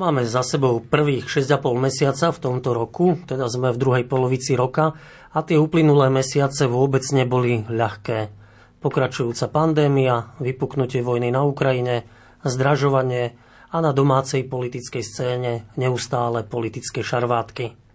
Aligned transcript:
Máme 0.00 0.24
za 0.24 0.40
sebou 0.40 0.80
prvých 0.80 1.28
6,5 1.28 1.76
mesiaca 1.76 2.32
v 2.32 2.40
tomto 2.40 2.72
roku, 2.72 3.20
teda 3.28 3.52
sme 3.52 3.68
v 3.68 3.76
druhej 3.76 4.04
polovici 4.08 4.56
roka 4.56 4.96
a 5.28 5.38
tie 5.44 5.60
uplynulé 5.60 6.08
mesiace 6.08 6.64
vôbec 6.64 7.04
neboli 7.12 7.68
ľahké. 7.68 8.32
Pokračujúca 8.80 9.52
pandémia, 9.52 10.32
vypuknutie 10.40 11.04
vojny 11.04 11.28
na 11.28 11.44
Ukrajine, 11.44 12.08
zdražovanie 12.40 13.36
a 13.68 13.84
na 13.84 13.92
domácej 13.92 14.48
politickej 14.48 15.04
scéne 15.04 15.68
neustále 15.76 16.48
politické 16.48 17.04
šarvátky. 17.04 17.89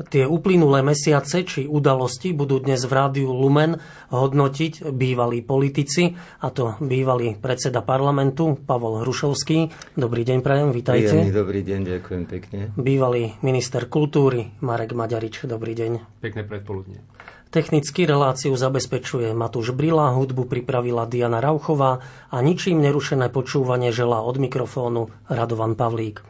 Tie 0.00 0.24
uplynulé 0.24 0.80
mesiace 0.80 1.44
či 1.44 1.68
udalosti 1.68 2.32
budú 2.32 2.56
dnes 2.56 2.88
v 2.88 2.92
rádiu 2.96 3.36
Lumen 3.36 3.76
hodnotiť 4.08 4.88
bývalí 4.96 5.44
politici, 5.44 6.16
a 6.40 6.48
to 6.48 6.80
bývalý 6.80 7.36
predseda 7.36 7.84
parlamentu 7.84 8.56
Pavol 8.64 9.04
Hrušovský. 9.04 9.68
Dobrý 10.00 10.24
deň, 10.24 10.40
prajem, 10.40 10.72
vítajte. 10.72 11.12
Príjemný 11.12 11.36
dobrý 11.36 11.60
deň, 11.60 11.80
ďakujem 11.84 12.24
pekne. 12.24 12.60
Bývalý 12.80 13.36
minister 13.44 13.92
kultúry 13.92 14.56
Marek 14.64 14.96
Maďarič, 14.96 15.44
dobrý 15.44 15.76
deň. 15.76 16.24
Pekné 16.24 16.48
predpoludne. 16.48 17.04
Technicky 17.52 18.08
reláciu 18.08 18.56
zabezpečuje 18.56 19.36
Matúš 19.36 19.76
Brila, 19.76 20.16
hudbu 20.16 20.48
pripravila 20.48 21.04
Diana 21.04 21.44
Rauchová 21.44 22.00
a 22.32 22.36
ničím 22.40 22.80
nerušené 22.80 23.28
počúvanie 23.28 23.92
želá 23.92 24.24
od 24.24 24.40
mikrofónu 24.40 25.12
Radovan 25.28 25.76
Pavlík. 25.76 26.24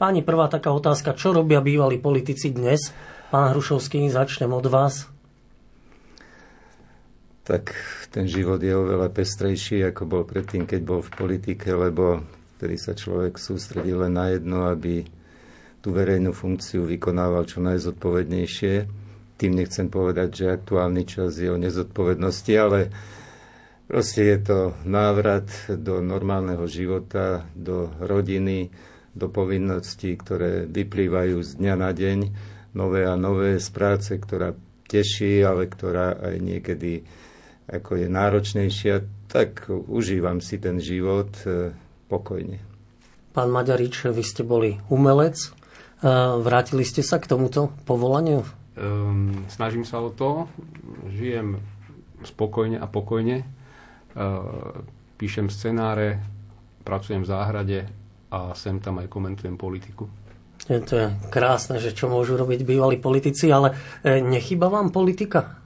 Páni, 0.00 0.26
prvá 0.26 0.50
taká 0.50 0.74
otázka, 0.74 1.14
čo 1.14 1.30
robia 1.30 1.62
bývalí 1.62 2.00
politici 2.00 2.50
dnes? 2.50 2.90
Pán 3.32 3.56
Hrušovský, 3.56 4.12
začnem 4.12 4.52
od 4.52 4.68
vás. 4.68 5.08
Tak 7.48 7.72
ten 8.12 8.28
život 8.28 8.60
je 8.60 8.76
oveľa 8.76 9.08
pestrejší, 9.08 9.88
ako 9.88 10.04
bol 10.04 10.22
predtým, 10.28 10.68
keď 10.68 10.80
bol 10.84 11.00
v 11.00 11.16
politike, 11.16 11.72
lebo 11.72 12.20
vtedy 12.60 12.76
sa 12.76 12.92
človek 12.92 13.40
sústredil 13.40 14.04
len 14.04 14.20
na 14.20 14.36
jedno, 14.36 14.68
aby 14.68 15.08
tú 15.80 15.96
verejnú 15.96 16.36
funkciu 16.36 16.84
vykonával 16.84 17.48
čo 17.48 17.64
najzodpovednejšie. 17.64 18.74
Tým 19.40 19.52
nechcem 19.56 19.88
povedať, 19.88 20.28
že 20.36 20.52
aktuálny 20.52 21.08
čas 21.08 21.40
je 21.40 21.48
o 21.48 21.56
nezodpovednosti, 21.56 22.52
ale 22.60 22.92
proste 23.88 24.28
je 24.28 24.38
to 24.44 24.58
návrat 24.84 25.48
do 25.72 26.04
normálneho 26.04 26.68
života, 26.68 27.48
do 27.56 27.96
rodiny, 27.96 28.68
do 29.16 29.32
povinností, 29.32 30.20
ktoré 30.20 30.68
vyplývajú 30.68 31.40
z 31.40 31.50
dňa 31.64 31.74
na 31.80 31.96
deň, 31.96 32.18
nové 32.72 33.06
a 33.08 33.14
nové 33.16 33.60
z 33.60 33.68
práce, 33.72 34.12
ktorá 34.16 34.56
teší, 34.88 35.40
ale 35.44 35.68
ktorá 35.68 36.20
aj 36.20 36.36
niekedy 36.40 36.92
ako 37.72 37.96
je 37.96 38.08
náročnejšia, 38.10 38.94
tak 39.30 39.70
užívam 39.70 40.44
si 40.44 40.60
ten 40.60 40.76
život 40.82 41.32
e, 41.48 41.72
pokojne. 42.10 42.60
Pán 43.32 43.48
Maďarič, 43.48 44.12
vy 44.12 44.20
ste 44.20 44.44
boli 44.44 44.76
umelec. 44.92 45.40
E, 45.40 45.48
vrátili 46.42 46.84
ste 46.84 47.00
sa 47.00 47.16
k 47.16 47.30
tomuto 47.32 47.72
povolaniu? 47.88 48.44
Um, 48.72 49.44
snažím 49.52 49.84
sa 49.84 50.00
o 50.00 50.08
to. 50.12 50.48
Žijem 51.12 51.60
spokojne 52.24 52.80
a 52.80 52.88
pokojne. 52.88 53.44
Uh, 54.12 54.84
píšem 55.16 55.48
scenáre, 55.48 56.20
pracujem 56.84 57.24
v 57.24 57.28
záhrade, 57.28 57.80
a 58.32 58.56
sem 58.56 58.80
tam 58.80 59.00
aj 59.04 59.12
komentujem 59.12 59.60
politiku. 59.60 60.08
Je 60.72 60.80
to 60.80 60.94
je 60.96 61.06
krásne, 61.28 61.76
že 61.76 61.92
čo 61.92 62.08
môžu 62.08 62.40
robiť 62.40 62.64
bývalí 62.64 62.96
politici, 62.96 63.52
ale 63.52 63.76
e, 64.00 64.24
nechyba 64.24 64.72
vám 64.72 64.88
politika? 64.88 65.60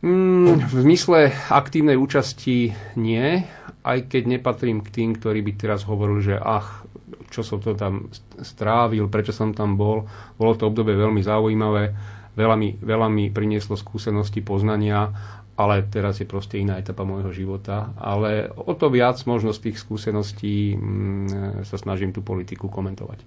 Mm, 0.00 0.72
v 0.72 0.76
zmysle 0.88 1.34
aktívnej 1.52 2.00
účasti 2.00 2.72
nie, 2.96 3.44
aj 3.84 3.98
keď 4.08 4.22
nepatrím 4.38 4.80
k 4.80 4.88
tým, 4.88 5.10
ktorí 5.20 5.44
by 5.44 5.52
teraz 5.58 5.84
hovorili, 5.84 6.32
že 6.32 6.36
ach, 6.40 6.88
čo 7.28 7.44
som 7.44 7.60
to 7.60 7.76
tam 7.76 8.08
strávil, 8.40 9.10
prečo 9.12 9.36
som 9.36 9.52
tam 9.52 9.76
bol. 9.76 10.08
Bolo 10.40 10.56
to 10.56 10.70
obdobie 10.70 10.96
veľmi 10.96 11.20
zaujímavé, 11.20 11.92
veľa 12.38 12.56
mi, 12.56 12.72
veľa 12.78 13.08
mi 13.12 13.28
prinieslo 13.28 13.76
skúsenosti, 13.76 14.40
poznania 14.40 15.12
ale 15.58 15.82
teraz 15.90 16.22
je 16.22 16.26
proste 16.30 16.62
iná 16.62 16.78
etapa 16.78 17.02
môjho 17.02 17.34
života. 17.34 17.90
Ale 17.98 18.46
o 18.54 18.78
to 18.78 18.94
viac 18.94 19.18
možno 19.26 19.50
z 19.50 19.68
tých 19.68 19.82
skúseností 19.82 20.78
mm, 20.78 21.66
sa 21.66 21.74
snažím 21.74 22.14
tú 22.14 22.22
politiku 22.22 22.70
komentovať. 22.70 23.18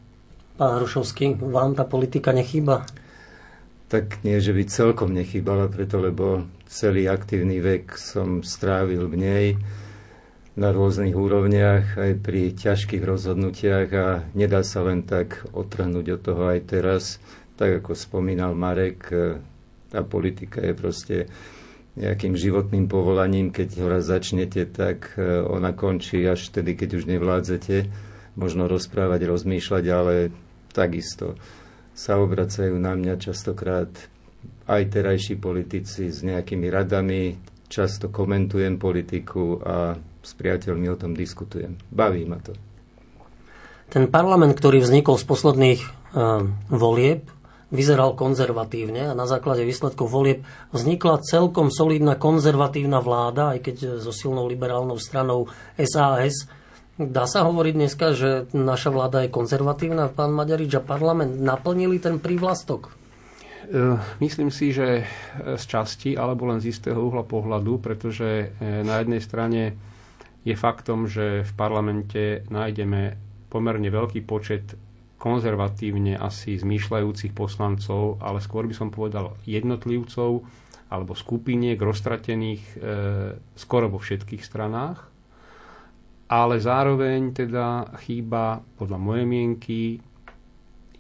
Pán 0.62 0.78
Hrušovský, 0.78 1.42
vám 1.42 1.74
tá 1.74 1.90
politika 1.90 2.30
nechýba? 2.30 2.86
Tak 3.90 4.22
nie, 4.22 4.38
že 4.38 4.54
by 4.54 4.70
celkom 4.70 5.10
nechýbala, 5.10 5.66
preto 5.66 5.98
lebo 5.98 6.46
celý 6.70 7.10
aktívny 7.10 7.58
vek 7.58 7.98
som 7.98 8.46
strávil 8.46 9.10
v 9.10 9.16
nej 9.18 9.46
na 10.54 10.70
rôznych 10.70 11.18
úrovniach, 11.18 11.98
aj 11.98 12.12
pri 12.22 12.54
ťažkých 12.54 13.02
rozhodnutiach 13.02 13.90
a 13.90 14.22
nedá 14.38 14.62
sa 14.62 14.86
len 14.86 15.02
tak 15.02 15.42
otrhnúť 15.50 16.06
od 16.14 16.22
toho 16.22 16.54
aj 16.54 16.60
teraz. 16.70 17.18
Tak 17.58 17.82
ako 17.82 17.98
spomínal 17.98 18.54
Marek, 18.54 19.10
tá 19.90 20.06
politika 20.06 20.62
je 20.62 20.74
proste 20.78 21.18
nejakým 21.98 22.38
životným 22.38 22.86
povolaním, 22.86 23.50
keď 23.50 23.82
ho 23.82 23.90
raz 23.90 24.06
začnete, 24.06 24.70
tak 24.70 25.18
e, 25.18 25.42
ona 25.42 25.74
končí 25.74 26.22
až 26.22 26.54
vtedy, 26.54 26.78
keď 26.78 27.02
už 27.02 27.10
nevládzete 27.10 27.90
možno 28.38 28.70
rozprávať, 28.70 29.26
rozmýšľať, 29.26 29.86
ale 29.90 30.32
takisto 30.74 31.38
sa 31.92 32.18
obracajú 32.18 32.76
na 32.80 32.96
mňa 32.96 33.20
častokrát 33.20 33.92
aj 34.66 34.84
terajší 34.88 35.36
politici 35.38 36.08
s 36.08 36.24
nejakými 36.24 36.72
radami, 36.72 37.36
často 37.68 38.08
komentujem 38.08 38.80
politiku 38.80 39.60
a 39.60 39.96
s 40.22 40.32
priateľmi 40.38 40.88
o 40.92 41.00
tom 41.00 41.12
diskutujem. 41.18 41.76
Baví 41.92 42.24
ma 42.24 42.40
to. 42.40 42.56
Ten 43.92 44.08
parlament, 44.08 44.56
ktorý 44.56 44.80
vznikol 44.80 45.20
z 45.20 45.26
posledných 45.28 45.82
uh, 45.84 46.48
volieb, 46.72 47.28
vyzeral 47.72 48.20
konzervatívne 48.20 49.12
a 49.12 49.18
na 49.18 49.24
základe 49.24 49.64
výsledkov 49.64 50.12
volieb 50.12 50.44
vznikla 50.76 51.24
celkom 51.24 51.72
solidná 51.72 52.20
konzervatívna 52.20 53.00
vláda, 53.00 53.56
aj 53.56 53.60
keď 53.64 53.76
so 54.04 54.12
silnou 54.12 54.48
liberálnou 54.48 55.00
stranou 55.00 55.48
SAS. 55.80 56.52
Dá 57.00 57.24
sa 57.24 57.48
hovoriť 57.48 57.74
dneska, 57.76 58.08
že 58.12 58.52
naša 58.52 58.92
vláda 58.92 59.24
je 59.24 59.34
konzervatívna, 59.34 60.12
pán 60.12 60.36
Maďarič 60.36 60.76
a 60.76 60.84
parlament 60.84 61.40
naplnili 61.40 62.04
ten 62.04 62.20
prívlastok? 62.20 62.92
E, 62.92 63.96
myslím 64.20 64.52
si, 64.52 64.76
že 64.76 65.08
z 65.56 65.64
časti, 65.64 66.20
alebo 66.20 66.52
len 66.52 66.60
z 66.60 66.76
istého 66.76 67.00
uhla 67.00 67.24
pohľadu, 67.24 67.80
pretože 67.80 68.52
e, 68.60 68.86
na 68.86 69.00
jednej 69.00 69.24
strane 69.24 69.62
je 70.44 70.56
faktom, 70.58 71.08
že 71.08 71.48
v 71.48 71.52
parlamente 71.56 72.44
nájdeme 72.52 73.16
pomerne 73.48 73.88
veľký 73.88 74.26
počet 74.26 74.76
konzervatívne 75.22 76.18
asi 76.18 76.58
zmýšľajúcich 76.58 77.38
poslancov, 77.38 78.18
ale 78.26 78.42
skôr 78.42 78.66
by 78.66 78.74
som 78.74 78.90
povedal 78.90 79.38
jednotlivcov 79.46 80.42
alebo 80.92 81.14
skupiniek 81.14 81.78
roztratených 81.78 82.64
e, 82.74 82.78
skoro 83.54 83.88
vo 83.88 84.02
všetkých 84.02 84.42
stranách. 84.42 85.11
Ale 86.32 86.64
zároveň 86.64 87.36
teda 87.36 87.92
chýba 88.08 88.64
podľa 88.80 88.98
mojej 88.98 89.26
mienky 89.28 90.00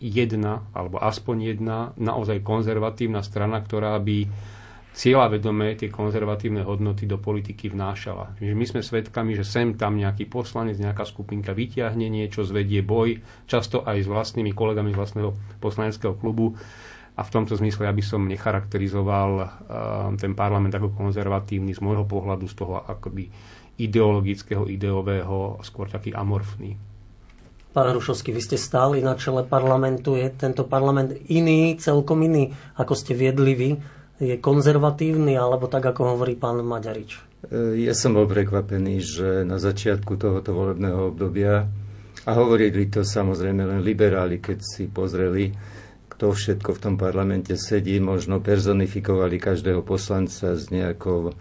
jedna, 0.01 0.68
alebo 0.75 1.00
aspoň 1.00 1.56
jedna 1.56 1.95
naozaj 1.95 2.44
konzervatívna 2.44 3.24
strana, 3.24 3.63
ktorá 3.63 3.95
by 4.01 4.28
cieľavedomé 4.92 5.80
tie 5.80 5.88
konzervatívne 5.88 6.68
hodnoty 6.68 7.07
do 7.07 7.16
politiky 7.16 7.72
vnášala. 7.72 8.36
Čiže 8.36 8.54
my 8.57 8.66
sme 8.68 8.81
svedkami, 8.83 9.39
že 9.39 9.48
sem 9.48 9.80
tam 9.80 9.95
nejaký 9.95 10.28
poslanec, 10.28 10.75
nejaká 10.75 11.07
skupinka 11.07 11.56
vyťahne 11.56 12.12
niečo, 12.12 12.44
zvedie 12.44 12.83
boj, 12.83 13.24
často 13.48 13.88
aj 13.88 14.04
s 14.04 14.12
vlastnými 14.12 14.51
kolegami 14.51 14.92
z 14.92 15.00
vlastného 15.00 15.31
poslaneckého 15.63 16.19
klubu. 16.19 16.60
A 17.16 17.22
v 17.24 17.31
tomto 17.31 17.56
zmysle 17.56 17.88
ja 17.88 17.94
by 17.95 18.04
som 18.04 18.28
necharakterizoval 18.28 19.31
uh, 19.39 19.48
ten 20.19 20.36
parlament 20.36 20.75
ako 20.75 20.92
konzervatívny 20.92 21.72
z 21.72 21.80
môjho 21.83 22.04
pohľadu, 22.04 22.48
z 22.51 22.56
toho 22.56 22.83
akoby 22.83 23.31
ideologického, 23.88 24.69
ideového, 24.69 25.57
skôr 25.66 25.89
taký 25.89 26.13
amorfný. 26.13 26.78
Pán 27.72 27.88
Rušovský, 27.95 28.36
vy 28.36 28.42
ste 28.44 28.57
stáli 28.60 29.00
na 29.00 29.16
čele 29.16 29.48
parlamentu. 29.48 30.19
Je 30.19 30.28
tento 30.36 30.68
parlament 30.68 31.16
iný, 31.31 31.80
celkom 31.80 32.19
iný, 32.19 32.51
ako 32.75 32.94
ste 32.94 33.16
viedli 33.16 33.54
vy? 33.56 33.72
je 34.22 34.38
konzervatívny, 34.38 35.33
alebo 35.33 35.66
tak, 35.66 35.81
ako 35.81 36.13
hovorí 36.13 36.38
pán 36.38 36.62
Maďarič? 36.62 37.18
E, 37.50 37.81
ja 37.81 37.98
som 37.98 38.13
bol 38.13 38.30
prekvapený, 38.30 39.01
že 39.01 39.28
na 39.42 39.57
začiatku 39.57 40.13
tohoto 40.13 40.54
volebného 40.54 41.10
obdobia, 41.10 41.66
a 42.22 42.38
hovorili 42.38 42.86
to 42.86 43.01
samozrejme 43.01 43.66
len 43.66 43.81
liberáli, 43.81 44.38
keď 44.38 44.62
si 44.62 44.86
pozreli, 44.86 45.50
kto 46.06 46.38
všetko 46.38 46.78
v 46.78 46.81
tom 46.86 46.95
parlamente 47.01 47.57
sedí, 47.57 47.98
možno 47.98 48.38
personifikovali 48.38 49.42
každého 49.42 49.81
poslanca 49.81 50.54
s 50.54 50.69
nejakou 50.69 51.33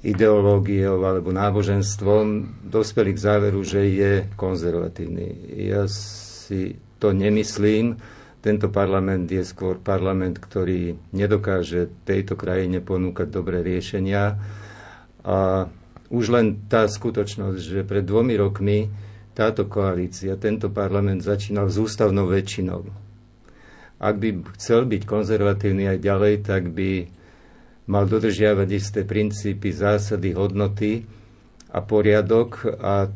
ideológiou 0.00 1.02
alebo 1.02 1.34
náboženstvom, 1.34 2.46
dospeli 2.70 3.14
k 3.14 3.22
záveru, 3.26 3.60
že 3.66 3.82
je 3.90 4.12
konzervatívny. 4.38 5.28
Ja 5.70 5.90
si 5.90 6.78
to 7.02 7.10
nemyslím 7.10 7.98
tento 8.40 8.72
parlament 8.72 9.28
je 9.28 9.44
skôr 9.44 9.76
parlament, 9.76 10.40
ktorý 10.40 10.96
nedokáže 11.12 11.92
tejto 12.08 12.40
krajine 12.40 12.80
ponúkať 12.80 13.28
dobré 13.28 13.60
riešenia. 13.60 14.40
A 15.20 15.68
už 16.08 16.32
len 16.32 16.64
tá 16.64 16.88
skutočnosť, 16.88 17.60
že 17.60 17.80
pred 17.84 18.00
dvomi 18.00 18.40
rokmi 18.40 18.88
táto 19.36 19.68
koalícia, 19.68 20.40
tento 20.40 20.72
parlament 20.72 21.20
začínal 21.20 21.68
s 21.68 21.76
ústavnou 21.76 22.32
väčšinou. 22.32 22.88
Ak 24.00 24.16
by 24.16 24.56
chcel 24.56 24.88
byť 24.88 25.02
konzervatívny 25.04 25.84
aj 25.92 25.98
ďalej, 26.00 26.34
tak 26.40 26.72
by 26.72 27.12
mal 27.86 28.04
dodržiavať 28.04 28.68
isté 28.72 29.00
princípy, 29.06 29.72
zásady, 29.72 30.36
hodnoty 30.36 31.06
a 31.70 31.78
poriadok 31.80 32.66
a 32.82 33.08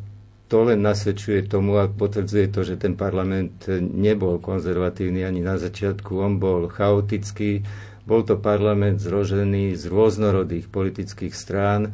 to 0.45 0.57
len 0.61 0.85
nasvedčuje 0.85 1.49
tomu 1.49 1.81
a 1.81 1.89
potvrdzuje 1.89 2.53
to, 2.53 2.61
že 2.61 2.77
ten 2.77 2.93
parlament 2.93 3.65
nebol 3.81 4.37
konzervatívny 4.37 5.25
ani 5.25 5.41
na 5.41 5.57
začiatku, 5.57 6.21
on 6.21 6.37
bol 6.37 6.69
chaotický, 6.69 7.65
bol 8.05 8.21
to 8.21 8.37
parlament 8.37 9.01
zrožený 9.01 9.73
z 9.73 9.89
rôznorodých 9.89 10.69
politických 10.69 11.33
strán, 11.33 11.89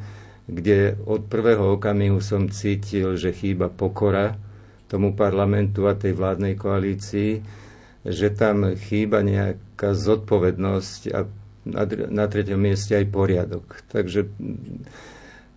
kde 0.52 1.00
od 1.08 1.32
prvého 1.32 1.80
okamihu 1.80 2.20
som 2.20 2.52
cítil, 2.52 3.16
že 3.16 3.32
chýba 3.32 3.72
pokora 3.72 4.36
tomu 4.92 5.16
parlamentu 5.16 5.88
a 5.88 5.96
tej 5.96 6.12
vládnej 6.12 6.60
koalícii, 6.60 7.40
že 8.04 8.28
tam 8.36 8.76
chýba 8.76 9.24
nejaká 9.24 9.96
zodpovednosť 9.96 11.02
a 11.16 11.24
na, 11.66 11.84
na 12.10 12.26
treťom 12.26 12.58
mieste 12.58 12.98
aj 12.98 13.06
poriadok. 13.10 13.86
Takže 13.90 14.30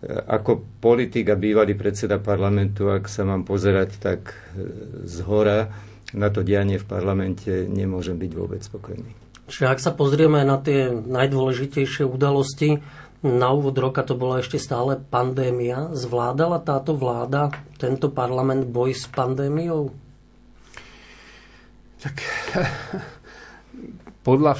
ako 0.05 0.61
politik 0.77 1.29
a 1.33 1.39
bývalý 1.39 1.73
predseda 1.73 2.21
parlamentu, 2.21 2.93
ak 2.93 3.09
sa 3.09 3.25
mám 3.25 3.41
pozerať 3.41 3.97
tak 3.97 4.37
e, 4.53 4.61
z 5.07 5.17
hora 5.25 5.73
na 6.13 6.29
to 6.29 6.45
dianie 6.45 6.77
v 6.77 6.85
parlamente, 6.85 7.49
nemôžem 7.65 8.15
byť 8.15 8.31
vôbec 8.37 8.61
spokojný. 8.61 9.09
Čiže 9.49 9.65
ak 9.65 9.79
sa 9.81 9.91
pozrieme 9.93 10.45
na 10.45 10.61
tie 10.61 10.93
najdôležitejšie 10.93 12.05
udalosti, 12.05 12.81
na 13.25 13.49
úvod 13.49 13.73
roka 13.81 14.05
to 14.05 14.13
bola 14.13 14.45
ešte 14.45 14.61
stále 14.61 15.01
pandémia. 15.01 15.89
Zvládala 15.97 16.61
táto 16.61 16.93
vláda, 16.93 17.49
tento 17.81 18.13
parlament 18.13 18.69
boj 18.69 18.93
s 18.93 19.09
pandémiou? 19.09 19.89
Tak 22.05 22.15
podľa, 24.25 24.53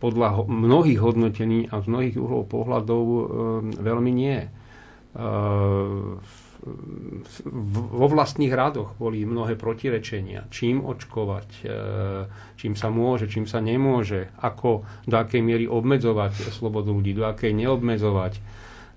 podľa 0.00 0.48
mnohých 0.48 1.00
hodnotení 1.04 1.68
a 1.68 1.84
z 1.84 1.86
mnohých 1.92 2.16
uhlov 2.16 2.48
pohľadov 2.48 3.02
e, 3.04 3.20
veľmi 3.84 4.12
nie 4.16 4.48
vo 7.88 8.06
vlastných 8.10 8.50
radoch 8.50 8.98
boli 8.98 9.22
mnohé 9.22 9.54
protirečenia. 9.54 10.50
Čím 10.50 10.82
očkovať, 10.84 11.48
e, 11.62 11.66
čím 12.58 12.74
sa 12.74 12.90
môže, 12.90 13.30
čím 13.30 13.46
sa 13.46 13.62
nemôže, 13.62 14.34
ako, 14.42 14.82
do 15.06 15.16
akej 15.16 15.42
miery 15.42 15.68
obmedzovať 15.70 16.32
slobodu 16.50 16.90
ľudí, 16.90 17.14
do 17.14 17.30
akej 17.30 17.54
neobmedzovať. 17.54 18.40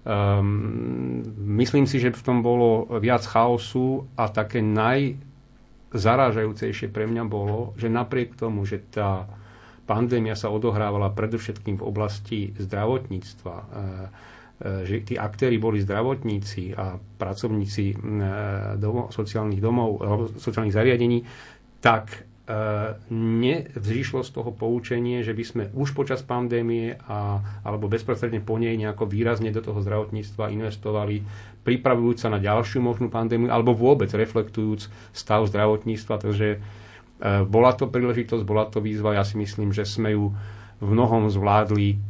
Um, 0.02 1.22
myslím 1.62 1.86
si, 1.86 2.02
že 2.02 2.10
v 2.10 2.26
tom 2.26 2.42
bolo 2.42 2.90
viac 2.98 3.22
chaosu 3.22 4.10
a 4.18 4.34
také 4.34 4.66
najzarážajúcejšie 4.66 6.90
pre 6.90 7.06
mňa 7.06 7.22
bolo, 7.30 7.78
že 7.78 7.86
napriek 7.86 8.34
tomu, 8.34 8.66
že 8.66 8.82
tá 8.82 9.30
pandémia 9.92 10.40
sa 10.40 10.48
odohrávala 10.48 11.12
predovšetkým 11.12 11.76
v 11.76 11.84
oblasti 11.84 12.56
zdravotníctva, 12.56 13.56
e, 13.60 13.66
E, 14.62 14.86
že 14.86 15.02
tí 15.02 15.14
aktéry 15.18 15.58
boli 15.58 15.82
zdravotníci 15.82 16.78
a 16.78 16.94
pracovníci 16.94 17.86
e, 17.90 17.96
domov, 18.78 19.10
sociálnych 19.10 19.58
domov, 19.58 19.90
sociálnych 20.38 20.76
zariadení, 20.76 21.26
tak 21.82 22.30
nevzýšlo 23.08 24.28
z 24.28 24.32
toho 24.36 24.52
poučenie, 24.52 25.24
že 25.24 25.32
by 25.32 25.44
sme 25.46 25.64
už 25.72 25.96
počas 25.96 26.20
pandémie 26.20 27.00
a, 27.08 27.40
alebo 27.64 27.88
bezprostredne 27.88 28.44
po 28.44 28.60
nej 28.60 28.76
nejako 28.76 29.08
výrazne 29.08 29.56
do 29.56 29.64
toho 29.64 29.80
zdravotníctva 29.80 30.52
investovali, 30.52 31.24
pripravujúc 31.64 32.18
sa 32.20 32.28
na 32.28 32.44
ďalšiu 32.44 32.84
možnú 32.84 33.08
pandémiu, 33.08 33.48
alebo 33.48 33.72
vôbec 33.72 34.12
reflektujúc 34.12 34.92
stav 35.16 35.48
zdravotníctva. 35.48 36.16
Takže 36.28 36.60
bola 37.22 37.72
to 37.78 37.86
príležitosť, 37.86 38.44
bola 38.44 38.66
to 38.66 38.82
výzva. 38.82 39.14
Ja 39.14 39.24
si 39.24 39.38
myslím, 39.38 39.70
že 39.70 39.86
sme 39.86 40.18
ju 40.18 40.34
v 40.82 40.90
mnohom 40.90 41.30
zvládli 41.30 42.02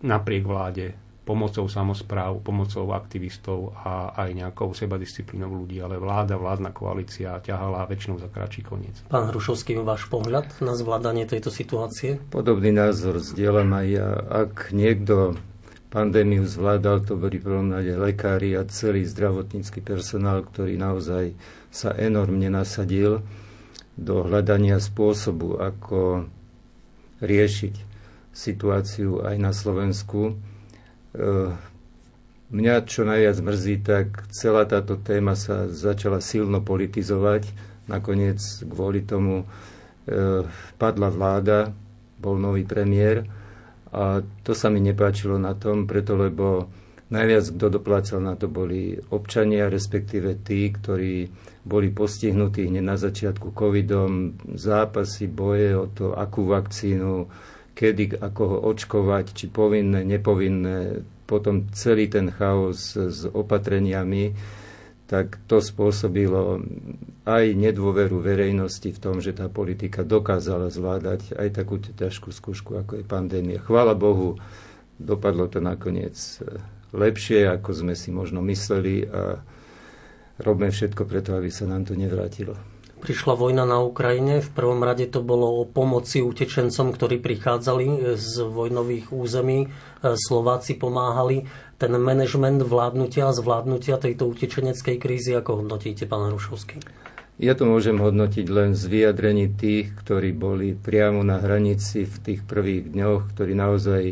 napriek 0.00 0.44
vláde 0.48 0.96
pomocou 1.24 1.64
samozpráv, 1.64 2.44
pomocou 2.44 2.92
aktivistov 2.92 3.72
a 3.80 4.12
aj 4.12 4.44
nejakou 4.44 4.76
sebadisciplínou 4.76 5.48
ľudí, 5.64 5.80
ale 5.80 5.96
vláda, 5.96 6.36
vládna 6.36 6.68
koalícia 6.76 7.40
ťahala 7.40 7.88
väčšinou 7.88 8.20
za 8.20 8.28
kratší 8.28 8.60
koniec. 8.60 9.00
Pán 9.08 9.32
Hrušovský, 9.32 9.80
váš 9.80 10.04
pohľad 10.12 10.60
na 10.60 10.76
zvládanie 10.76 11.24
tejto 11.24 11.48
situácie? 11.48 12.20
Podobný 12.28 12.76
názor 12.76 13.24
zdieľam 13.24 13.72
aj 13.72 13.86
ja. 13.88 14.08
Ak 14.44 14.76
niekto 14.76 15.40
pandémiu 15.88 16.44
zvládal, 16.44 17.08
to 17.08 17.16
boli 17.16 17.40
prvom 17.40 17.72
rade 17.72 17.96
lekári 17.96 18.52
a 18.60 18.68
celý 18.68 19.08
zdravotnícky 19.08 19.80
personál, 19.80 20.44
ktorý 20.44 20.76
naozaj 20.76 21.32
sa 21.72 21.96
enormne 21.96 22.52
nasadil 22.52 23.24
do 23.94 24.26
hľadania 24.26 24.82
spôsobu, 24.82 25.60
ako 25.62 26.26
riešiť 27.22 27.74
situáciu 28.34 29.22
aj 29.22 29.36
na 29.38 29.54
Slovensku 29.54 30.34
Eh, 31.14 31.50
mňa 32.50 32.74
čo 32.90 33.06
najviac 33.06 33.38
mrzí, 33.38 33.86
tak 33.86 34.26
celá 34.34 34.66
táto 34.66 34.98
téma 34.98 35.38
sa 35.38 35.70
začala 35.70 36.18
silno 36.18 36.58
politizovať. 36.58 37.54
Nakoniec 37.86 38.42
kvôli 38.66 39.06
tomu 39.06 39.46
eh, 40.10 40.42
padla 40.74 41.08
vláda, 41.14 41.70
bol 42.18 42.34
nový 42.34 42.66
premiér 42.66 43.30
a 43.94 44.26
to 44.42 44.58
sa 44.58 44.74
mi 44.74 44.82
nepáčilo 44.82 45.38
na 45.38 45.54
tom, 45.54 45.86
preto 45.86 46.18
lebo 46.18 46.66
najviac 47.12 47.44
kto 47.52 47.66
doplácal 47.80 48.20
na 48.22 48.36
to 48.38 48.48
boli 48.48 48.96
občania, 49.12 49.68
respektíve 49.68 50.40
tí, 50.40 50.72
ktorí 50.72 51.28
boli 51.64 51.88
postihnutí 51.92 52.68
hneď 52.68 52.84
na 52.84 52.96
začiatku 52.96 53.52
covidom, 53.56 54.36
zápasy, 54.56 55.28
boje 55.28 55.76
o 55.76 55.86
to, 55.88 56.06
akú 56.16 56.48
vakcínu, 56.48 57.28
kedy, 57.74 58.20
ako 58.20 58.42
ho 58.46 58.58
očkovať, 58.70 59.24
či 59.34 59.46
povinné, 59.50 60.06
nepovinné, 60.06 61.02
potom 61.24 61.72
celý 61.72 62.12
ten 62.12 62.28
chaos 62.28 62.94
s 62.94 63.24
opatreniami, 63.24 64.36
tak 65.04 65.40
to 65.44 65.60
spôsobilo 65.60 66.64
aj 67.28 67.44
nedôveru 67.52 68.24
verejnosti 68.24 68.88
v 68.88 68.98
tom, 69.00 69.20
že 69.20 69.36
tá 69.36 69.52
politika 69.52 70.00
dokázala 70.00 70.72
zvládať 70.72 71.36
aj 71.36 71.48
takúto 71.52 71.92
ťažkú 71.92 72.32
skúšku, 72.32 72.76
ako 72.80 73.00
je 73.00 73.04
pandémia. 73.04 73.60
Chvála 73.60 73.92
Bohu, 73.92 74.40
dopadlo 74.96 75.48
to 75.48 75.60
nakoniec 75.60 76.16
lepšie, 76.94 77.50
ako 77.50 77.70
sme 77.74 77.94
si 77.98 78.14
možno 78.14 78.38
mysleli 78.46 79.04
a 79.10 79.42
robíme 80.38 80.70
všetko 80.70 81.02
preto, 81.04 81.34
aby 81.34 81.50
sa 81.50 81.66
nám 81.66 81.84
to 81.84 81.98
nevrátilo 81.98 82.54
prišla 83.04 83.36
vojna 83.36 83.68
na 83.68 83.84
Ukrajine. 83.84 84.40
V 84.40 84.50
prvom 84.56 84.80
rade 84.80 85.04
to 85.12 85.20
bolo 85.20 85.60
o 85.60 85.68
pomoci 85.68 86.24
utečencom, 86.24 86.88
ktorí 86.96 87.20
prichádzali 87.20 88.16
z 88.16 88.32
vojnových 88.48 89.12
území. 89.12 89.68
E, 89.68 90.16
Slováci 90.16 90.80
pomáhali. 90.80 91.44
Ten 91.76 91.92
manažment 92.00 92.64
vládnutia 92.64 93.28
a 93.28 93.36
zvládnutia 93.36 94.00
tejto 94.00 94.24
utečeneckej 94.32 94.96
krízy, 94.96 95.36
ako 95.36 95.60
hodnotíte, 95.60 96.08
pán 96.08 96.32
Rušovský? 96.32 96.80
Ja 97.36 97.52
to 97.52 97.68
môžem 97.68 98.00
hodnotiť 98.00 98.46
len 98.48 98.72
z 98.72 98.88
vyjadrení 98.88 99.52
tých, 99.52 99.92
ktorí 100.00 100.32
boli 100.32 100.72
priamo 100.72 101.20
na 101.26 101.42
hranici 101.42 102.08
v 102.08 102.16
tých 102.24 102.40
prvých 102.46 102.94
dňoch, 102.94 103.36
ktorí 103.36 103.52
naozaj 103.52 104.02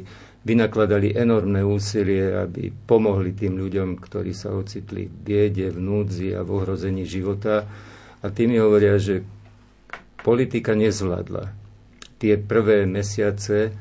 vynakladali 0.42 1.14
enormné 1.14 1.62
úsilie, 1.62 2.34
aby 2.34 2.74
pomohli 2.74 3.30
tým 3.30 3.58
ľuďom, 3.58 4.02
ktorí 4.02 4.34
sa 4.34 4.50
ocitli 4.50 5.06
v 5.06 5.14
biede, 5.22 5.70
v 5.70 5.78
núdzi 5.78 6.34
a 6.34 6.42
v 6.42 6.50
ohrození 6.50 7.06
života 7.06 7.66
a 8.22 8.26
tí 8.30 8.46
hovoria, 8.58 8.98
že 8.98 9.22
politika 10.22 10.74
nezvládla 10.74 11.50
tie 12.18 12.38
prvé 12.38 12.86
mesiace 12.86 13.74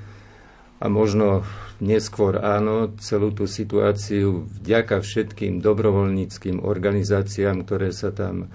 a 0.82 0.86
možno 0.90 1.46
neskôr 1.82 2.42
áno, 2.42 2.94
celú 2.98 3.34
tú 3.34 3.46
situáciu 3.46 4.50
vďaka 4.62 5.02
všetkým 5.02 5.62
dobrovoľníckým 5.62 6.62
organizáciám, 6.62 7.66
ktoré 7.66 7.94
sa 7.94 8.10
tam 8.10 8.50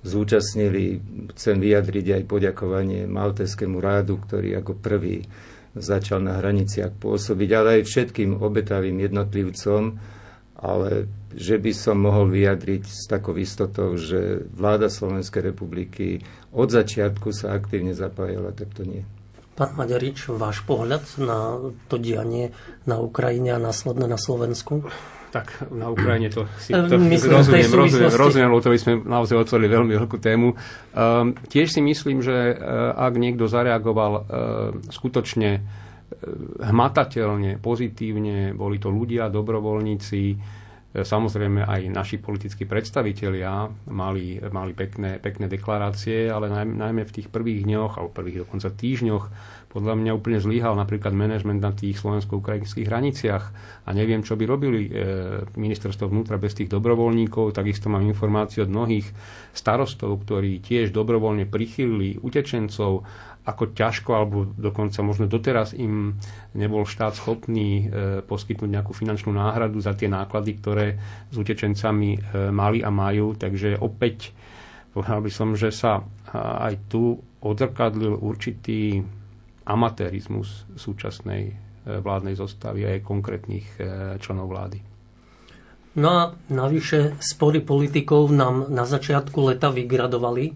zúčastnili. 0.00 1.00
Chcem 1.36 1.60
vyjadriť 1.60 2.20
aj 2.20 2.22
poďakovanie 2.24 3.04
Malteskému 3.04 3.80
rádu, 3.80 4.16
ktorý 4.20 4.56
ako 4.60 4.80
prvý 4.80 5.28
začal 5.76 6.24
na 6.24 6.40
hraniciach 6.40 6.96
pôsobiť, 6.96 7.50
ale 7.52 7.68
aj 7.80 7.82
všetkým 7.88 8.40
obetavým 8.40 9.02
jednotlivcom, 9.04 9.98
ale 10.58 11.06
že 11.36 11.60
by 11.60 11.72
som 11.76 12.00
mohol 12.02 12.32
vyjadriť 12.32 12.82
s 12.88 13.04
takou 13.06 13.36
istotou, 13.36 13.94
že 13.94 14.48
vláda 14.48 14.88
Slovenskej 14.88 15.52
republiky 15.52 16.24
od 16.50 16.72
začiatku 16.72 17.30
sa 17.30 17.54
aktívne 17.54 17.92
zapájala, 17.92 18.56
tak 18.56 18.72
to 18.74 18.82
nie. 18.88 19.04
Pán 19.58 19.74
Maďarič, 19.74 20.30
váš 20.38 20.62
pohľad 20.62 21.02
na 21.18 21.58
to 21.90 21.98
dianie 21.98 22.54
na 22.86 23.02
Ukrajine 23.02 23.58
a 23.58 23.62
následne 23.62 24.06
na 24.06 24.14
Slovensku? 24.14 24.86
Tak 25.28 25.68
na 25.68 25.92
Ukrajine 25.92 26.32
to 26.32 26.48
si 26.56 26.72
to 26.72 26.96
myslím, 26.96 27.36
rozumiem, 27.36 27.68
rozumiem, 27.68 28.12
rozumiem, 28.16 28.48
lebo 28.48 28.64
to 28.64 28.72
by 28.72 28.78
sme 28.80 28.92
naozaj 29.04 29.36
otvorili 29.36 29.68
veľmi 29.68 29.92
veľkú 29.92 30.16
tému. 30.16 30.56
Um, 30.56 31.36
tiež 31.52 31.76
si 31.76 31.84
myslím, 31.84 32.24
že 32.24 32.56
uh, 32.56 32.96
ak 32.96 33.12
niekto 33.20 33.44
zareagoval 33.44 34.12
uh, 34.12 34.22
skutočne 34.88 35.60
hmatateľne, 36.64 37.60
pozitívne, 37.60 38.56
boli 38.56 38.80
to 38.80 38.88
ľudia, 38.88 39.28
dobrovoľníci, 39.28 40.22
Samozrejme 40.88 41.68
aj 41.68 41.92
naši 41.92 42.16
politickí 42.16 42.64
predstavitelia 42.64 43.68
mali, 43.92 44.40
mali 44.40 44.72
pekné, 44.72 45.20
pekné 45.20 45.44
deklarácie, 45.44 46.32
ale 46.32 46.48
najmä 46.48 47.04
v 47.04 47.12
tých 47.12 47.28
prvých 47.28 47.68
dňoch, 47.68 48.00
alebo 48.00 48.16
prvých 48.16 48.48
dokonca 48.48 48.72
týždňoch, 48.72 49.24
podľa 49.68 50.00
mňa 50.00 50.16
úplne 50.16 50.40
zlyhal 50.40 50.72
napríklad 50.80 51.12
manažment 51.12 51.60
na 51.60 51.76
tých 51.76 52.00
slovensko-ukrajinských 52.00 52.88
hraniciach 52.88 53.44
a 53.84 53.90
neviem, 53.92 54.24
čo 54.24 54.32
by 54.32 54.44
robili 54.48 54.88
e, 54.88 54.90
ministerstvo 55.44 56.08
vnútra 56.08 56.40
bez 56.40 56.56
tých 56.56 56.72
dobrovoľníkov. 56.72 57.52
Takisto 57.52 57.92
mám 57.92 58.00
informáciu 58.08 58.64
od 58.64 58.72
mnohých 58.72 59.04
starostov, 59.52 60.24
ktorí 60.24 60.64
tiež 60.64 60.96
dobrovoľne 60.96 61.44
prichylili 61.44 62.16
utečencov 62.16 63.04
ako 63.48 63.64
ťažko, 63.72 64.10
alebo 64.12 64.36
dokonca 64.56 65.00
možno 65.00 65.24
doteraz 65.24 65.72
im 65.72 66.20
nebol 66.56 66.88
štát 66.88 67.16
schopný 67.16 67.68
e, 67.88 68.20
poskytnúť 68.24 68.72
nejakú 68.72 68.96
finančnú 68.96 69.36
náhradu 69.36 69.84
za 69.84 69.92
tie 69.92 70.08
náklady, 70.08 70.52
ktoré 70.64 70.86
s 71.28 71.36
utečencami 71.36 72.10
e, 72.16 72.18
mali 72.52 72.80
a 72.80 72.88
majú. 72.88 73.36
Takže 73.36 73.76
opäť 73.80 74.32
povedal 74.96 75.20
by 75.20 75.30
som, 75.32 75.52
že 75.52 75.72
sa 75.72 76.00
aj 76.32 76.88
tu 76.88 77.20
odrkadlil 77.40 78.16
určitý 78.18 79.04
amatérizmus 79.68 80.64
súčasnej 80.74 81.52
e, 81.52 81.54
vládnej 82.00 82.34
zostavy 82.34 82.88
a 82.88 82.96
aj 82.96 83.04
konkrétnych 83.04 83.66
členov 84.18 84.48
vlády. 84.48 84.80
No 85.98 86.08
a 86.14 86.22
navyše 86.52 87.18
spory 87.18 87.58
politikov 87.58 88.30
nám 88.30 88.70
na 88.70 88.86
začiatku 88.86 89.50
leta 89.50 89.72
vygradovali. 89.72 90.54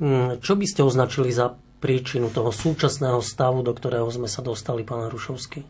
Hm, 0.00 0.42
čo 0.42 0.52
by 0.58 0.66
ste 0.66 0.82
označili 0.82 1.30
za 1.30 1.54
príčinu 1.80 2.28
toho 2.34 2.50
súčasného 2.50 3.22
stavu, 3.22 3.62
do 3.62 3.70
ktorého 3.70 4.10
sme 4.10 4.26
sa 4.26 4.42
dostali, 4.42 4.82
pán 4.82 5.06
Rušovský? 5.06 5.62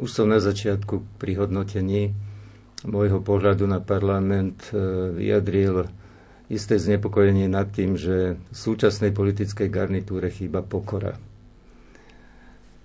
Už 0.00 0.10
som 0.10 0.26
na 0.26 0.40
začiatku 0.40 1.20
pri 1.20 1.38
hodnotení 1.38 2.16
môjho 2.82 3.22
pohľadu 3.22 3.68
na 3.68 3.78
parlament 3.78 4.72
e, 4.72 4.76
vyjadril 5.14 5.86
isté 6.50 6.78
znepokojenie 6.78 7.46
nad 7.46 7.70
tým, 7.70 7.94
že 7.94 8.38
v 8.38 8.56
súčasnej 8.56 9.14
politickej 9.14 9.68
garnitúre 9.70 10.30
chýba 10.32 10.62
pokora. 10.62 11.18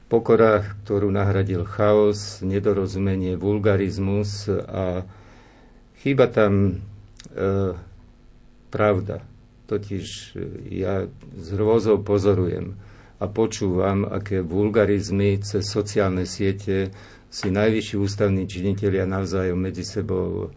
Pokora, 0.08 0.64
ktorú 0.86 1.12
nahradil 1.12 1.68
chaos, 1.68 2.40
nedorozumenie, 2.40 3.36
vulgarizmus 3.36 4.48
a 4.50 5.04
chýba 6.00 6.32
tam 6.32 6.80
e, 7.36 7.76
pravda, 8.72 9.20
Totiž 9.68 10.08
e, 10.08 10.40
ja 10.80 11.04
s 11.36 11.46
hrôzou 11.52 12.00
pozorujem 12.00 12.80
a 13.20 13.28
počúvam, 13.28 14.08
aké 14.08 14.40
vulgarizmy 14.40 15.44
cez 15.44 15.68
sociálne 15.68 16.24
siete 16.24 16.96
si 17.28 17.52
najvyšší 17.52 17.96
ústavní 18.00 18.48
činitelia 18.48 19.04
navzájom 19.04 19.60
medzi 19.60 19.84
sebou 19.84 20.56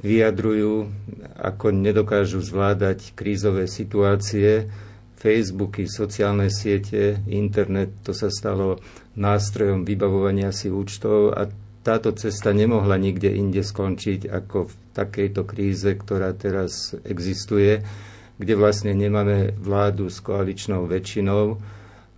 vyjadrujú, 0.00 0.88
ako 1.36 1.66
nedokážu 1.68 2.40
zvládať 2.40 3.12
krízové 3.12 3.68
situácie. 3.68 4.72
Facebooky, 5.20 5.88
sociálne 5.88 6.52
siete, 6.52 7.20
internet, 7.28 7.92
to 8.04 8.12
sa 8.12 8.28
stalo 8.28 8.80
nástrojom 9.16 9.84
vybavovania 9.84 10.52
si 10.52 10.68
účtov 10.68 11.32
a 11.32 11.48
táto 11.84 12.12
cesta 12.16 12.56
nemohla 12.56 12.96
nikde 12.96 13.32
inde 13.32 13.60
skončiť 13.60 14.28
ako 14.28 14.68
v 14.68 14.74
takejto 14.96 15.42
kríze, 15.44 15.92
ktorá 15.92 16.32
teraz 16.32 16.96
existuje, 17.04 17.84
kde 18.40 18.54
vlastne 18.56 18.96
nemáme 18.96 19.52
vládu 19.60 20.08
s 20.08 20.20
koaličnou 20.24 20.88
väčšinou 20.88 21.60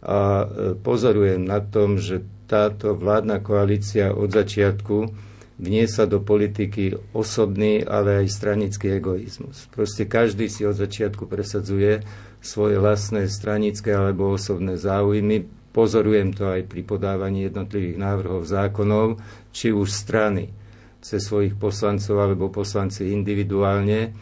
a 0.06 0.18
e, 0.18 0.46
pozorujem 0.78 1.42
na 1.42 1.58
tom, 1.58 1.98
že 1.98 2.22
táto 2.46 2.94
vládna 2.94 3.42
koalícia 3.42 4.14
od 4.14 4.30
začiatku 4.30 5.10
vniesa 5.56 6.04
do 6.04 6.20
politiky 6.20 6.96
osobný, 7.16 7.80
ale 7.80 8.24
aj 8.24 8.26
stranický 8.28 9.00
egoizmus. 9.00 9.68
Proste 9.72 10.04
každý 10.04 10.52
si 10.52 10.68
od 10.68 10.76
začiatku 10.76 11.24
presadzuje 11.24 12.04
svoje 12.44 12.76
vlastné 12.76 13.26
stranické 13.26 13.96
alebo 13.96 14.36
osobné 14.36 14.76
záujmy. 14.76 15.48
Pozorujem 15.72 16.32
to 16.32 16.48
aj 16.48 16.68
pri 16.68 16.82
podávaní 16.84 17.48
jednotlivých 17.48 17.96
návrhov 18.00 18.48
zákonov, 18.48 19.20
či 19.52 19.72
už 19.72 19.92
strany 19.92 20.52
cez 21.00 21.24
svojich 21.24 21.56
poslancov 21.56 22.16
alebo 22.16 22.52
poslanci 22.52 23.12
individuálne. 23.12 24.12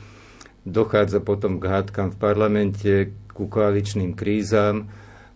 Dochádza 0.64 1.20
potom 1.20 1.62
k 1.62 1.68
hádkam 1.70 2.14
v 2.14 2.20
parlamente, 2.20 2.92
ku 3.34 3.50
koaličným 3.50 4.14
krízam 4.14 4.86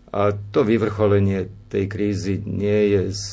a 0.09 0.31
to 0.31 0.63
vyvrcholenie 0.63 1.58
tej 1.69 1.85
krízy 1.85 2.41
nie 2.41 2.97
je 2.97 3.01
z 3.13 3.23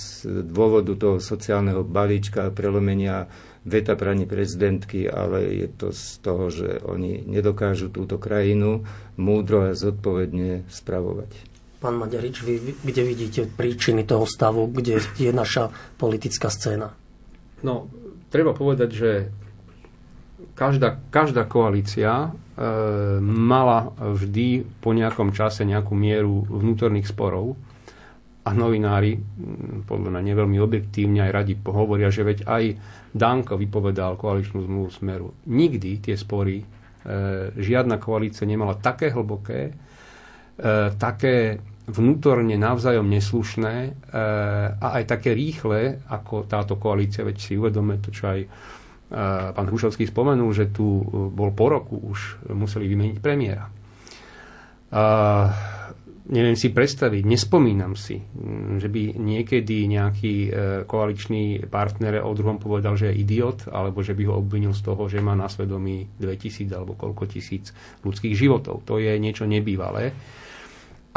dôvodu 0.44 0.92
toho 0.92 1.16
sociálneho 1.18 1.80
balíčka 1.82 2.46
a 2.46 2.54
prelomenia 2.54 3.26
veta 3.66 3.98
prani 3.98 4.28
prezidentky, 4.28 5.10
ale 5.10 5.66
je 5.66 5.68
to 5.72 5.88
z 5.90 6.04
toho, 6.22 6.44
že 6.52 6.68
oni 6.86 7.26
nedokážu 7.26 7.90
túto 7.90 8.20
krajinu 8.20 8.86
múdro 9.18 9.66
a 9.66 9.74
zodpovedne 9.74 10.68
spravovať. 10.70 11.56
Pán 11.82 11.98
Maďarič, 11.98 12.46
vy 12.46 12.54
kde 12.84 13.02
vidíte 13.02 13.40
príčiny 13.50 14.06
toho 14.06 14.24
stavu, 14.24 14.70
kde 14.70 15.02
je 15.18 15.32
naša 15.34 15.68
politická 15.98 16.48
scéna? 16.48 16.94
No, 17.60 17.90
treba 18.30 18.56
povedať, 18.56 18.90
že 18.94 19.10
každá, 20.56 21.02
každá 21.12 21.44
koalícia 21.44 22.10
e, 22.26 22.28
mala 23.20 23.92
vždy 23.98 24.64
po 24.80 24.96
nejakom 24.96 25.36
čase 25.36 25.68
nejakú 25.68 25.92
mieru 25.92 26.48
vnútorných 26.48 27.10
sporov 27.10 27.58
a 28.46 28.50
novinári, 28.54 29.18
podľa 29.90 30.08
mňa 30.14 30.22
neveľmi 30.22 30.58
objektívne 30.62 31.26
aj 31.26 31.32
radi 31.34 31.54
hovoria, 31.66 32.14
že 32.14 32.22
veď 32.22 32.46
aj 32.46 32.64
Danko 33.10 33.58
vypovedal 33.58 34.14
koaličnú 34.14 34.62
zmluvu 34.62 34.88
Smeru. 34.94 35.34
Nikdy 35.50 35.90
tie 35.98 36.14
spory, 36.14 36.62
e, 36.62 36.66
žiadna 37.58 37.98
koalícia 37.98 38.46
nemala 38.46 38.78
také 38.78 39.10
hlboké, 39.10 39.74
E, 40.56 40.96
také 40.96 41.60
vnútorne 41.86 42.56
navzájom 42.56 43.04
neslušné 43.04 43.74
e, 43.76 43.90
a 44.72 44.86
aj 44.96 45.04
také 45.04 45.36
rýchle, 45.36 46.00
ako 46.08 46.48
táto 46.48 46.80
koalícia, 46.80 47.28
veď 47.28 47.36
si 47.36 47.60
uvedome 47.60 48.00
to, 48.00 48.10
čo 48.10 48.24
aj 48.32 48.40
pán 49.54 49.70
Hrušovský 49.70 50.02
spomenul, 50.10 50.50
že 50.50 50.74
tu 50.74 50.82
bol 51.30 51.54
po 51.54 51.70
roku 51.70 51.94
už 51.94 52.50
museli 52.50 52.90
vymeniť 52.90 53.22
premiéra. 53.22 53.70
Neviem 56.26 56.58
si 56.58 56.74
predstaviť, 56.74 57.22
nespomínam 57.22 57.94
si, 57.94 58.18
že 58.82 58.90
by 58.90 59.14
niekedy 59.14 59.86
nejaký 59.86 60.34
koaličný 60.82 61.70
partner 61.70 62.18
o 62.26 62.34
druhom 62.34 62.58
povedal, 62.58 62.98
že 62.98 63.14
je 63.14 63.22
idiot, 63.22 63.70
alebo 63.70 64.02
že 64.02 64.10
by 64.10 64.26
ho 64.26 64.42
obvinil 64.42 64.74
z 64.74 64.82
toho, 64.82 65.06
že 65.06 65.22
má 65.22 65.38
na 65.38 65.46
svedomí 65.46 66.10
2000 66.18 66.66
alebo 66.74 66.98
koľko 66.98 67.30
tisíc 67.30 67.70
ľudských 68.02 68.34
životov. 68.34 68.82
To 68.90 68.98
je 68.98 69.14
niečo 69.22 69.46
nebývalé. 69.46 70.10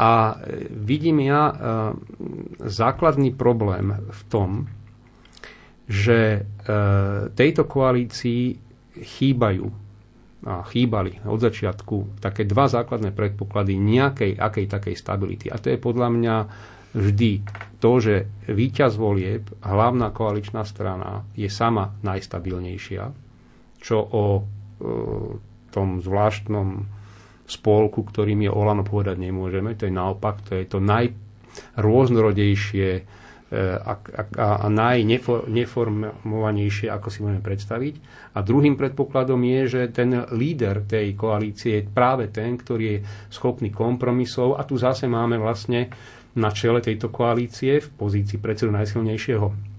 A 0.00 0.40
vidím 0.72 1.20
ja 1.20 1.52
e, 1.52 1.54
základný 2.64 3.36
problém 3.36 3.92
v 4.00 4.22
tom, 4.32 4.64
že 5.84 6.18
e, 6.18 6.40
tejto 7.36 7.68
koalícii 7.68 8.56
chýbajú 8.96 9.89
a 10.40 10.64
chýbali 10.64 11.20
od 11.28 11.36
začiatku 11.36 12.24
také 12.24 12.48
dva 12.48 12.64
základné 12.64 13.12
predpoklady 13.12 13.76
nejakej 13.76 14.40
akej 14.40 14.72
takej 14.72 14.96
stability. 14.96 15.52
A 15.52 15.60
to 15.60 15.68
je 15.68 15.76
podľa 15.76 16.08
mňa 16.08 16.48
vždy 16.96 17.44
to, 17.78 18.00
že 18.00 18.26
víťaz 18.48 18.96
volieb, 18.96 19.52
hlavná 19.60 20.10
koaličná 20.10 20.64
strana, 20.64 21.22
je 21.36 21.52
sama 21.52 21.92
najstabilnejšia, 22.00 23.12
čo 23.80 23.96
o 24.00 24.36
e, 24.36 24.42
tom 25.70 26.00
zvláštnom 26.00 26.84
spolku, 27.46 28.02
ktorým 28.06 28.42
je 28.46 28.50
Olano 28.50 28.84
povedať 28.86 29.18
nemôžeme. 29.18 29.74
To 29.76 29.86
je 29.86 29.92
naopak, 29.94 30.40
to 30.46 30.54
je 30.56 30.64
to 30.66 30.80
najrôznorodejšie 30.82 33.02
a, 33.50 33.98
a, 33.98 34.22
a 34.62 34.70
najneformovanejšie, 34.70 36.86
ako 36.86 37.10
si 37.10 37.26
môžeme 37.26 37.42
predstaviť. 37.42 37.94
A 38.38 38.46
druhým 38.46 38.78
predpokladom 38.78 39.42
je, 39.42 39.60
že 39.66 39.90
ten 39.90 40.22
líder 40.30 40.86
tej 40.86 41.18
koalície 41.18 41.82
je 41.82 41.90
práve 41.90 42.30
ten, 42.30 42.54
ktorý 42.54 42.84
je 42.94 43.02
schopný 43.26 43.74
kompromisov 43.74 44.54
a 44.54 44.62
tu 44.62 44.78
zase 44.78 45.10
máme 45.10 45.34
vlastne 45.34 45.90
na 46.38 46.54
čele 46.54 46.78
tejto 46.78 47.10
koalície 47.10 47.82
v 47.82 47.90
pozícii 47.90 48.38
predsedu 48.38 48.70
najsilnejšieho 48.70 49.70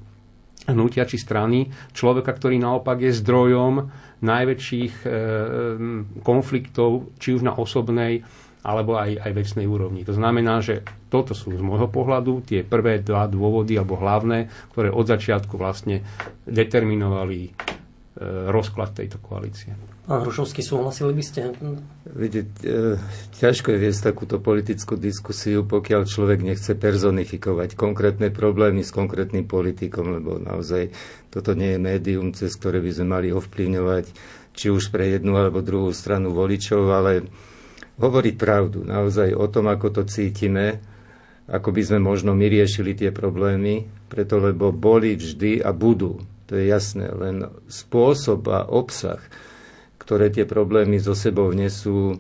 hnutia 0.70 1.10
či 1.10 1.18
strany, 1.18 1.74
človeka, 1.90 2.38
ktorý 2.38 2.62
naopak 2.62 3.01
je 3.01 3.18
zdrojom 3.18 3.90
najväčších 4.22 4.94
e, 5.01 5.08
konfliktov, 6.22 7.18
či 7.18 7.34
už 7.34 7.42
na 7.42 7.58
osobnej 7.58 8.22
alebo 8.62 8.98
aj, 8.98 9.18
aj 9.18 9.32
vecnej 9.34 9.65
úrovni. 9.65 10.06
To 10.06 10.13
znamená, 10.13 10.62
že 10.62 10.86
toto 11.10 11.34
sú 11.34 11.53
z 11.53 11.62
môjho 11.62 11.89
pohľadu 11.89 12.46
tie 12.46 12.62
prvé 12.62 13.01
dva 13.01 13.25
dôvody 13.25 13.75
alebo 13.77 13.98
hlavné, 13.98 14.48
ktoré 14.74 14.94
od 14.94 15.06
začiatku 15.10 15.58
vlastne 15.58 16.06
determinovali 16.46 17.50
e, 17.50 17.51
rozklad 18.53 18.94
tejto 18.94 19.18
koalície. 19.18 19.74
Pán 20.01 20.25
Hrušovský, 20.25 20.65
súhlasili 20.65 21.13
by 21.13 21.24
ste? 21.25 21.53
Viete, 22.06 22.50
e, 22.62 22.98
ťažko 23.38 23.74
je 23.74 23.82
viesť 23.82 24.13
takúto 24.13 24.38
politickú 24.38 24.98
diskusiu, 24.98 25.65
pokiaľ 25.65 26.01
človek 26.06 26.46
nechce 26.46 26.77
personifikovať 26.77 27.74
konkrétne 27.74 28.30
problémy 28.30 28.86
s 28.86 28.94
konkrétnym 28.94 29.46
politikom, 29.50 30.22
lebo 30.22 30.38
naozaj 30.38 30.94
toto 31.34 31.58
nie 31.58 31.77
je 31.77 31.80
médium, 31.82 32.34
cez 32.34 32.53
ktoré 32.58 32.77
by 32.82 32.91
sme 32.94 33.08
mali 33.10 33.27
ovplyvňovať 33.34 34.06
či 34.51 34.68
už 34.68 34.91
pre 34.91 35.15
jednu 35.15 35.39
alebo 35.39 35.63
druhú 35.63 35.96
stranu 35.96 36.36
voličov, 36.36 36.91
ale 36.91 37.25
hovoriť 38.01 38.36
pravdu 38.36 38.81
naozaj 38.81 39.38
o 39.38 39.46
tom, 39.46 39.70
ako 39.70 40.01
to 40.01 40.03
cítime, 40.10 40.81
ako 41.46 41.70
by 41.70 41.81
sme 41.86 42.00
možno 42.01 42.34
my 42.34 42.50
riešili 42.50 42.98
tie 42.98 43.13
problémy, 43.13 43.86
preto 44.10 44.41
lebo 44.41 44.74
boli 44.74 45.13
vždy 45.13 45.62
a 45.62 45.70
budú. 45.70 46.17
To 46.50 46.60
je 46.60 46.67
jasné, 46.67 47.08
len 47.13 47.48
spôsob 47.72 48.50
a 48.51 48.67
obsah, 48.67 49.22
ktoré 50.01 50.27
tie 50.34 50.43
problémy 50.43 51.00
zo 51.00 51.15
sebou 51.15 51.53
nesú, 51.55 52.20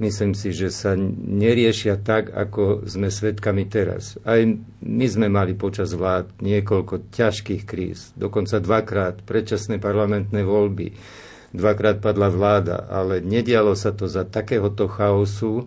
myslím 0.00 0.32
si, 0.36 0.52
že 0.52 0.72
sa 0.72 0.96
neriešia 0.96 2.00
tak, 2.00 2.32
ako 2.32 2.84
sme 2.88 3.08
svedkami 3.08 3.68
teraz. 3.68 4.20
Aj 4.24 4.40
my 4.80 5.06
sme 5.08 5.28
mali 5.28 5.56
počas 5.56 5.92
vlád 5.92 6.40
niekoľko 6.40 7.12
ťažkých 7.12 7.62
kríz, 7.64 8.12
dokonca 8.16 8.60
dvakrát 8.60 9.24
predčasné 9.24 9.80
parlamentné 9.80 10.44
voľby, 10.44 10.92
dvakrát 11.50 11.98
padla 11.98 12.30
vláda, 12.30 12.86
ale 12.86 13.18
nedialo 13.18 13.74
sa 13.74 13.90
to 13.90 14.06
za 14.06 14.22
takéhoto 14.22 14.86
chaosu, 14.86 15.66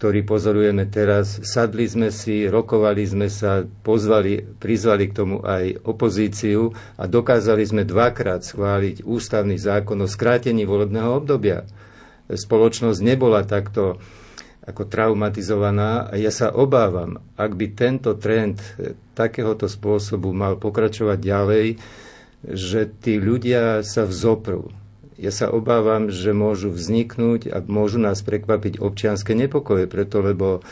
ktorý 0.00 0.24
pozorujeme 0.24 0.88
teraz. 0.88 1.44
Sadli 1.44 1.84
sme 1.84 2.08
si, 2.08 2.48
rokovali 2.48 3.04
sme 3.04 3.28
sa, 3.28 3.68
pozvali, 3.84 4.40
prizvali 4.56 5.12
k 5.12 5.16
tomu 5.20 5.44
aj 5.44 5.84
opozíciu 5.84 6.72
a 6.96 7.04
dokázali 7.04 7.60
sme 7.68 7.82
dvakrát 7.84 8.40
schváliť 8.40 9.04
ústavný 9.04 9.60
zákon 9.60 10.00
o 10.00 10.08
skrátení 10.08 10.64
volebného 10.64 11.20
obdobia. 11.20 11.68
Spoločnosť 12.32 13.00
nebola 13.04 13.44
takto 13.44 14.00
ako 14.64 14.88
traumatizovaná 14.88 16.08
a 16.08 16.16
ja 16.16 16.32
sa 16.32 16.48
obávam, 16.48 17.20
ak 17.36 17.52
by 17.52 17.66
tento 17.76 18.16
trend 18.16 18.56
takéhoto 19.12 19.68
spôsobu 19.68 20.32
mal 20.32 20.56
pokračovať 20.56 21.18
ďalej, 21.20 21.66
že 22.40 22.88
tí 22.88 23.20
ľudia 23.20 23.84
sa 23.84 24.08
vzoprú 24.08 24.79
ja 25.20 25.28
sa 25.28 25.52
obávam, 25.52 26.08
že 26.08 26.32
môžu 26.32 26.72
vzniknúť 26.72 27.52
a 27.52 27.60
môžu 27.60 28.00
nás 28.00 28.24
prekvapiť 28.24 28.80
občianske 28.80 29.36
nepokoje, 29.36 29.84
preto 29.84 30.24
lebo 30.24 30.64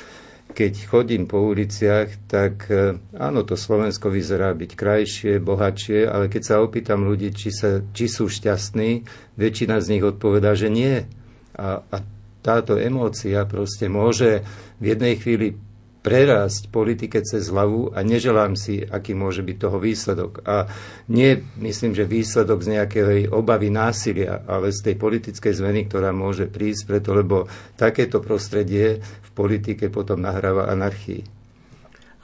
keď 0.48 0.72
chodím 0.88 1.28
po 1.28 1.44
uliciach, 1.44 2.08
tak 2.24 2.72
e, 2.72 2.96
áno, 3.20 3.44
to 3.44 3.52
Slovensko 3.52 4.08
vyzerá 4.08 4.56
byť 4.56 4.70
krajšie, 4.72 5.32
bohatšie, 5.44 6.08
ale 6.08 6.32
keď 6.32 6.42
sa 6.42 6.64
opýtam 6.64 7.04
ľudí, 7.04 7.36
či, 7.36 7.52
sa, 7.52 7.84
či 7.92 8.08
sú 8.08 8.32
šťastní, 8.32 9.04
väčšina 9.36 9.76
z 9.84 9.86
nich 9.92 10.04
odpovedá, 10.04 10.56
že 10.56 10.72
nie. 10.72 11.04
A, 11.52 11.84
a 11.84 11.96
táto 12.40 12.80
emócia 12.80 13.44
proste 13.44 13.92
môže 13.92 14.40
v 14.80 14.96
jednej 14.96 15.20
chvíli 15.20 15.60
prerásť 15.98 16.70
politike 16.70 17.20
cez 17.26 17.50
hlavu 17.50 17.90
a 17.90 18.00
neželám 18.06 18.54
si, 18.54 18.80
aký 18.80 19.18
môže 19.18 19.42
byť 19.42 19.56
toho 19.58 19.78
výsledok. 19.82 20.46
A 20.46 20.70
nie 21.10 21.42
myslím, 21.58 21.92
že 21.92 22.06
výsledok 22.06 22.62
z 22.62 22.78
nejakej 22.78 23.28
obavy 23.34 23.68
násilia, 23.68 24.46
ale 24.46 24.70
z 24.70 24.92
tej 24.92 24.94
politickej 24.96 25.52
zmeny, 25.58 25.90
ktorá 25.90 26.14
môže 26.14 26.46
prísť, 26.46 26.82
preto 26.86 27.12
lebo 27.12 27.50
takéto 27.74 28.22
prostredie 28.22 29.02
v 29.02 29.30
politike 29.34 29.90
potom 29.90 30.22
nahráva 30.22 30.70
anarchii. 30.70 31.38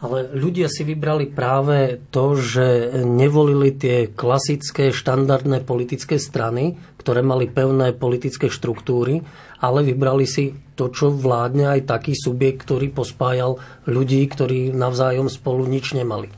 Ale 0.05 0.37
ľudia 0.37 0.69
si 0.69 0.85
vybrali 0.85 1.33
práve 1.33 1.97
to, 2.13 2.37
že 2.37 2.93
nevolili 3.09 3.73
tie 3.73 4.13
klasické 4.13 4.93
štandardné 4.93 5.65
politické 5.65 6.21
strany, 6.21 6.77
ktoré 7.01 7.25
mali 7.25 7.49
pevné 7.49 7.97
politické 7.97 8.53
štruktúry, 8.53 9.25
ale 9.65 9.81
vybrali 9.81 10.29
si 10.29 10.53
to, 10.75 10.91
čo 10.91 11.11
vládne 11.11 11.79
aj 11.79 11.87
taký 11.87 12.19
subjekt, 12.19 12.67
ktorý 12.67 12.91
pospájal 12.91 13.59
ľudí, 13.87 14.23
ktorí 14.27 14.75
navzájom 14.75 15.31
spolu 15.31 15.67
nič 15.71 15.95
nemali. 15.95 16.31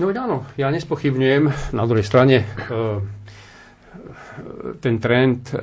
No 0.00 0.08
áno, 0.08 0.48
ja 0.58 0.72
nespochybňujem. 0.72 1.74
Na 1.76 1.84
druhej 1.84 2.06
strane 2.06 2.42
e, 2.42 2.46
ten 4.80 4.96
trend 4.98 5.52
e, 5.52 5.58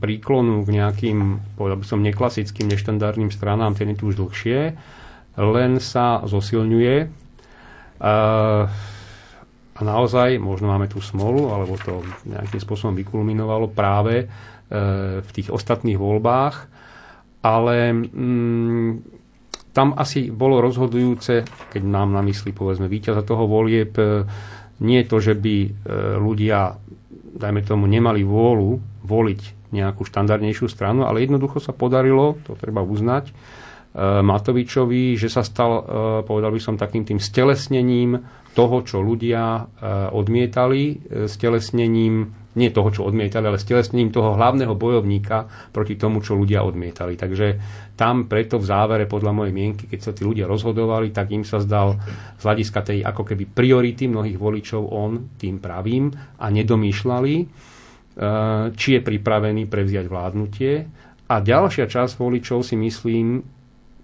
príklonu 0.00 0.66
k 0.66 0.68
nejakým, 0.72 1.18
povedal 1.54 1.78
by 1.78 1.86
som, 1.86 2.00
neklasickým, 2.00 2.66
neštandardným 2.66 3.30
stranám, 3.30 3.76
ten 3.76 3.92
je 3.92 4.00
tu 4.00 4.10
už 4.10 4.18
dlhšie 4.18 4.60
len 5.36 5.76
sa 5.80 6.24
zosilňuje. 6.24 6.96
A 9.76 9.84
naozaj, 9.84 10.40
možno 10.40 10.72
máme 10.72 10.88
tú 10.88 11.04
smolu, 11.04 11.52
alebo 11.52 11.76
to 11.76 12.00
nejakým 12.24 12.60
spôsobom 12.60 12.96
vykulminovalo 12.96 13.68
práve 13.68 14.24
e, 14.24 14.26
v 15.20 15.30
tých 15.36 15.52
ostatných 15.52 16.00
voľbách, 16.00 16.54
ale 17.44 17.92
mm, 17.92 18.90
tam 19.76 19.92
asi 20.00 20.32
bolo 20.32 20.64
rozhodujúce, 20.64 21.44
keď 21.68 21.82
nám 21.84 22.16
na 22.16 22.24
mysli 22.24 22.56
povedzme 22.56 22.88
víťaza 22.88 23.20
toho 23.20 23.44
volieb, 23.44 23.92
e, 24.00 24.24
nie 24.80 25.04
to, 25.04 25.20
že 25.20 25.36
by 25.36 25.56
e, 25.60 25.70
ľudia, 26.24 26.72
dajme 27.36 27.60
tomu, 27.60 27.84
nemali 27.84 28.24
vôľu 28.24 28.80
voliť 29.04 29.70
nejakú 29.76 30.08
štandardnejšiu 30.08 30.72
stranu, 30.72 31.04
ale 31.04 31.28
jednoducho 31.28 31.60
sa 31.60 31.76
podarilo, 31.76 32.40
to 32.48 32.56
treba 32.56 32.80
uznať, 32.80 33.28
Matovičovi, 33.96 35.16
že 35.16 35.32
sa 35.32 35.40
stal, 35.40 35.80
povedal 36.28 36.52
by 36.52 36.60
som, 36.60 36.76
takým 36.76 37.08
tým 37.08 37.16
stelesnením 37.16 38.20
toho, 38.56 38.80
čo 38.80 39.04
ľudia 39.04 39.44
eh, 39.60 39.64
odmietali, 40.08 41.04
stelesnením 41.28 42.32
nie 42.56 42.72
toho, 42.72 42.88
čo 42.88 43.04
odmietali, 43.04 43.52
ale 43.52 43.60
stelesnením 43.60 44.08
toho 44.08 44.32
hlavného 44.32 44.72
bojovníka 44.72 45.44
proti 45.76 46.00
tomu, 46.00 46.24
čo 46.24 46.32
ľudia 46.32 46.64
odmietali. 46.64 47.12
Takže 47.12 47.60
tam 48.00 48.24
preto 48.24 48.56
v 48.56 48.64
závere, 48.64 49.04
podľa 49.04 49.36
mojej 49.36 49.52
mienky, 49.52 49.84
keď 49.84 50.00
sa 50.00 50.12
tí 50.16 50.24
ľudia 50.24 50.48
rozhodovali, 50.48 51.12
tak 51.12 51.36
im 51.36 51.44
sa 51.44 51.60
zdal 51.60 52.00
z 52.40 52.42
hľadiska 52.42 52.80
tej 52.80 52.98
ako 53.04 53.22
keby 53.28 53.44
priority 53.52 54.08
mnohých 54.08 54.40
voličov 54.40 54.88
on 54.88 55.36
tým 55.36 55.60
pravým 55.60 56.08
a 56.40 56.48
nedomýšľali, 56.48 57.34
či 58.72 58.88
je 58.96 59.00
pripravený 59.04 59.68
prevziať 59.68 60.08
vládnutie. 60.08 60.72
A 61.28 61.34
ďalšia 61.44 61.84
časť 61.84 62.16
voličov 62.16 62.64
si 62.64 62.80
myslím, 62.80 63.44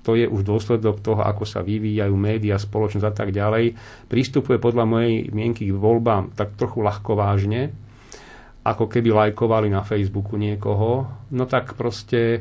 to 0.03 0.19
je 0.19 0.27
už 0.27 0.43
dôsledok 0.43 0.99
toho, 0.99 1.23
ako 1.23 1.47
sa 1.47 1.63
vyvíjajú 1.63 2.15
médiá, 2.19 2.59
spoločnosť 2.59 3.07
a 3.07 3.15
tak 3.15 3.31
ďalej, 3.31 3.79
prístupuje 4.11 4.59
podľa 4.59 4.85
mojej 4.85 5.31
mienky 5.31 5.71
k 5.71 5.75
voľbám 5.75 6.35
tak 6.35 6.59
trochu 6.59 6.83
ľahko 6.83 7.15
vážne, 7.15 7.71
ako 8.63 8.87
keby 8.87 9.11
lajkovali 9.11 9.71
na 9.71 9.83
Facebooku 9.83 10.39
niekoho, 10.39 11.07
no 11.35 11.45
tak 11.51 11.75
proste 11.75 12.21
e, 12.35 12.41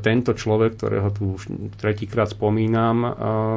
tento 0.00 0.36
človek, 0.36 0.76
ktorého 0.76 1.08
tu 1.12 1.36
už 1.36 1.48
tretíkrát 1.80 2.28
spomínam, 2.28 2.96
e, 3.04 3.08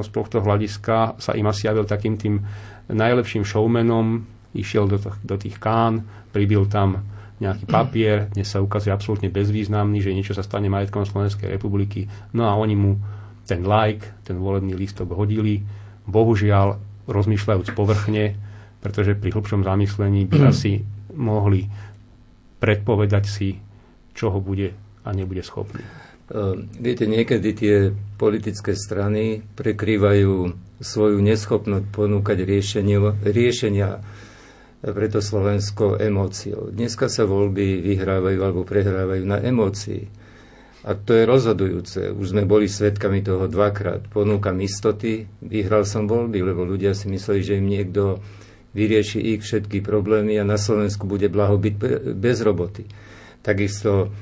z 0.03 0.09
tohto 0.11 0.39
hľadiska 0.39 1.19
sa 1.19 1.31
im 1.35 1.47
asi 1.47 1.67
javil 1.67 1.83
takým 1.83 2.15
tým 2.15 2.39
najlepším 2.87 3.43
showmanom, 3.43 4.23
išiel 4.55 4.87
do, 4.87 4.99
do 4.99 5.35
tých 5.35 5.59
kán, 5.59 6.07
pribil 6.31 6.67
tam 6.71 7.16
nejaký 7.37 7.65
papier, 7.69 8.33
dnes 8.33 8.49
sa 8.49 8.63
ukazuje 8.63 8.89
absolútne 8.89 9.29
bezvýznamný, 9.29 10.01
že 10.01 10.13
niečo 10.13 10.33
sa 10.33 10.41
stane 10.41 10.69
majetkom 10.73 11.05
Slovenskej 11.05 11.53
republiky. 11.53 12.09
No 12.33 12.49
a 12.49 12.57
oni 12.57 12.73
mu 12.73 12.97
ten 13.45 13.61
like, 13.61 14.03
ten 14.25 14.41
volebný 14.41 14.73
lístok 14.73 15.13
hodili. 15.13 15.61
Bohužiaľ, 16.09 16.81
rozmýšľajúc 17.05 17.77
povrchne, 17.77 18.35
pretože 18.81 19.13
pri 19.15 19.29
hlbšom 19.31 19.61
zamyslení 19.61 20.25
by 20.25 20.37
asi 20.51 20.81
mohli 21.13 21.69
predpovedať 22.57 23.23
si, 23.29 23.57
čo 24.17 24.33
ho 24.33 24.41
bude 24.41 24.73
a 25.05 25.09
nebude 25.13 25.45
schopný. 25.45 25.85
Ehm, 26.27 26.67
viete, 26.75 27.07
niekedy 27.07 27.49
tie 27.55 27.75
politické 28.19 28.75
strany 28.75 29.39
prekrývajú 29.55 30.33
svoju 30.81 31.17
neschopnosť 31.23 31.85
ponúkať 31.93 32.43
riešenia, 32.43 33.15
riešenia 33.23 34.03
preto 34.81 35.19
Slovensko 35.19 35.97
emóciou. 35.97 36.69
Dneska 36.69 37.09
sa 37.09 37.25
voľby 37.25 37.81
vyhrávajú 37.81 38.39
alebo 38.41 38.61
prehrávajú 38.61 39.23
na 39.25 39.41
emócii. 39.41 40.05
A 40.87 40.95
to 40.95 41.17
je 41.17 41.27
rozhodujúce. 41.27 42.13
Už 42.13 42.31
sme 42.31 42.47
boli 42.47 42.69
svetkami 42.69 43.25
toho 43.25 43.49
dvakrát. 43.49 44.07
Ponúkam 44.07 44.55
istoty, 44.61 45.27
vyhral 45.43 45.83
som 45.83 46.05
voľby, 46.05 46.39
lebo 46.45 46.63
ľudia 46.63 46.93
si 46.93 47.09
mysleli, 47.09 47.41
že 47.43 47.57
im 47.59 47.67
niekto 47.67 48.21
vyrieši 48.77 49.19
ich 49.35 49.41
všetky 49.41 49.81
problémy 49.81 50.37
a 50.37 50.45
na 50.45 50.55
Slovensku 50.55 51.09
bude 51.09 51.27
blahobyt 51.27 51.75
bez 52.13 52.39
roboty. 52.45 52.85
Takisto 53.41 54.13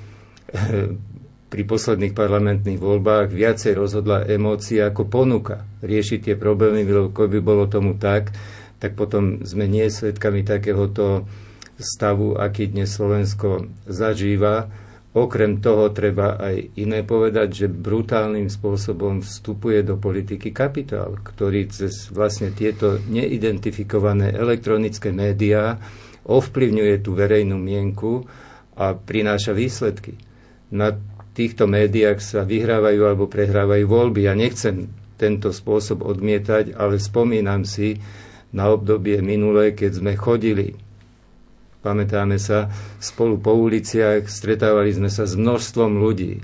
pri 1.46 1.64
posledných 1.68 2.16
parlamentných 2.16 2.80
voľbách 2.80 3.36
viacej 3.36 3.76
rozhodla 3.76 4.26
emócia 4.26 4.90
ako 4.90 5.06
ponuka 5.12 5.68
riešiť 5.84 6.20
tie 6.32 6.36
problémy, 6.40 6.88
lebo 6.88 7.12
by 7.12 7.40
bolo 7.44 7.68
tomu 7.68 8.00
tak, 8.00 8.32
tak 8.80 9.00
potom 9.00 9.44
sme 9.48 9.66
nie 9.66 9.88
svetkami 9.88 10.44
takéhoto 10.44 11.28
stavu, 11.76 12.40
aký 12.40 12.72
dnes 12.72 12.96
Slovensko 12.96 13.68
zažíva. 13.88 14.68
Okrem 15.16 15.64
toho 15.64 15.96
treba 15.96 16.36
aj 16.36 16.76
iné 16.76 17.00
povedať, 17.08 17.66
že 17.66 17.68
brutálnym 17.72 18.52
spôsobom 18.52 19.24
vstupuje 19.24 19.80
do 19.88 19.96
politiky 19.96 20.52
kapitál, 20.52 21.16
ktorý 21.24 21.72
cez 21.72 22.12
vlastne 22.12 22.52
tieto 22.52 23.00
neidentifikované 23.08 24.36
elektronické 24.36 25.16
médiá 25.16 25.80
ovplyvňuje 26.28 26.96
tú 27.00 27.16
verejnú 27.16 27.56
mienku 27.56 28.28
a 28.76 28.92
prináša 28.92 29.56
výsledky. 29.56 30.20
Na 30.74 30.92
týchto 31.32 31.64
médiách 31.64 32.20
sa 32.20 32.42
vyhrávajú 32.44 33.02
alebo 33.08 33.32
prehrávajú 33.32 33.86
voľby. 33.88 34.28
Ja 34.28 34.36
nechcem 34.36 34.92
tento 35.16 35.56
spôsob 35.56 36.04
odmietať, 36.04 36.76
ale 36.76 37.00
spomínam 37.00 37.64
si 37.64 38.04
na 38.56 38.72
obdobie 38.72 39.20
minulé, 39.20 39.76
keď 39.76 40.00
sme 40.00 40.16
chodili 40.16 40.80
pamätáme 41.86 42.42
sa, 42.42 42.74
spolu 42.98 43.38
po 43.38 43.54
uliciach, 43.54 44.26
stretávali 44.26 44.90
sme 44.90 45.14
sa 45.14 45.30
s 45.30 45.38
množstvom 45.38 46.02
ľudí, 46.02 46.42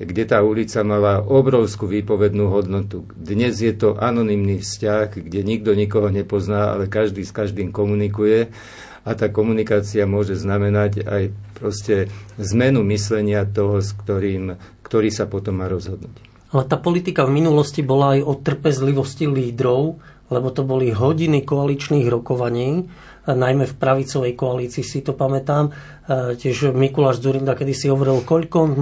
kde 0.00 0.24
tá 0.24 0.40
ulica 0.40 0.80
mala 0.80 1.20
obrovskú 1.20 1.84
výpovednú 1.84 2.48
hodnotu. 2.48 3.04
Dnes 3.12 3.60
je 3.60 3.76
to 3.76 4.00
anonymný 4.00 4.64
vzťah, 4.64 5.20
kde 5.20 5.44
nikto 5.44 5.76
nikoho 5.76 6.08
nepozná, 6.08 6.72
ale 6.72 6.88
každý 6.88 7.28
s 7.28 7.36
každým 7.36 7.68
komunikuje 7.68 8.48
a 9.04 9.10
tá 9.12 9.28
komunikácia 9.28 10.08
môže 10.08 10.40
znamenať 10.40 11.04
aj 11.04 11.22
proste 11.52 12.08
zmenu 12.40 12.80
myslenia 12.88 13.44
toho, 13.44 13.84
s 13.84 13.92
ktorým, 13.92 14.56
ktorý 14.80 15.12
sa 15.12 15.28
potom 15.28 15.60
má 15.60 15.68
rozhodnúť. 15.68 16.24
Ale 16.48 16.64
tá 16.64 16.80
politika 16.80 17.28
v 17.28 17.44
minulosti 17.44 17.84
bola 17.84 18.16
aj 18.16 18.20
o 18.24 18.32
trpezlivosti 18.40 19.28
lídrov, 19.28 20.00
lebo 20.28 20.52
to 20.52 20.64
boli 20.64 20.92
hodiny 20.92 21.44
koaličných 21.44 22.08
rokovaní 22.08 22.88
najmä 23.34 23.68
v 23.68 23.76
pravicovej 23.76 24.32
koalícii 24.32 24.84
si 24.84 25.04
to 25.04 25.12
pamätám. 25.12 25.68
E, 25.68 25.72
tiež 26.38 26.72
Mikuláš 26.72 27.20
Zurinda 27.20 27.52
kedy 27.52 27.74
si 27.76 27.86
hovoril, 27.92 28.24
koľko 28.24 28.60
e, 28.64 28.74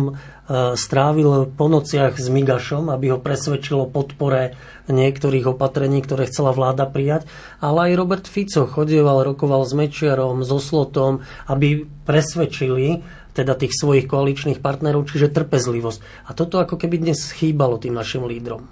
strávil 0.79 1.51
po 1.51 1.67
nociach 1.67 2.15
s 2.15 2.31
Migašom, 2.31 2.93
aby 2.93 3.17
ho 3.17 3.19
presvedčilo 3.19 3.91
podpore 3.91 4.55
niektorých 4.87 5.51
opatrení, 5.51 5.99
ktoré 6.05 6.31
chcela 6.31 6.55
vláda 6.55 6.87
prijať. 6.87 7.27
Ale 7.59 7.91
aj 7.91 7.99
Robert 7.99 8.27
Fico 8.31 8.71
chodieval, 8.71 9.27
rokoval 9.27 9.67
s 9.67 9.75
Mečiarom, 9.75 10.47
so 10.47 10.63
Slotom, 10.63 11.27
aby 11.51 11.83
presvedčili 12.07 13.03
teda 13.35 13.53
tých 13.53 13.75
svojich 13.77 14.09
koaličných 14.09 14.65
partnerov, 14.65 15.13
čiže 15.13 15.29
trpezlivosť. 15.29 16.31
A 16.31 16.33
toto 16.33 16.57
ako 16.57 16.81
keby 16.81 17.03
dnes 17.03 17.35
chýbalo 17.35 17.77
tým 17.77 17.93
našim 17.93 18.25
lídrom. 18.25 18.65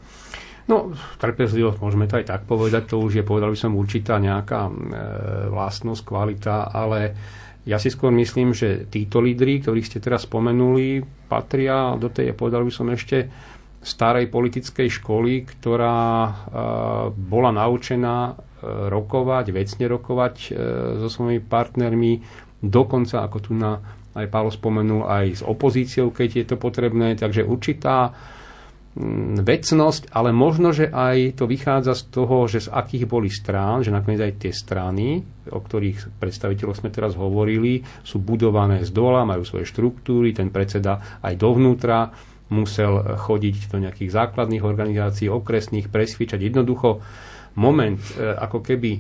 No, 0.65 0.97
trpezlivosť, 1.21 1.77
môžeme 1.77 2.09
to 2.09 2.17
aj 2.17 2.27
tak 2.29 2.43
povedať, 2.49 2.89
to 2.89 2.97
už 2.97 3.21
je, 3.21 3.25
povedal 3.25 3.53
by 3.53 3.59
som, 3.59 3.77
určitá 3.77 4.17
nejaká 4.17 4.69
e, 4.69 4.73
vlastnosť, 5.53 6.03
kvalita, 6.09 6.73
ale 6.73 7.13
ja 7.69 7.77
si 7.77 7.93
skôr 7.93 8.09
myslím, 8.17 8.57
že 8.57 8.89
títo 8.89 9.21
lídry, 9.21 9.61
ktorých 9.61 9.85
ste 9.85 10.01
teraz 10.01 10.25
spomenuli, 10.25 11.05
patria 11.29 11.93
do 12.01 12.09
tej, 12.09 12.33
povedal 12.33 12.65
by 12.65 12.73
som 12.73 12.89
ešte, 12.89 13.29
starej 13.85 14.33
politickej 14.33 14.89
školy, 15.01 15.45
ktorá 15.45 16.01
e, 16.01 16.33
bola 17.13 17.53
naučená 17.53 18.33
e, 18.33 18.35
rokovať, 18.89 19.53
vecne 19.53 19.85
rokovať 19.93 20.35
e, 20.41 20.51
so 21.05 21.09
svojimi 21.13 21.45
partnermi, 21.45 22.13
dokonca, 22.65 23.29
ako 23.29 23.39
tu 23.45 23.53
na, 23.53 23.85
aj 24.17 24.27
Pálo 24.33 24.49
spomenul, 24.49 25.05
aj 25.05 25.27
s 25.37 25.43
opozíciou, 25.45 26.09
keď 26.09 26.29
je 26.41 26.45
to 26.49 26.57
potrebné. 26.57 27.13
Takže 27.21 27.45
určitá 27.45 28.17
vecnosť, 29.43 30.15
ale 30.15 30.31
možno, 30.31 30.71
že 30.71 30.87
aj 30.87 31.43
to 31.43 31.51
vychádza 31.51 31.99
z 31.99 32.03
toho, 32.15 32.47
že 32.47 32.67
z 32.67 32.69
akých 32.71 33.11
boli 33.11 33.27
strán, 33.27 33.83
že 33.83 33.91
nakoniec 33.91 34.23
aj 34.23 34.35
tie 34.39 34.53
strany, 34.55 35.19
o 35.51 35.59
ktorých 35.59 36.23
predstaviteľov 36.23 36.79
sme 36.79 36.95
teraz 36.95 37.19
hovorili, 37.19 37.83
sú 38.07 38.23
budované 38.23 38.87
z 38.87 38.95
dola, 38.95 39.27
majú 39.27 39.43
svoje 39.43 39.67
štruktúry, 39.67 40.31
ten 40.31 40.55
predseda 40.55 41.19
aj 41.27 41.35
dovnútra 41.35 42.15
musel 42.55 43.19
chodiť 43.19 43.73
do 43.75 43.83
nejakých 43.83 44.15
základných 44.15 44.63
organizácií, 44.63 45.27
okresných, 45.27 45.91
presviečať. 45.91 46.39
Jednoducho 46.39 47.03
moment 47.55 47.99
e, 48.15 48.35
ako 48.35 48.63
keby 48.63 48.91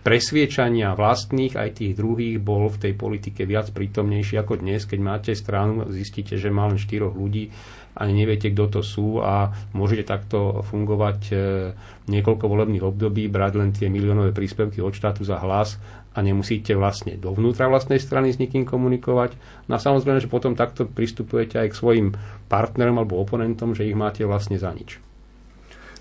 presviečania 0.00 0.96
vlastných 0.96 1.56
aj 1.56 1.80
tých 1.80 1.92
druhých 1.96 2.40
bol 2.40 2.72
v 2.72 2.80
tej 2.80 2.92
politike 2.96 3.44
viac 3.44 3.72
prítomnejší 3.72 4.40
ako 4.40 4.60
dnes, 4.60 4.88
keď 4.88 5.00
máte 5.00 5.32
stranu, 5.36 5.88
zistíte, 5.92 6.40
že 6.40 6.48
má 6.48 6.68
len 6.68 6.80
štyroch 6.80 7.12
ľudí 7.12 7.52
ani 7.94 8.12
neviete, 8.12 8.50
kto 8.50 8.78
to 8.78 8.80
sú 8.82 9.22
a 9.22 9.54
môžete 9.70 10.10
takto 10.10 10.66
fungovať 10.66 11.20
e, 11.30 11.34
niekoľko 12.10 12.44
volebných 12.50 12.82
období, 12.82 13.30
brať 13.30 13.52
len 13.54 13.70
tie 13.70 13.86
miliónové 13.86 14.34
príspevky 14.34 14.82
od 14.82 14.90
štátu 14.90 15.22
za 15.22 15.38
hlas 15.38 15.78
a 16.14 16.18
nemusíte 16.22 16.74
vlastne 16.74 17.14
dovnútra 17.14 17.70
vlastnej 17.70 18.02
strany 18.02 18.34
s 18.34 18.38
nikým 18.42 18.66
komunikovať. 18.66 19.38
No 19.70 19.78
a 19.78 19.82
samozrejme, 19.82 20.18
že 20.22 20.30
potom 20.30 20.58
takto 20.58 20.86
pristupujete 20.86 21.58
aj 21.58 21.68
k 21.70 21.78
svojim 21.78 22.08
partnerom 22.50 22.98
alebo 22.98 23.18
oponentom, 23.18 23.74
že 23.74 23.86
ich 23.86 23.98
máte 23.98 24.26
vlastne 24.26 24.58
za 24.58 24.70
nič. 24.74 24.98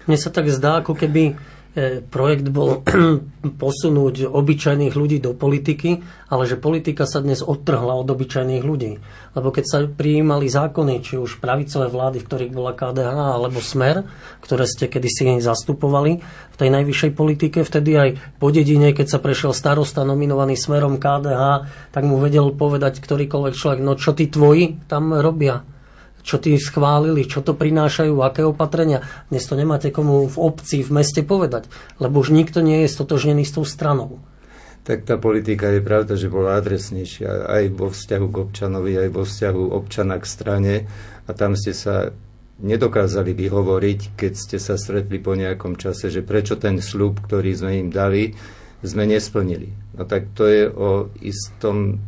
Mne 0.06 0.18
sa 0.20 0.30
tak 0.30 0.52
zdá, 0.52 0.84
ako 0.84 0.98
keby 1.00 1.38
projekt 2.14 2.54
bol 2.54 2.86
posunúť 3.62 4.30
obyčajných 4.30 4.94
ľudí 4.94 5.18
do 5.18 5.34
politiky, 5.34 6.06
ale 6.30 6.46
že 6.46 6.62
politika 6.62 7.10
sa 7.10 7.18
dnes 7.26 7.42
odtrhla 7.42 7.98
od 7.98 8.06
obyčajných 8.06 8.62
ľudí. 8.62 9.02
Lebo 9.34 9.50
keď 9.50 9.66
sa 9.66 9.78
prijímali 9.90 10.46
zákony, 10.46 11.02
či 11.02 11.18
už 11.18 11.42
pravicové 11.42 11.90
vlády, 11.90 12.22
v 12.22 12.28
ktorých 12.30 12.54
bola 12.54 12.78
KDH 12.78 13.18
alebo 13.42 13.58
Smer, 13.58 14.06
ktoré 14.46 14.70
ste 14.70 14.86
kedysi 14.86 15.42
zastupovali 15.42 16.22
v 16.54 16.56
tej 16.62 16.70
najvyššej 16.70 17.12
politike, 17.18 17.66
vtedy 17.66 17.92
aj 17.98 18.10
po 18.38 18.54
dedine, 18.54 18.94
keď 18.94 19.18
sa 19.18 19.20
prešiel 19.20 19.58
starosta 19.58 20.06
nominovaný 20.06 20.54
Smerom 20.54 21.02
KDH, 21.02 21.42
tak 21.90 22.04
mu 22.06 22.22
vedel 22.22 22.54
povedať 22.54 23.02
ktorýkoľvek 23.02 23.54
človek, 23.58 23.80
no 23.82 23.98
čo 23.98 24.14
tí 24.14 24.30
tvoji 24.30 24.78
tam 24.86 25.10
robia 25.18 25.73
čo 26.24 26.40
tí 26.40 26.56
schválili, 26.56 27.28
čo 27.28 27.44
to 27.44 27.54
prinášajú, 27.54 28.16
aké 28.24 28.48
opatrenia. 28.48 29.04
Dnes 29.28 29.44
to 29.44 29.60
nemáte 29.60 29.92
komu 29.92 30.26
v 30.26 30.38
obci, 30.40 30.82
v 30.82 31.04
meste 31.04 31.22
povedať, 31.22 31.68
lebo 32.00 32.24
už 32.24 32.32
nikto 32.32 32.64
nie 32.64 32.88
je 32.88 32.90
stotožnený 32.90 33.44
s 33.44 33.54
tou 33.60 33.68
stranou. 33.68 34.24
Tak 34.84 35.08
tá 35.08 35.16
politika 35.16 35.72
je 35.72 35.80
pravda, 35.80 36.20
že 36.20 36.28
bola 36.28 36.60
adresnejšia 36.60 37.48
aj 37.48 37.64
vo 37.72 37.88
vzťahu 37.88 38.28
k 38.28 38.36
občanovi, 38.36 38.92
aj 39.00 39.10
vo 39.16 39.24
vzťahu 39.24 39.64
občana 39.72 40.20
k 40.20 40.26
strane 40.28 40.74
a 41.24 41.32
tam 41.32 41.56
ste 41.56 41.72
sa 41.72 42.12
nedokázali 42.60 43.32
vyhovoriť, 43.32 44.00
keď 44.20 44.34
ste 44.36 44.58
sa 44.60 44.76
stretli 44.76 45.24
po 45.24 45.40
nejakom 45.40 45.80
čase, 45.80 46.12
že 46.12 46.24
prečo 46.24 46.60
ten 46.60 46.84
slub, 46.84 47.24
ktorý 47.24 47.52
sme 47.56 47.72
im 47.80 47.90
dali, 47.92 48.36
sme 48.84 49.08
nesplnili. 49.08 49.72
No 49.96 50.04
tak 50.04 50.36
to 50.36 50.48
je 50.52 50.68
o 50.68 51.08
istom, 51.24 52.04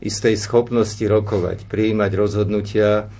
istej 0.00 0.40
schopnosti 0.40 1.04
rokovať, 1.04 1.68
prijímať 1.68 2.10
rozhodnutia, 2.16 3.12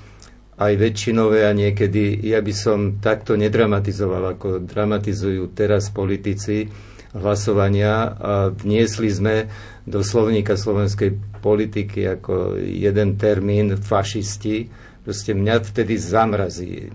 aj 0.58 0.72
väčšinové 0.74 1.46
a 1.46 1.54
niekedy, 1.54 2.18
ja 2.26 2.42
by 2.42 2.50
som 2.50 2.78
takto 2.98 3.38
nedramatizoval, 3.38 4.34
ako 4.34 4.66
dramatizujú 4.66 5.54
teraz 5.54 5.94
politici 5.94 6.66
hlasovania 7.14 8.12
a 8.18 8.32
vniesli 8.50 9.08
sme 9.08 9.46
do 9.86 10.02
slovníka 10.02 10.58
slovenskej 10.58 11.40
politiky 11.40 12.04
ako 12.18 12.58
jeden 12.58 13.16
termín 13.16 13.78
fašisti. 13.78 14.68
Proste 15.06 15.32
mňa 15.32 15.54
vtedy 15.64 15.96
zamrazí. 15.96 16.92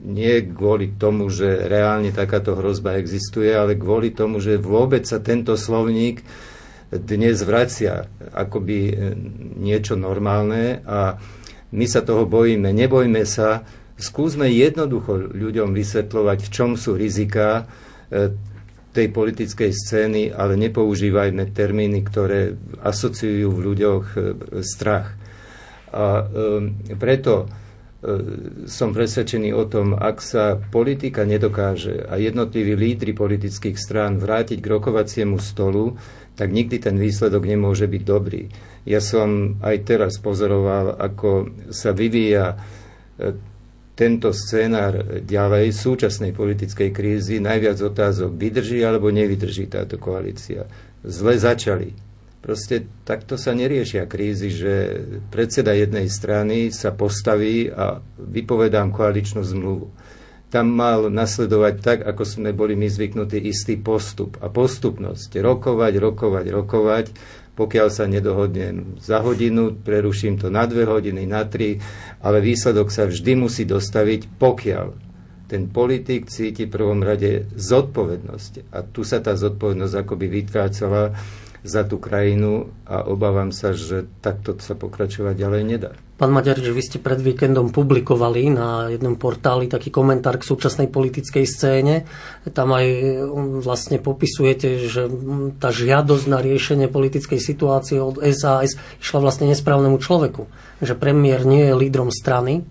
Nie 0.00 0.40
kvôli 0.48 0.96
tomu, 0.96 1.28
že 1.28 1.68
reálne 1.68 2.08
takáto 2.08 2.56
hrozba 2.56 2.96
existuje, 2.96 3.52
ale 3.52 3.76
kvôli 3.76 4.16
tomu, 4.16 4.40
že 4.40 4.56
vôbec 4.56 5.04
sa 5.04 5.20
tento 5.20 5.58
slovník 5.58 6.24
dnes 6.88 7.44
vracia 7.44 8.08
akoby 8.32 8.96
niečo 9.60 10.00
normálne 10.00 10.80
a 10.88 11.20
my 11.72 11.86
sa 11.88 12.04
toho 12.04 12.28
bojíme, 12.28 12.68
nebojme 12.68 13.24
sa, 13.24 13.64
skúsme 13.96 14.48
jednoducho 14.48 15.32
ľuďom 15.32 15.72
vysvetľovať, 15.72 16.38
v 16.44 16.52
čom 16.52 16.70
sú 16.76 16.96
rizika 16.96 17.64
e, 18.12 18.32
tej 18.92 19.08
politickej 19.08 19.72
scény, 19.72 20.22
ale 20.28 20.60
nepoužívajme 20.60 21.48
termíny, 21.56 22.04
ktoré 22.04 22.52
asociujú 22.84 23.48
v 23.48 23.64
ľuďoch 23.72 24.04
e, 24.12 24.18
strach. 24.60 25.16
A 25.92 26.04
e, 26.20 26.24
preto 27.00 27.48
som 28.66 28.90
presvedčený 28.90 29.54
o 29.54 29.62
tom, 29.70 29.94
ak 29.94 30.18
sa 30.18 30.58
politika 30.58 31.22
nedokáže 31.22 32.02
a 32.02 32.18
jednotliví 32.18 32.74
lídry 32.74 33.14
politických 33.14 33.78
strán 33.78 34.18
vrátiť 34.18 34.58
k 34.58 34.70
rokovaciemu 34.74 35.38
stolu, 35.38 35.94
tak 36.34 36.50
nikdy 36.50 36.82
ten 36.82 36.98
výsledok 36.98 37.46
nemôže 37.46 37.86
byť 37.86 38.02
dobrý. 38.02 38.50
Ja 38.82 38.98
som 38.98 39.54
aj 39.62 39.86
teraz 39.86 40.18
pozoroval, 40.18 40.98
ako 40.98 41.54
sa 41.70 41.94
vyvíja 41.94 42.58
e, 42.58 43.36
tento 43.94 44.34
scénár 44.34 45.22
ďalej 45.22 45.70
súčasnej 45.70 46.34
politickej 46.34 46.90
krízy. 46.90 47.38
Najviac 47.38 47.78
otázok 47.78 48.34
vydrží 48.34 48.82
alebo 48.82 49.14
nevydrží 49.14 49.70
táto 49.70 50.00
koalícia. 50.02 50.66
Zle 51.06 51.38
začali. 51.38 52.11
Proste 52.42 52.90
takto 53.06 53.38
sa 53.38 53.54
neriešia 53.54 54.10
krízy, 54.10 54.50
že 54.50 54.74
predseda 55.30 55.78
jednej 55.78 56.10
strany 56.10 56.74
sa 56.74 56.90
postaví 56.90 57.70
a 57.70 58.02
vypovedám 58.18 58.90
koaličnú 58.90 59.46
zmluvu. 59.46 59.94
Tam 60.50 60.68
mal 60.68 61.08
nasledovať 61.08 61.74
tak, 61.80 61.98
ako 62.04 62.22
sme 62.26 62.50
boli 62.52 62.74
my 62.76 62.90
zvyknutí, 62.90 63.40
istý 63.40 63.78
postup 63.78 64.36
a 64.42 64.50
postupnosť. 64.50 65.38
Rokovať, 65.38 65.92
rokovať, 65.96 66.46
rokovať 66.50 67.06
pokiaľ 67.52 67.88
sa 67.92 68.08
nedohodnem 68.08 68.96
za 68.96 69.20
hodinu, 69.20 69.76
preruším 69.76 70.40
to 70.40 70.48
na 70.48 70.64
dve 70.64 70.88
hodiny, 70.88 71.28
na 71.28 71.44
tri, 71.44 71.76
ale 72.24 72.40
výsledok 72.40 72.88
sa 72.88 73.04
vždy 73.04 73.36
musí 73.36 73.68
dostaviť, 73.68 74.40
pokiaľ 74.40 74.86
ten 75.52 75.68
politik 75.68 76.32
cíti 76.32 76.64
v 76.64 76.72
prvom 76.72 77.04
rade 77.04 77.44
zodpovednosť. 77.52 78.72
A 78.72 78.80
tu 78.88 79.04
sa 79.04 79.20
tá 79.20 79.36
zodpovednosť 79.36 79.94
akoby 80.00 80.26
vytrácala 80.32 81.12
za 81.62 81.86
tú 81.86 82.02
krajinu 82.02 82.74
a 82.90 83.06
obávam 83.06 83.54
sa, 83.54 83.70
že 83.70 84.10
takto 84.18 84.58
sa 84.58 84.74
pokračovať 84.74 85.34
ďalej 85.38 85.62
nedá. 85.62 85.90
Pán 86.18 86.30
Maďarič, 86.30 86.70
vy 86.70 86.82
ste 86.86 86.98
pred 87.02 87.18
víkendom 87.18 87.74
publikovali 87.74 88.46
na 88.50 88.86
jednom 88.90 89.18
portáli 89.18 89.66
taký 89.66 89.90
komentár 89.90 90.38
k 90.38 90.46
súčasnej 90.46 90.86
politickej 90.86 91.42
scéne. 91.42 92.06
Tam 92.54 92.70
aj 92.70 92.86
um, 93.26 93.58
vlastne 93.58 93.98
popisujete, 93.98 94.86
že 94.86 95.10
tá 95.58 95.74
žiadosť 95.74 96.24
na 96.30 96.38
riešenie 96.38 96.86
politickej 96.86 97.42
situácie 97.42 97.98
od 97.98 98.22
SAS 98.22 98.78
išla 99.02 99.18
vlastne 99.18 99.50
nesprávnemu 99.50 99.98
človeku. 99.98 100.46
Že 100.78 100.94
premiér 100.94 101.42
nie 101.42 101.66
je 101.66 101.74
lídrom 101.74 102.14
strany 102.14 102.66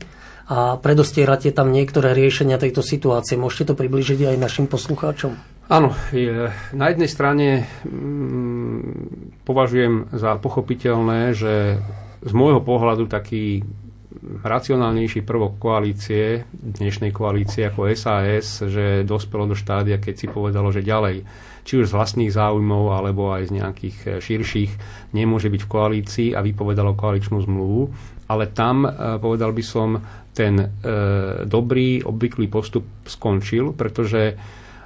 a 0.47 0.79
predostierate 0.79 1.51
tam 1.51 1.75
niektoré 1.75 2.15
riešenia 2.15 2.55
tejto 2.55 2.83
situácie. 2.83 3.35
Môžete 3.35 3.71
to 3.71 3.79
približiť 3.79 4.31
aj 4.31 4.35
našim 4.39 4.67
poslucháčom? 4.71 5.35
Áno, 5.71 5.95
je, 6.11 6.51
na 6.75 6.91
jednej 6.91 7.07
strane 7.07 7.63
mm, 7.87 9.39
považujem 9.47 10.11
za 10.11 10.35
pochopiteľné, 10.35 11.31
že 11.31 11.79
z 12.19 12.31
môjho 12.35 12.59
pohľadu 12.59 13.07
taký 13.07 13.63
racionálnejší 14.43 15.23
prvok 15.23 15.55
koalície, 15.63 16.43
dnešnej 16.51 17.15
koalície 17.15 17.71
ako 17.71 17.87
SAS, 17.95 18.67
že 18.67 19.07
dospelo 19.07 19.47
do 19.47 19.55
štádia, 19.55 19.95
keď 19.95 20.15
si 20.19 20.27
povedalo, 20.27 20.75
že 20.75 20.83
ďalej, 20.83 21.23
či 21.63 21.79
už 21.79 21.87
z 21.87 21.95
vlastných 21.95 22.35
záujmov, 22.35 22.91
alebo 22.91 23.31
aj 23.31 23.47
z 23.47 23.51
nejakých 23.63 23.97
eh, 24.05 24.09
širších, 24.19 24.71
nemôže 25.15 25.47
byť 25.47 25.61
v 25.63 25.71
koalícii 25.71 26.29
a 26.35 26.43
vypovedalo 26.43 26.99
koaličnú 26.99 27.39
zmluvu. 27.47 27.81
Ale 28.27 28.51
tam, 28.51 28.83
eh, 28.83 28.91
povedal 29.23 29.55
by 29.55 29.63
som, 29.63 30.03
ten 30.31 30.55
e, 30.55 30.67
dobrý, 31.43 32.07
obvyklý 32.07 32.47
postup 32.47 32.87
skončil, 33.03 33.75
pretože 33.75 34.39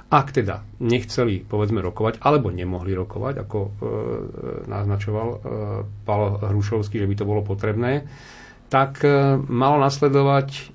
ak 0.06 0.26
teda 0.30 0.62
nechceli, 0.78 1.42
povedzme, 1.42 1.82
rokovať, 1.82 2.22
alebo 2.22 2.54
nemohli 2.54 2.94
rokovať, 2.94 3.34
ako 3.42 3.58
e, 3.58 3.70
naznačoval 4.70 5.28
e, 5.28 5.38
Pavel 6.06 6.32
Hrušovský, 6.46 7.02
že 7.02 7.10
by 7.10 7.14
to 7.18 7.26
bolo 7.26 7.42
potrebné, 7.42 8.06
tak 8.70 9.02
e, 9.02 9.34
malo 9.50 9.82
nasledovať 9.82 10.70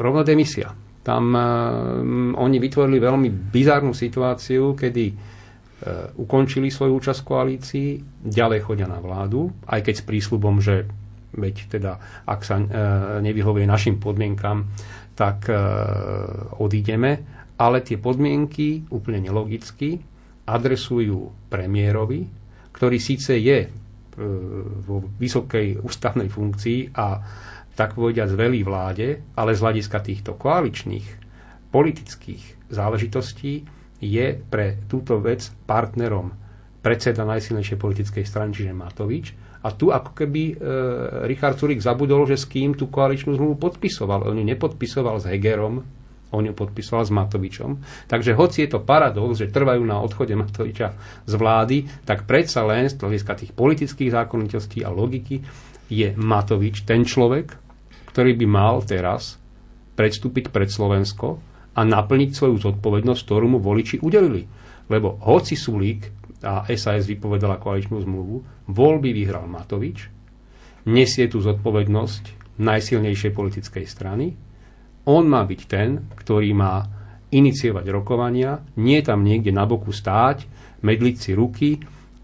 rovno 0.00 0.24
demisia. 0.24 0.72
Tam 1.04 1.36
e, 1.36 1.40
oni 2.40 2.56
vytvorili 2.56 2.96
veľmi 2.96 3.28
bizarnú 3.52 3.92
situáciu, 3.92 4.72
kedy 4.72 5.04
e, 5.12 5.14
ukončili 6.16 6.72
svoju 6.72 6.96
účasť 7.04 7.20
v 7.20 7.28
koalícii, 7.28 7.88
ďalej 8.24 8.64
chodia 8.64 8.88
na 8.88 8.96
vládu, 8.96 9.52
aj 9.68 9.80
keď 9.84 9.94
s 10.00 10.06
prísľubom, 10.08 10.56
že 10.64 10.88
veď 11.36 11.56
teda, 11.68 11.92
ak 12.24 12.40
sa 12.48 12.56
e, 12.56 12.64
nevyhovuje 13.20 13.68
našim 13.68 14.00
podmienkam, 14.00 14.72
tak 15.12 15.52
e, 15.52 15.56
odídeme 16.56 17.39
ale 17.60 17.84
tie 17.84 18.00
podmienky 18.00 18.88
úplne 18.88 19.20
nelogicky 19.28 20.00
adresujú 20.48 21.28
premiérovi, 21.52 22.24
ktorý 22.72 22.96
síce 22.96 23.36
je 23.36 23.68
e, 23.68 23.70
vo 24.88 25.04
vysokej 25.20 25.84
ústavnej 25.84 26.32
funkcii 26.32 26.96
a 26.96 27.20
tak 27.76 28.00
povediať 28.00 28.32
velí 28.32 28.64
vláde, 28.64 29.36
ale 29.36 29.52
z 29.52 29.60
hľadiska 29.60 29.98
týchto 30.00 30.40
koaličných 30.40 31.06
politických 31.68 32.72
záležitostí 32.72 33.62
je 34.00 34.26
pre 34.40 34.80
túto 34.88 35.20
vec 35.20 35.44
partnerom 35.68 36.32
predseda 36.80 37.28
najsilnejšej 37.28 37.76
politickej 37.76 38.24
strany, 38.24 38.56
čiže 38.56 38.72
Matovič. 38.72 39.36
A 39.60 39.76
tu 39.76 39.92
ako 39.92 40.16
keby 40.16 40.42
e, 40.48 40.54
Richard 41.28 41.60
Surik 41.60 41.84
zabudol, 41.84 42.24
že 42.24 42.40
s 42.40 42.48
kým 42.48 42.72
tú 42.72 42.88
koaličnú 42.88 43.36
zmluvu 43.36 43.60
podpisoval. 43.60 44.24
On 44.24 44.32
ju 44.32 44.44
nepodpisoval 44.48 45.20
s 45.20 45.28
Hegerom, 45.28 45.99
on 46.30 46.46
ju 46.46 46.54
podpisoval 46.54 47.02
s 47.06 47.14
Matovičom. 47.14 47.70
Takže 48.06 48.38
hoci 48.38 48.66
je 48.66 48.78
to 48.78 48.86
paradox, 48.86 49.42
že 49.42 49.50
trvajú 49.50 49.82
na 49.82 49.98
odchode 49.98 50.34
Matoviča 50.38 50.94
z 51.26 51.32
vlády, 51.34 51.76
tak 52.06 52.26
predsa 52.26 52.62
len 52.66 52.86
z 52.86 52.98
hľadiska 52.98 53.32
tých 53.34 53.52
politických 53.54 54.14
zákonitostí 54.14 54.86
a 54.86 54.90
logiky 54.94 55.42
je 55.90 56.14
Matovič 56.14 56.86
ten 56.86 57.02
človek, 57.02 57.58
ktorý 58.14 58.38
by 58.38 58.46
mal 58.46 58.82
teraz 58.86 59.38
predstúpiť 59.98 60.54
pred 60.54 60.70
Slovensko 60.70 61.42
a 61.74 61.80
naplniť 61.82 62.30
svoju 62.32 62.56
zodpovednosť, 62.62 63.20
ktorú 63.26 63.46
mu 63.46 63.58
voliči 63.58 64.02
udelili. 64.02 64.46
Lebo 64.90 65.18
hoci 65.22 65.54
Sulík 65.54 66.10
a 66.40 66.66
SAS 66.72 67.04
vypovedala 67.06 67.60
koaličnú 67.60 68.00
zmluvu, 68.00 68.66
voľby 68.70 69.12
vyhral 69.12 69.44
Matovič, 69.44 70.08
nesie 70.88 71.28
tú 71.28 71.42
zodpovednosť 71.44 72.56
najsilnejšej 72.60 73.32
politickej 73.36 73.84
strany, 73.84 74.34
on 75.10 75.26
má 75.26 75.42
byť 75.42 75.60
ten, 75.66 76.06
ktorý 76.14 76.54
má 76.54 76.86
iniciovať 77.34 77.86
rokovania, 77.90 78.62
nie 78.78 79.02
tam 79.02 79.26
niekde 79.26 79.50
na 79.50 79.66
boku 79.66 79.90
stáť, 79.90 80.46
medliť 80.86 81.16
si 81.18 81.30
ruky 81.34 81.70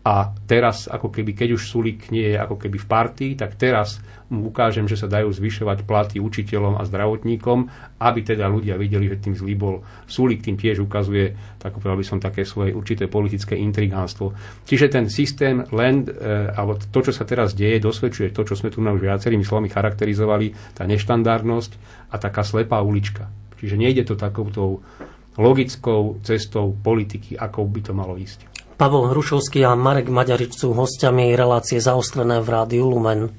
a 0.07 0.31
teraz, 0.47 0.87
ako 0.87 1.11
keby, 1.11 1.35
keď 1.35 1.59
už 1.59 1.67
Sulik 1.67 2.15
nie 2.15 2.31
je 2.31 2.39
ako 2.39 2.63
keby 2.63 2.79
v 2.79 2.87
partii, 2.87 3.33
tak 3.35 3.59
teraz 3.59 3.99
mu 4.31 4.55
ukážem, 4.55 4.87
že 4.87 4.95
sa 4.95 5.11
dajú 5.11 5.35
zvyšovať 5.35 5.83
platy 5.83 6.23
učiteľom 6.23 6.79
a 6.79 6.87
zdravotníkom, 6.87 7.67
aby 7.99 8.21
teda 8.23 8.47
ľudia 8.47 8.79
videli, 8.79 9.11
že 9.11 9.19
tým 9.19 9.35
zlý 9.35 9.59
bol 9.59 9.83
Sulik, 10.07 10.47
tým 10.47 10.55
tiež 10.55 10.79
ukazuje, 10.79 11.35
tak 11.59 11.75
by 11.83 12.07
som, 12.07 12.23
také 12.23 12.47
svoje 12.47 12.71
určité 12.71 13.11
politické 13.11 13.59
intrigánstvo. 13.59 14.31
Čiže 14.63 14.95
ten 14.95 15.11
systém 15.11 15.67
len, 15.75 16.07
alebo 16.55 16.79
to, 16.79 17.03
čo 17.03 17.11
sa 17.11 17.27
teraz 17.27 17.59
deje, 17.59 17.83
dosvedčuje 17.83 18.31
to, 18.31 18.47
čo 18.47 18.55
sme 18.55 18.71
tu 18.71 18.79
na 18.79 18.95
už 18.95 19.03
viacerými 19.03 19.43
slovami 19.43 19.75
charakterizovali, 19.75 20.79
tá 20.79 20.87
neštandardnosť 20.87 21.71
a 22.11 22.17
taká 22.23 22.47
slepá 22.47 22.79
ulička. 22.79 23.27
Čiže 23.59 23.75
nejde 23.75 24.07
to 24.07 24.15
takouto 24.15 24.87
logickou 25.35 26.23
cestou 26.23 26.71
politiky, 26.79 27.35
ako 27.35 27.67
by 27.67 27.81
to 27.83 27.91
malo 27.91 28.15
ísť. 28.15 28.56
Pavol 28.77 29.09
Hrušovský 29.09 29.65
a 29.65 29.73
Marek 29.73 30.13
Maďarič 30.13 30.61
sú 30.61 30.77
hostiami 30.77 31.33
relácie 31.33 31.81
zaostrené 31.81 32.45
v 32.45 32.49
rádiu 32.53 32.93
Lumen. 32.93 33.33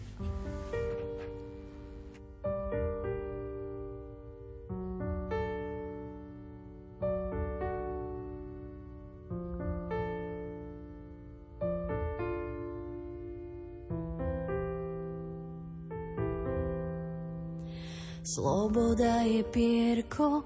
Sloboda 18.25 19.21
je 19.21 19.45
pierko 19.45 20.41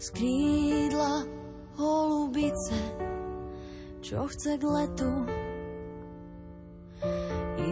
z 0.00 0.06
krídla 0.16 1.37
holubice, 1.78 2.74
čo 4.02 4.26
chce 4.26 4.58
k 4.58 4.64
letu, 4.66 5.14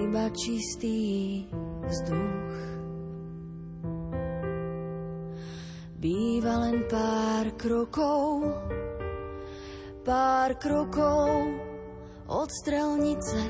iba 0.07 0.31
čistý 0.31 1.43
vzduch. 1.83 2.55
Býva 5.99 6.55
len 6.71 6.87
pár 6.87 7.51
krokov, 7.59 8.47
pár 10.07 10.55
krokov 10.63 11.35
od 12.31 12.49
strelnice, 12.63 13.43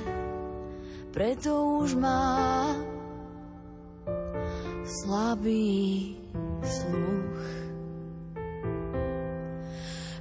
preto 1.13 1.85
už 1.85 2.01
má 2.01 2.73
slabý 5.05 6.17
sluch. 6.65 7.66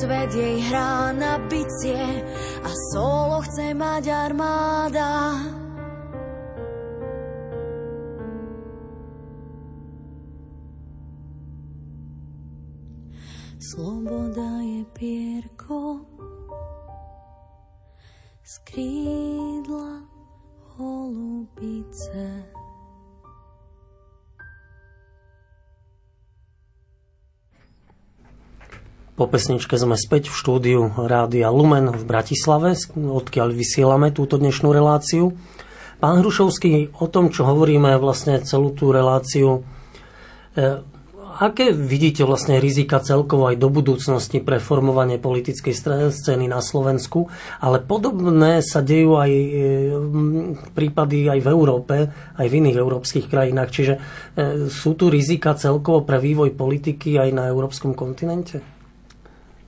Svet 0.00 0.32
jej 0.32 0.64
hrá 0.64 1.12
na 1.12 1.36
bicie 1.44 2.24
a 2.64 2.70
solo 2.88 3.44
chce 3.44 3.76
mať 3.76 4.08
armáda. 4.08 5.36
Sloboda 13.60 14.64
je 14.64 14.88
pierko 14.96 16.00
z 18.40 18.54
krídla 18.72 20.00
holubice. 20.80 22.56
Po 29.20 29.28
pesničke 29.28 29.76
sme 29.76 30.00
späť 30.00 30.32
v 30.32 30.38
štúdiu 30.40 30.80
Rádia 30.96 31.52
Lumen 31.52 31.92
v 31.92 32.08
Bratislave, 32.08 32.72
odkiaľ 32.96 33.52
vysielame 33.52 34.16
túto 34.16 34.40
dnešnú 34.40 34.72
reláciu. 34.72 35.36
Pán 36.00 36.24
Hrušovský, 36.24 36.96
o 36.96 37.04
tom, 37.04 37.28
čo 37.28 37.44
hovoríme 37.44 38.00
vlastne 38.00 38.40
celú 38.40 38.72
tú 38.72 38.96
reláciu, 38.96 39.60
e, 40.56 40.80
aké 41.36 41.68
vidíte 41.68 42.24
vlastne 42.24 42.64
rizika 42.64 42.96
celkovo 43.04 43.52
aj 43.52 43.60
do 43.60 43.68
budúcnosti 43.68 44.40
pre 44.40 44.56
formovanie 44.56 45.20
politickej 45.20 45.76
scény 46.08 46.48
na 46.48 46.64
Slovensku, 46.64 47.28
ale 47.60 47.84
podobné 47.84 48.64
sa 48.64 48.80
dejú 48.80 49.20
aj 49.20 49.32
e, 49.36 49.48
prípady 50.72 51.28
aj 51.28 51.44
v 51.44 51.48
Európe, 51.52 51.96
aj 52.40 52.46
v 52.48 52.56
iných 52.56 52.80
európskych 52.80 53.28
krajinách. 53.28 53.68
Čiže 53.68 53.92
e, 53.92 54.00
sú 54.72 54.96
tu 54.96 55.12
rizika 55.12 55.52
celkovo 55.60 56.08
pre 56.08 56.16
vývoj 56.16 56.56
politiky 56.56 57.20
aj 57.20 57.28
na 57.36 57.52
európskom 57.52 57.92
kontinente? 57.92 58.79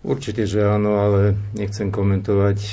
Určite, 0.03 0.51
že 0.51 0.67
áno, 0.67 0.99
ale 0.99 1.39
nechcem 1.55 1.95
komentovať 1.95 2.59
e, 2.59 2.73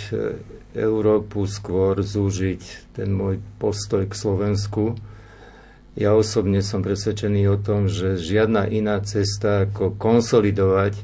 Európu, 0.74 1.46
skôr 1.46 2.02
zúžiť 2.02 2.94
ten 2.98 3.14
môj 3.14 3.38
postoj 3.62 4.10
k 4.10 4.18
Slovensku. 4.18 4.98
Ja 5.94 6.18
osobne 6.18 6.66
som 6.66 6.82
presvedčený 6.82 7.46
o 7.54 7.58
tom, 7.62 7.86
že 7.86 8.18
žiadna 8.18 8.66
iná 8.74 8.98
cesta 9.06 9.70
ako 9.70 9.94
konsolidovať 10.02 10.98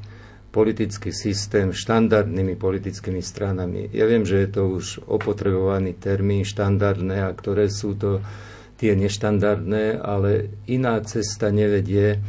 politický 0.49 1.11
systém 1.11 1.75
štandardnými 1.75 2.55
politickými 2.55 3.19
stranami. 3.19 3.91
Ja 3.91 4.07
viem, 4.07 4.23
že 4.23 4.47
je 4.47 4.49
to 4.49 4.61
už 4.81 5.03
opotrebovaný 5.05 5.93
termín 5.99 6.47
štandardné 6.47 7.27
a 7.27 7.35
ktoré 7.35 7.67
sú 7.67 7.93
to 7.93 8.23
tie 8.79 8.95
neštandardné, 8.95 9.99
ale 9.99 10.49
iná 10.65 10.95
cesta 11.03 11.51
nevedie 11.51 12.23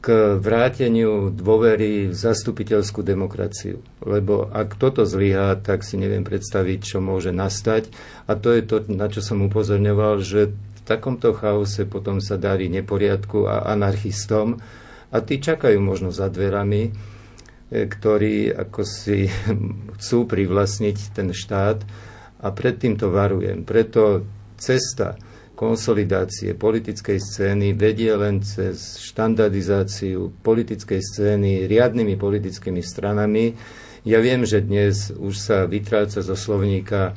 k 0.00 0.40
vráteniu 0.40 1.28
dôvery 1.28 2.08
v 2.08 2.16
zastupiteľskú 2.16 3.04
demokraciu. 3.04 3.84
Lebo 4.00 4.48
ak 4.48 4.80
toto 4.80 5.04
zlyhá, 5.04 5.60
tak 5.60 5.84
si 5.84 6.00
neviem 6.00 6.24
predstaviť, 6.24 6.96
čo 6.96 6.98
môže 7.04 7.36
nastať. 7.36 7.92
A 8.24 8.32
to 8.32 8.56
je 8.56 8.64
to, 8.64 8.80
na 8.88 9.12
čo 9.12 9.20
som 9.20 9.44
upozorňoval, 9.44 10.24
že 10.24 10.56
v 10.56 10.80
takomto 10.88 11.36
chaose 11.36 11.84
potom 11.84 12.24
sa 12.24 12.40
darí 12.40 12.72
neporiadku 12.72 13.44
a 13.44 13.68
anarchistom. 13.68 14.64
A 15.12 15.20
tí 15.20 15.36
čakajú 15.36 15.76
možno 15.84 16.08
za 16.16 16.32
dverami, 16.32 16.88
e, 16.88 16.90
ktorí 17.84 18.56
ako 18.56 18.80
si 18.88 19.28
chcú 20.00 20.18
privlastniť 20.24 21.12
ten 21.12 21.36
štát. 21.36 21.84
A 22.40 22.48
predtým 22.56 22.96
to 22.96 23.12
varujem. 23.12 23.68
Preto 23.68 24.24
cesta 24.56 25.20
konsolidácie 25.60 26.56
politickej 26.56 27.20
scény 27.20 27.76
vedie 27.76 28.16
len 28.16 28.40
cez 28.40 28.96
štandardizáciu 28.96 30.32
politickej 30.40 31.00
scény 31.04 31.68
riadnymi 31.68 32.16
politickými 32.16 32.80
stranami. 32.80 33.52
Ja 34.08 34.24
viem, 34.24 34.48
že 34.48 34.64
dnes 34.64 35.12
už 35.12 35.36
sa 35.36 35.68
vytráca 35.68 36.24
zo 36.24 36.32
slovníka 36.32 37.12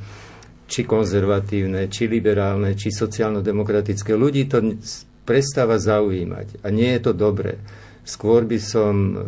či 0.67 0.83
konzervatívne, 0.83 1.87
či 1.87 2.11
liberálne, 2.11 2.75
či 2.75 2.91
sociálno-demokratické. 2.91 4.11
Ľudí 4.11 4.51
to 4.51 4.75
prestáva 5.23 5.79
zaujímať 5.79 6.59
a 6.59 6.67
nie 6.67 6.91
je 6.99 6.99
to 6.99 7.15
dobré. 7.15 7.63
Skôr 8.03 8.43
by 8.43 8.59
som 8.59 9.15
eh, 9.15 9.19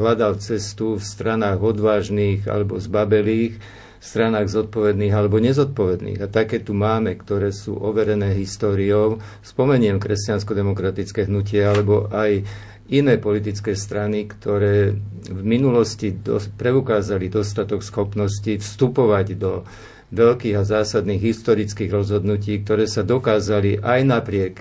hľadal 0.00 0.40
cestu 0.40 0.96
v 0.96 1.04
stranách 1.04 1.60
odvážnych 1.60 2.48
alebo 2.48 2.80
zbabelých, 2.80 3.83
stranách 4.04 4.52
zodpovedných 4.52 5.16
alebo 5.16 5.40
nezodpovedných. 5.40 6.20
A 6.20 6.28
také 6.28 6.60
tu 6.60 6.76
máme, 6.76 7.16
ktoré 7.16 7.56
sú 7.56 7.72
overené 7.80 8.36
históriou. 8.36 9.24
Spomeniem 9.40 9.96
kresťansko-demokratické 9.96 11.24
hnutie 11.24 11.64
alebo 11.64 12.12
aj 12.12 12.44
iné 12.92 13.16
politické 13.16 13.72
strany, 13.72 14.28
ktoré 14.28 14.92
v 15.24 15.42
minulosti 15.42 16.12
preukázali 16.60 17.32
dostatok 17.32 17.80
schopnosti 17.80 18.60
vstupovať 18.60 19.26
do 19.40 19.64
veľkých 20.12 20.56
a 20.60 20.68
zásadných 20.68 21.24
historických 21.24 21.88
rozhodnutí, 21.88 22.60
ktoré 22.60 22.84
sa 22.84 23.00
dokázali 23.00 23.80
aj 23.80 24.00
napriek 24.04 24.54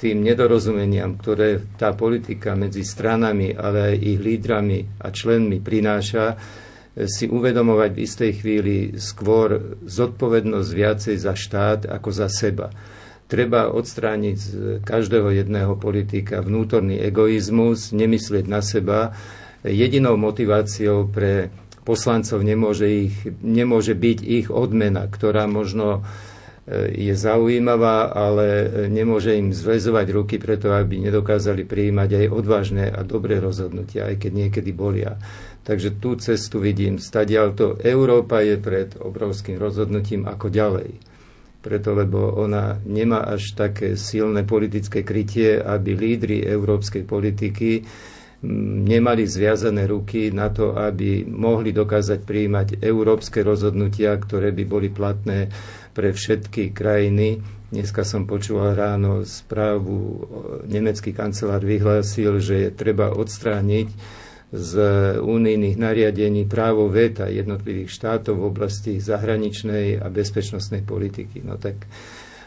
tým 0.00 0.24
nedorozumeniam, 0.24 1.20
ktoré 1.20 1.60
tá 1.76 1.92
politika 1.92 2.56
medzi 2.56 2.82
stranami, 2.82 3.52
ale 3.54 3.92
aj 3.92 3.96
ich 4.00 4.18
lídrami 4.18 4.78
a 5.04 5.12
členmi 5.12 5.60
prináša, 5.60 6.34
si 6.94 7.26
uvedomovať 7.26 7.90
v 7.90 8.02
istej 8.06 8.32
chvíli 8.38 8.76
skôr 9.02 9.78
zodpovednosť 9.82 10.70
viacej 10.70 11.16
za 11.18 11.34
štát 11.34 11.90
ako 11.90 12.10
za 12.14 12.30
seba. 12.30 12.70
Treba 13.26 13.72
odstrániť 13.74 14.36
z 14.38 14.50
každého 14.86 15.34
jedného 15.34 15.74
politika 15.74 16.38
vnútorný 16.38 17.02
egoizmus, 17.02 17.90
nemyslieť 17.90 18.46
na 18.46 18.62
seba. 18.62 19.10
Jedinou 19.66 20.14
motiváciou 20.14 21.10
pre 21.10 21.50
poslancov 21.82 22.46
nemôže, 22.46 22.86
ich, 23.10 23.16
nemôže 23.42 23.98
byť 23.98 24.18
ich 24.22 24.46
odmena, 24.52 25.10
ktorá 25.10 25.50
možno 25.50 26.00
e, 26.68 27.10
je 27.10 27.14
zaujímavá, 27.16 28.12
ale 28.12 28.46
nemôže 28.86 29.34
im 29.34 29.50
zväzovať 29.50 30.06
ruky 30.14 30.36
preto, 30.38 30.70
aby 30.70 31.02
nedokázali 31.02 31.66
prijímať 31.66 32.24
aj 32.24 32.26
odvážne 32.30 32.86
a 32.86 33.02
dobré 33.02 33.40
rozhodnutia, 33.42 34.14
aj 34.14 34.20
keď 34.20 34.32
niekedy 34.46 34.70
bolia. 34.70 35.18
Takže 35.64 35.96
tú 35.96 36.12
cestu 36.14 36.60
vidím. 36.60 36.96
Stadiaľ 36.96 37.46
to 37.50 37.66
Európa 37.78 38.38
je 38.38 38.56
pred 38.56 38.92
obrovským 38.94 39.56
rozhodnutím 39.56 40.24
ako 40.24 40.46
ďalej. 40.46 41.00
Preto, 41.58 41.92
lebo 41.92 42.36
ona 42.36 42.76
nemá 42.84 43.24
až 43.24 43.56
také 43.56 43.96
silné 43.96 44.44
politické 44.44 45.00
krytie, 45.00 45.56
aby 45.56 45.96
lídry 45.96 46.44
európskej 46.44 47.02
politiky 47.02 47.80
nemali 48.84 49.24
zviazané 49.24 49.88
ruky 49.88 50.28
na 50.28 50.52
to, 50.52 50.76
aby 50.76 51.24
mohli 51.24 51.72
dokázať 51.72 52.20
prijímať 52.20 52.68
európske 52.78 53.40
rozhodnutia, 53.40 54.12
ktoré 54.14 54.52
by 54.52 54.64
boli 54.64 54.88
platné 54.88 55.48
pre 55.90 56.12
všetky 56.12 56.70
krajiny. 56.70 57.40
Dneska 57.66 58.04
som 58.04 58.22
počúval 58.22 58.76
ráno 58.76 59.24
správu, 59.24 60.28
nemecký 60.62 61.10
kancelár 61.10 61.64
vyhlásil, 61.64 62.36
že 62.38 62.54
je 62.60 62.70
treba 62.70 63.10
odstrániť 63.10 63.88
z 64.52 64.72
unijných 65.18 65.76
nariadení 65.80 66.44
právo 66.44 66.86
veta 66.90 67.26
jednotlivých 67.26 67.90
štátov 67.90 68.34
v 68.38 68.48
oblasti 68.50 68.92
zahraničnej 69.00 69.98
a 70.02 70.06
bezpečnostnej 70.12 70.82
politiky. 70.84 71.42
No 71.42 71.56
tak 71.58 71.86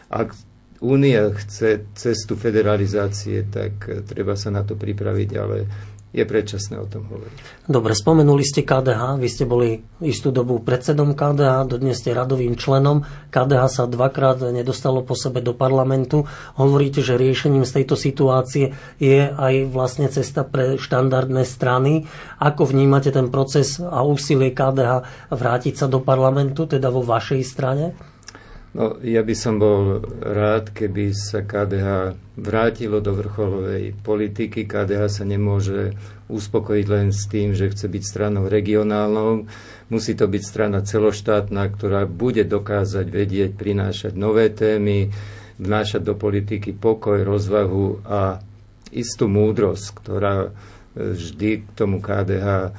ak 0.08 0.32
Únia 0.78 1.26
chce 1.34 1.90
cestu 1.98 2.38
federalizácie, 2.38 3.50
tak 3.50 3.82
treba 4.06 4.38
sa 4.38 4.54
na 4.54 4.62
to 4.62 4.78
pripraviť, 4.78 5.30
ale 5.34 5.66
je 6.08 6.24
predčasné 6.24 6.80
o 6.80 6.88
tom 6.88 7.04
hovoriť. 7.04 7.68
Dobre, 7.68 7.92
spomenuli 7.92 8.40
ste 8.40 8.64
KDH, 8.64 9.20
vy 9.20 9.28
ste 9.28 9.44
boli 9.44 9.84
istú 10.00 10.32
dobu 10.32 10.56
predsedom 10.56 11.12
KDH, 11.12 11.68
dodnes 11.68 12.00
ste 12.00 12.16
radovým 12.16 12.56
členom. 12.56 13.04
KDH 13.28 13.62
sa 13.68 13.84
dvakrát 13.84 14.40
nedostalo 14.48 15.04
po 15.04 15.12
sebe 15.12 15.44
do 15.44 15.52
parlamentu. 15.52 16.24
Hovoríte, 16.56 17.04
že 17.04 17.20
riešením 17.20 17.68
z 17.68 17.82
tejto 17.82 17.94
situácie 18.00 18.72
je 18.96 19.28
aj 19.28 19.68
vlastne 19.68 20.08
cesta 20.08 20.48
pre 20.48 20.80
štandardné 20.80 21.44
strany. 21.44 22.08
Ako 22.40 22.64
vnímate 22.64 23.12
ten 23.12 23.28
proces 23.28 23.76
a 23.76 24.00
úsilie 24.00 24.56
KDH 24.56 25.04
vrátiť 25.28 25.74
sa 25.76 25.86
do 25.92 26.00
parlamentu, 26.00 26.64
teda 26.64 26.88
vo 26.88 27.04
vašej 27.04 27.44
strane? 27.44 27.92
No, 28.76 29.00
ja 29.00 29.24
by 29.24 29.32
som 29.32 29.56
bol 29.56 30.04
rád, 30.20 30.76
keby 30.76 31.16
sa 31.16 31.40
KDH 31.40 32.12
vrátilo 32.36 33.00
do 33.00 33.16
vrcholovej 33.16 33.96
politiky. 34.04 34.68
KDH 34.68 35.02
sa 35.08 35.24
nemôže 35.24 35.96
uspokojiť 36.28 36.86
len 36.92 37.08
s 37.08 37.24
tým, 37.32 37.56
že 37.56 37.72
chce 37.72 37.88
byť 37.88 38.02
stranou 38.04 38.44
regionálnou. 38.44 39.48
Musí 39.88 40.12
to 40.12 40.28
byť 40.28 40.42
strana 40.44 40.84
celoštátna, 40.84 41.64
ktorá 41.72 42.04
bude 42.04 42.44
dokázať 42.44 43.08
vedieť, 43.08 43.56
prinášať 43.56 44.12
nové 44.12 44.52
témy, 44.52 45.08
vnášať 45.56 46.04
do 46.04 46.12
politiky 46.12 46.76
pokoj, 46.76 47.24
rozvahu 47.24 48.04
a 48.04 48.44
istú 48.92 49.32
múdrosť, 49.32 49.84
ktorá 49.96 50.52
vždy 50.92 51.64
k 51.64 51.68
tomu 51.72 52.04
KDH 52.04 52.76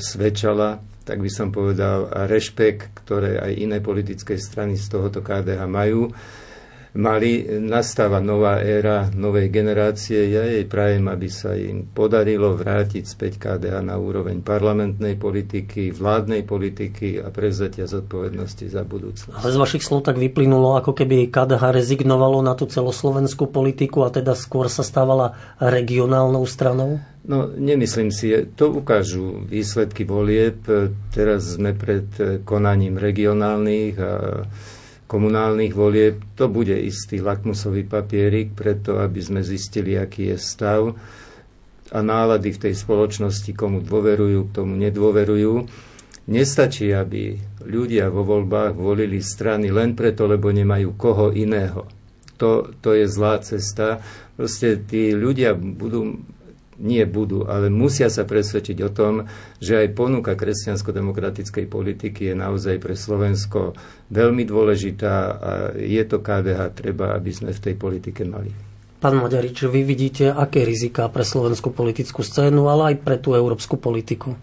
svedčala 0.00 0.84
tak 1.04 1.20
by 1.20 1.30
som 1.30 1.52
povedal, 1.52 2.08
rešpekt, 2.26 3.04
ktoré 3.04 3.36
aj 3.38 3.52
iné 3.60 3.78
politické 3.84 4.40
strany 4.40 4.80
z 4.80 4.88
tohoto 4.88 5.20
KDH 5.20 5.60
majú. 5.68 6.08
Mali, 6.94 7.42
nastáva 7.58 8.22
nová 8.22 8.62
éra 8.62 9.10
novej 9.10 9.50
generácie. 9.50 10.30
Ja 10.30 10.46
jej 10.46 10.62
prajem, 10.62 11.10
aby 11.10 11.26
sa 11.26 11.58
im 11.58 11.90
podarilo 11.90 12.54
vrátiť 12.54 13.02
späť 13.02 13.42
KDH 13.42 13.82
na 13.82 13.98
úroveň 13.98 14.38
parlamentnej 14.46 15.18
politiky, 15.18 15.90
vládnej 15.90 16.46
politiky 16.46 17.18
a 17.18 17.34
prevzatia 17.34 17.90
zodpovednosti 17.90 18.70
za 18.70 18.86
budúcnosť. 18.86 19.34
Ale 19.34 19.50
z 19.50 19.58
vašich 19.58 19.82
slov 19.82 20.06
tak 20.06 20.22
vyplynulo, 20.22 20.78
ako 20.78 20.94
keby 20.94 21.34
KDH 21.34 21.74
rezignovalo 21.74 22.38
na 22.46 22.54
tú 22.54 22.70
celoslovenskú 22.70 23.50
politiku 23.50 24.06
a 24.06 24.14
teda 24.14 24.38
skôr 24.38 24.70
sa 24.70 24.86
stávala 24.86 25.34
regionálnou 25.58 26.46
stranou? 26.46 27.02
No, 27.26 27.50
nemyslím 27.50 28.14
si. 28.14 28.30
To 28.54 28.70
ukážu 28.70 29.42
výsledky 29.50 30.06
volieb. 30.06 30.62
Teraz 31.10 31.58
sme 31.58 31.74
pred 31.74 32.06
konaním 32.46 33.02
regionálnych 33.02 33.94
a 33.98 34.10
komunálnych 35.14 35.70
volieb. 35.70 36.18
To 36.34 36.50
bude 36.50 36.74
istý 36.74 37.22
lakmusový 37.22 37.86
papierik 37.86 38.50
preto, 38.58 38.98
aby 38.98 39.22
sme 39.22 39.46
zistili, 39.46 39.94
aký 39.94 40.34
je 40.34 40.38
stav. 40.42 40.90
a 41.94 42.02
nálady 42.02 42.50
v 42.50 42.62
tej 42.66 42.74
spoločnosti, 42.74 43.54
komu 43.54 43.78
dôverujú, 43.78 44.50
tomu 44.50 44.74
nedôverujú. 44.74 45.62
Nestačí, 46.26 46.90
aby 46.90 47.38
ľudia 47.62 48.10
vo 48.10 48.26
voľbách 48.26 48.74
volili 48.74 49.22
strany 49.22 49.70
len 49.70 49.94
preto, 49.94 50.26
lebo 50.26 50.50
nemajú 50.50 50.90
koho 50.98 51.30
iného. 51.30 51.86
To, 52.42 52.74
to 52.82 52.98
je 52.98 53.06
zlá 53.06 53.38
cesta. 53.46 54.02
Proste 54.34 54.82
tí 54.82 55.14
ľudia 55.14 55.54
budú 55.54 56.18
nie 56.84 57.02
budú, 57.08 57.48
ale 57.48 57.72
musia 57.72 58.12
sa 58.12 58.28
presvedčiť 58.28 58.78
o 58.84 58.92
tom, 58.92 59.24
že 59.56 59.80
aj 59.80 59.96
ponuka 59.96 60.36
kresťansko-demokratickej 60.36 61.64
politiky 61.64 62.30
je 62.30 62.34
naozaj 62.36 62.76
pre 62.76 62.92
Slovensko 62.92 63.72
veľmi 64.12 64.44
dôležitá 64.44 65.14
a 65.16 65.50
je 65.72 66.02
to 66.04 66.20
KDH 66.20 66.76
treba, 66.76 67.16
aby 67.16 67.32
sme 67.32 67.56
v 67.56 67.62
tej 67.64 67.74
politike 67.80 68.28
mali. 68.28 68.52
Pán 69.00 69.20
Maďarič, 69.20 69.68
vy 69.68 69.84
vidíte, 69.84 70.32
aké 70.32 70.64
rizika 70.64 71.08
pre 71.08 71.24
slovenskú 71.24 71.72
politickú 71.72 72.24
scénu, 72.24 72.68
ale 72.68 72.92
aj 72.92 72.96
pre 73.04 73.16
tú 73.20 73.36
európsku 73.36 73.76
politiku? 73.76 74.36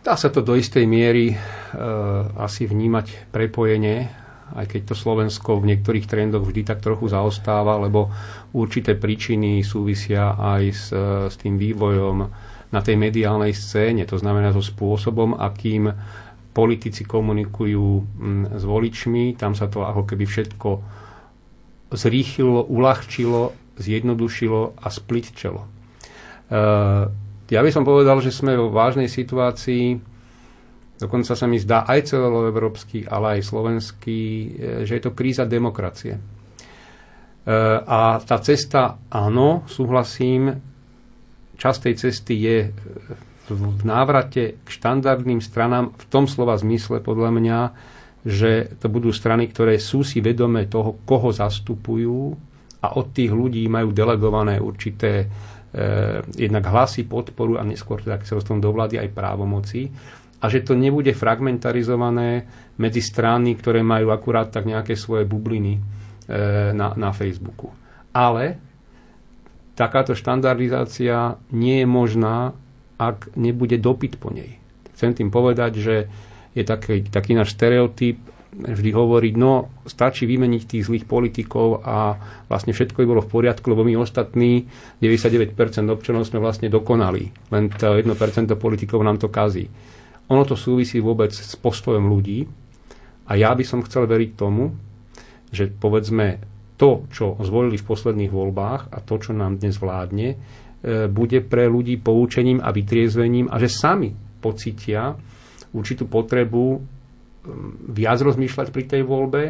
Dá 0.00 0.16
sa 0.16 0.32
to 0.32 0.40
do 0.40 0.56
istej 0.56 0.88
miery 0.88 1.32
e, 1.32 1.36
asi 2.40 2.64
vnímať 2.64 3.30
prepojenie, 3.30 4.21
aj 4.56 4.66
keď 4.68 4.92
to 4.92 4.94
Slovensko 4.94 5.58
v 5.58 5.74
niektorých 5.74 6.06
trendoch 6.08 6.44
vždy 6.44 6.62
tak 6.64 6.84
trochu 6.84 7.08
zaostáva, 7.08 7.80
lebo 7.80 8.12
určité 8.52 8.94
príčiny 8.96 9.64
súvisia 9.64 10.36
aj 10.36 10.62
s, 10.72 10.86
s 11.32 11.34
tým 11.40 11.56
vývojom 11.56 12.16
na 12.72 12.80
tej 12.80 12.96
mediálnej 12.96 13.52
scéne, 13.52 14.08
to 14.08 14.16
znamená 14.16 14.52
so 14.52 14.64
spôsobom, 14.64 15.36
akým 15.36 15.92
politici 16.52 17.04
komunikujú 17.04 17.88
s 18.52 18.64
voličmi, 18.64 19.36
tam 19.40 19.56
sa 19.56 19.68
to 19.68 19.84
ako 19.84 20.04
keby 20.04 20.24
všetko 20.28 20.70
zrýchilo, 21.92 22.64
uľahčilo 22.68 23.62
zjednodušilo 23.76 24.84
a 24.84 24.88
splitčelo. 24.88 25.62
E, 25.64 25.68
ja 27.48 27.60
by 27.60 27.70
som 27.72 27.84
povedal, 27.84 28.20
že 28.20 28.32
sme 28.32 28.56
vo 28.56 28.68
vážnej 28.68 29.08
situácii, 29.08 30.11
dokonca 31.02 31.34
sa 31.34 31.46
mi 31.50 31.58
zdá 31.58 31.82
aj 31.82 32.14
celoeurópsky, 32.14 33.04
ale 33.10 33.38
aj 33.38 33.48
slovenský, 33.50 34.20
e, 34.22 34.46
že 34.86 34.98
je 34.98 35.02
to 35.02 35.16
kríza 35.16 35.42
demokracie. 35.42 36.14
E, 36.14 36.20
a 37.82 38.22
tá 38.22 38.36
cesta, 38.38 39.02
áno, 39.10 39.66
súhlasím, 39.66 40.54
časť 41.58 41.78
tej 41.90 41.94
cesty 41.98 42.34
je 42.38 42.58
v 43.52 43.82
návrate 43.82 44.62
k 44.62 44.68
štandardným 44.70 45.42
stranám 45.42 45.92
v 45.98 46.04
tom 46.06 46.30
slova 46.30 46.54
zmysle 46.54 47.02
podľa 47.02 47.30
mňa, 47.34 47.58
že 48.22 48.78
to 48.78 48.86
budú 48.86 49.10
strany, 49.10 49.50
ktoré 49.50 49.82
sú 49.82 50.06
si 50.06 50.22
vedomé 50.22 50.70
toho, 50.70 51.02
koho 51.02 51.34
zastupujú, 51.34 52.38
a 52.82 52.98
od 52.98 53.14
tých 53.14 53.30
ľudí 53.30 53.62
majú 53.70 53.94
delegované 53.94 54.58
určité 54.58 55.22
e, 55.22 55.26
jednak 56.34 56.66
hlasy, 56.66 57.06
podporu 57.06 57.54
a 57.54 57.62
neskôr 57.62 58.02
teda, 58.02 58.18
keď 58.18 58.26
sa 58.26 58.38
dostanú 58.42 58.58
do 58.58 58.74
vlády 58.74 58.98
aj 58.98 59.14
právomoci 59.14 59.86
a 60.42 60.44
že 60.50 60.66
to 60.66 60.74
nebude 60.74 61.14
fragmentarizované 61.14 62.50
medzi 62.82 62.98
strany, 62.98 63.54
ktoré 63.54 63.86
majú 63.86 64.10
akurát 64.10 64.50
tak 64.50 64.66
nejaké 64.66 64.98
svoje 64.98 65.22
bubliny 65.22 65.78
e, 65.78 65.80
na, 66.74 66.98
na 66.98 67.14
Facebooku. 67.14 67.70
Ale 68.10 68.58
takáto 69.78 70.18
štandardizácia 70.18 71.38
nie 71.54 71.86
je 71.86 71.86
možná, 71.86 72.58
ak 72.98 73.30
nebude 73.38 73.78
dopyt 73.78 74.18
po 74.18 74.34
nej. 74.34 74.58
Chcem 74.98 75.14
tým 75.14 75.30
povedať, 75.30 75.72
že 75.78 75.94
je 76.52 76.62
taký, 76.66 77.06
taký 77.06 77.38
náš 77.38 77.54
stereotyp, 77.54 78.18
vždy 78.52 78.90
hovoriť, 78.92 79.34
no 79.40 79.72
stačí 79.88 80.28
vymeniť 80.28 80.62
tých 80.68 80.84
zlých 80.84 81.08
politikov 81.08 81.80
a 81.80 82.20
vlastne 82.52 82.76
všetko 82.76 83.00
by 83.00 83.06
bolo 83.08 83.24
v 83.24 83.32
poriadku, 83.32 83.72
lebo 83.72 83.80
my 83.80 83.96
ostatní 83.96 84.68
99% 85.00 85.56
občanov 85.88 86.28
sme 86.28 86.44
vlastne 86.44 86.68
dokonali. 86.68 87.32
Len 87.48 87.72
to 87.72 87.96
1% 87.96 88.12
politikov 88.60 89.00
nám 89.00 89.16
to 89.16 89.32
kazí. 89.32 89.72
Ono 90.32 90.48
to 90.48 90.56
súvisí 90.56 90.96
vôbec 91.04 91.28
s 91.36 91.52
postojom 91.60 92.08
ľudí 92.08 92.48
a 93.28 93.36
ja 93.36 93.52
by 93.52 93.64
som 93.68 93.84
chcel 93.84 94.08
veriť 94.08 94.30
tomu, 94.32 94.72
že 95.52 95.68
povedzme 95.68 96.40
to, 96.80 97.04
čo 97.12 97.36
zvolili 97.44 97.76
v 97.76 97.84
posledných 97.84 98.32
voľbách 98.32 98.88
a 98.88 98.98
to, 99.04 99.20
čo 99.20 99.36
nám 99.36 99.60
dnes 99.60 99.76
vládne, 99.76 100.28
e, 100.32 100.36
bude 101.12 101.44
pre 101.44 101.68
ľudí 101.68 102.00
poučením 102.00 102.64
a 102.64 102.72
vytriezvením 102.72 103.52
a 103.52 103.60
že 103.60 103.68
sami 103.68 104.16
pocitia 104.40 105.12
určitú 105.76 106.08
potrebu 106.08 106.80
viac 107.92 108.18
rozmýšľať 108.22 108.68
pri 108.72 108.84
tej 108.88 109.02
voľbe 109.04 109.42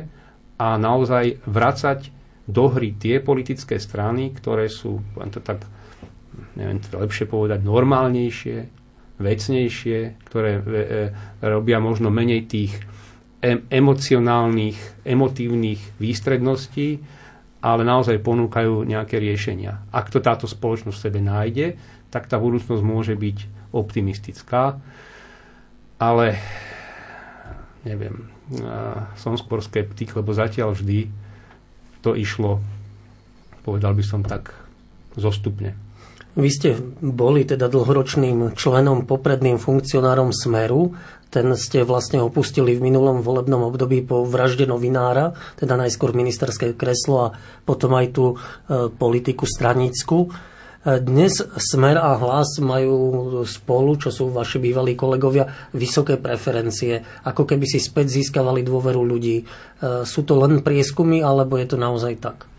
a 0.59 0.69
naozaj 0.77 1.45
vracať 1.47 2.01
do 2.49 2.67
hry 2.69 2.99
tie 2.99 3.23
politické 3.23 3.79
strany, 3.79 4.35
ktoré 4.35 4.67
sú, 4.67 4.99
to 5.31 5.39
tak, 5.39 5.63
neviem 6.59 6.83
to 6.83 6.99
lepšie 6.99 7.31
povedať, 7.31 7.63
normálnejšie, 7.63 8.82
vecnejšie, 9.21 10.23
ktoré 10.29 10.59
e, 10.59 10.61
e, 10.61 10.79
robia 11.45 11.83
možno 11.83 12.09
menej 12.09 12.49
tých 12.49 12.73
emocionálnych, 13.69 15.03
emotívnych 15.03 15.99
výstredností, 15.99 17.03
ale 17.59 17.83
naozaj 17.83 18.23
ponúkajú 18.23 18.87
nejaké 18.87 19.19
riešenia. 19.19 19.83
Ak 19.91 20.15
to 20.15 20.23
táto 20.23 20.47
spoločnosť 20.47 20.95
v 20.95 21.05
sebe 21.11 21.21
nájde, 21.23 21.67
tak 22.15 22.31
tá 22.31 22.39
budúcnosť 22.39 22.83
môže 22.87 23.19
byť 23.19 23.71
optimistická. 23.75 24.79
Ale 25.99 26.39
neviem, 27.83 28.31
som 29.19 29.35
skôr 29.35 29.63
skeptik, 29.63 30.15
lebo 30.15 30.35
zatiaľ 30.35 30.75
vždy 30.75 31.11
to 32.03 32.19
išlo, 32.19 32.63
povedal 33.63 33.95
by 33.95 34.05
som 34.07 34.23
tak, 34.23 34.55
zostupne. 35.15 35.75
Vy 36.33 36.49
ste 36.49 36.69
boli 37.05 37.45
teda 37.45 37.69
dlhoročným 37.69 38.57
členom, 38.57 39.05
popredným 39.05 39.61
funkcionárom 39.61 40.33
Smeru. 40.33 40.97
Ten 41.29 41.53
ste 41.57 41.85
vlastne 41.85 42.25
opustili 42.25 42.73
v 42.77 42.85
minulom 42.89 43.21
volebnom 43.21 43.69
období 43.69 44.01
po 44.05 44.25
vražde 44.25 44.65
novinára, 44.65 45.37
teda 45.61 45.77
najskôr 45.77 46.17
ministerské 46.17 46.73
kreslo 46.73 47.17
a 47.29 47.33
potom 47.65 47.97
aj 47.97 48.07
tú 48.13 48.25
e, 48.33 48.37
politiku 48.93 49.45
stranickú. 49.49 50.33
Dnes 50.83 51.39
Smer 51.63 51.95
a 51.95 52.19
Hlas 52.19 52.59
majú 52.59 52.99
spolu, 53.47 54.03
čo 54.03 54.11
sú 54.11 54.35
vaši 54.35 54.59
bývalí 54.59 54.99
kolegovia, 54.99 55.47
vysoké 55.71 56.19
preferencie, 56.19 57.23
ako 57.23 57.47
keby 57.47 57.71
si 57.71 57.79
späť 57.79 58.19
získavali 58.19 58.67
dôveru 58.67 58.99
ľudí. 58.99 59.37
E, 59.41 59.45
sú 60.03 60.27
to 60.27 60.37
len 60.37 60.65
prieskumy, 60.65 61.23
alebo 61.23 61.55
je 61.55 61.67
to 61.71 61.79
naozaj 61.79 62.19
tak? 62.19 62.52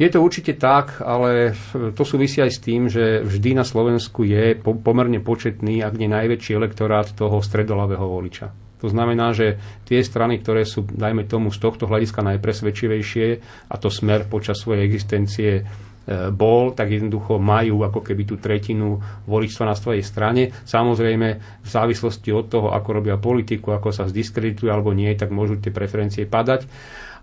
Je 0.00 0.08
to 0.08 0.24
určite 0.24 0.56
tak, 0.56 1.04
ale 1.04 1.52
to 1.92 2.02
súvisí 2.08 2.40
aj 2.40 2.56
s 2.56 2.64
tým, 2.64 2.88
že 2.88 3.20
vždy 3.20 3.52
na 3.52 3.68
Slovensku 3.68 4.24
je 4.24 4.56
pomerne 4.56 5.20
početný, 5.20 5.84
ak 5.84 6.00
nie 6.00 6.08
najväčší 6.08 6.56
elektorát 6.56 7.12
toho 7.12 7.44
stredolavého 7.44 8.08
voliča. 8.08 8.48
To 8.80 8.88
znamená, 8.88 9.36
že 9.36 9.60
tie 9.84 10.00
strany, 10.00 10.40
ktoré 10.40 10.64
sú, 10.64 10.88
dajme 10.88 11.28
tomu, 11.28 11.52
z 11.52 11.60
tohto 11.60 11.84
hľadiska 11.84 12.24
najpresvedčivejšie, 12.24 13.26
a 13.68 13.74
to 13.76 13.92
smer 13.92 14.24
počas 14.24 14.56
svojej 14.64 14.88
existencie 14.88 15.68
E, 16.10 16.32
bol, 16.34 16.74
tak 16.74 16.90
jednoducho 16.90 17.38
majú 17.38 17.86
ako 17.86 18.02
keby 18.02 18.22
tú 18.26 18.40
tretinu 18.40 18.98
voličstva 19.30 19.68
na 19.68 19.76
svojej 19.78 20.02
strane. 20.02 20.50
Samozrejme, 20.50 21.28
v 21.60 21.68
závislosti 21.68 22.34
od 22.34 22.50
toho, 22.50 22.68
ako 22.74 22.88
robia 22.98 23.14
politiku, 23.14 23.76
ako 23.76 23.94
sa 23.94 24.10
zdiskreditujú 24.10 24.72
alebo 24.72 24.90
nie, 24.90 25.14
tak 25.14 25.30
môžu 25.30 25.62
tie 25.62 25.70
preferencie 25.70 26.26
padať. 26.26 26.66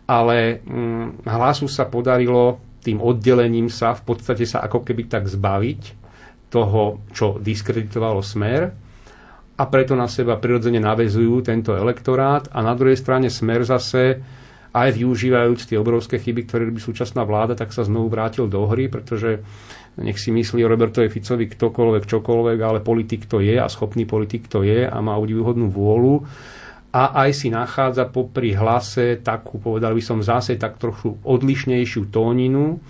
Ale 0.08 0.64
hm, 0.64 1.26
hlasu 1.28 1.68
sa 1.68 1.84
podarilo 1.84 2.64
tým 2.88 3.04
oddelením 3.04 3.68
sa 3.68 3.92
v 3.92 4.08
podstate 4.08 4.48
sa 4.48 4.64
ako 4.64 4.88
keby 4.88 5.12
tak 5.12 5.28
zbaviť 5.28 5.82
toho, 6.48 7.04
čo 7.12 7.36
diskreditovalo 7.44 8.24
smer 8.24 8.72
a 9.58 9.64
preto 9.68 9.98
na 10.00 10.08
seba 10.08 10.40
prirodzene 10.40 10.80
navezujú 10.80 11.44
tento 11.44 11.76
elektorát 11.76 12.48
a 12.56 12.64
na 12.64 12.72
druhej 12.72 12.96
strane 12.96 13.28
smer 13.28 13.68
zase 13.68 14.24
aj 14.72 14.94
využívajúc 14.94 15.74
tie 15.74 15.78
obrovské 15.82 16.22
chyby, 16.22 16.46
ktoré 16.46 16.70
robí 16.70 16.78
súčasná 16.78 17.26
vláda, 17.26 17.58
tak 17.58 17.74
sa 17.74 17.82
znovu 17.82 18.14
vrátil 18.14 18.46
do 18.46 18.62
hry, 18.70 18.88
pretože 18.88 19.42
nech 19.98 20.22
si 20.22 20.30
myslí 20.30 20.62
o 20.62 20.70
Robertovi 20.70 21.10
Ficovi 21.10 21.50
ktokoľvek, 21.50 22.04
čokoľvek, 22.06 22.60
ale 22.62 22.86
politik 22.86 23.26
to 23.26 23.42
je 23.42 23.58
a 23.58 23.66
schopný 23.66 24.06
politik 24.06 24.46
to 24.46 24.62
je 24.62 24.86
a 24.86 24.98
má 25.02 25.18
údivuhodnú 25.18 25.74
vôľu 25.74 26.30
a 26.98 27.14
aj 27.14 27.30
si 27.30 27.54
nachádza 27.54 28.10
popri 28.10 28.58
hlase 28.58 29.22
takú, 29.22 29.62
povedal 29.62 29.93
by 29.93 30.02
som 30.02 30.26
zase 30.26 30.58
tak 30.58 30.82
trochu 30.82 31.14
odlišnejšiu 31.22 32.10
tóninu. 32.10 32.82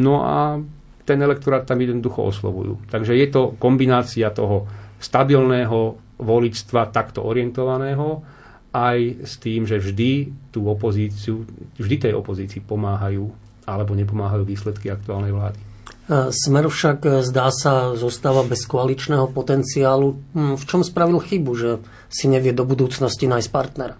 No 0.00 0.14
a 0.24 0.56
ten 1.04 1.20
elektorát 1.20 1.68
tam 1.68 1.84
jednoducho 1.84 2.32
oslovujú. 2.32 2.88
Takže 2.88 3.12
je 3.12 3.28
to 3.28 3.52
kombinácia 3.60 4.32
toho 4.32 4.64
stabilného 4.96 6.00
voličstva 6.24 6.88
takto 6.88 7.20
orientovaného 7.20 8.24
aj 8.72 9.28
s 9.28 9.36
tým, 9.36 9.68
že 9.68 9.76
vždy 9.76 10.32
tú 10.48 10.64
opozíciu, 10.64 11.44
vždy 11.76 12.08
tej 12.08 12.12
opozícii 12.16 12.64
pomáhajú 12.64 13.28
alebo 13.68 13.92
nepomáhajú 13.92 14.48
výsledky 14.48 14.88
aktuálnej 14.88 15.36
vlády. 15.36 15.73
Smer 16.12 16.68
však 16.68 16.98
e, 17.08 17.10
zdá 17.24 17.48
sa 17.48 17.96
zostáva 17.96 18.44
bez 18.44 18.68
koaličného 18.68 19.32
potenciálu. 19.32 20.20
Hm, 20.36 20.60
v 20.60 20.64
čom 20.68 20.84
spravil 20.84 21.16
chybu, 21.16 21.52
že 21.56 21.70
si 22.12 22.28
nevie 22.28 22.52
do 22.52 22.68
budúcnosti 22.68 23.24
nájsť 23.24 23.48
partnera? 23.48 23.96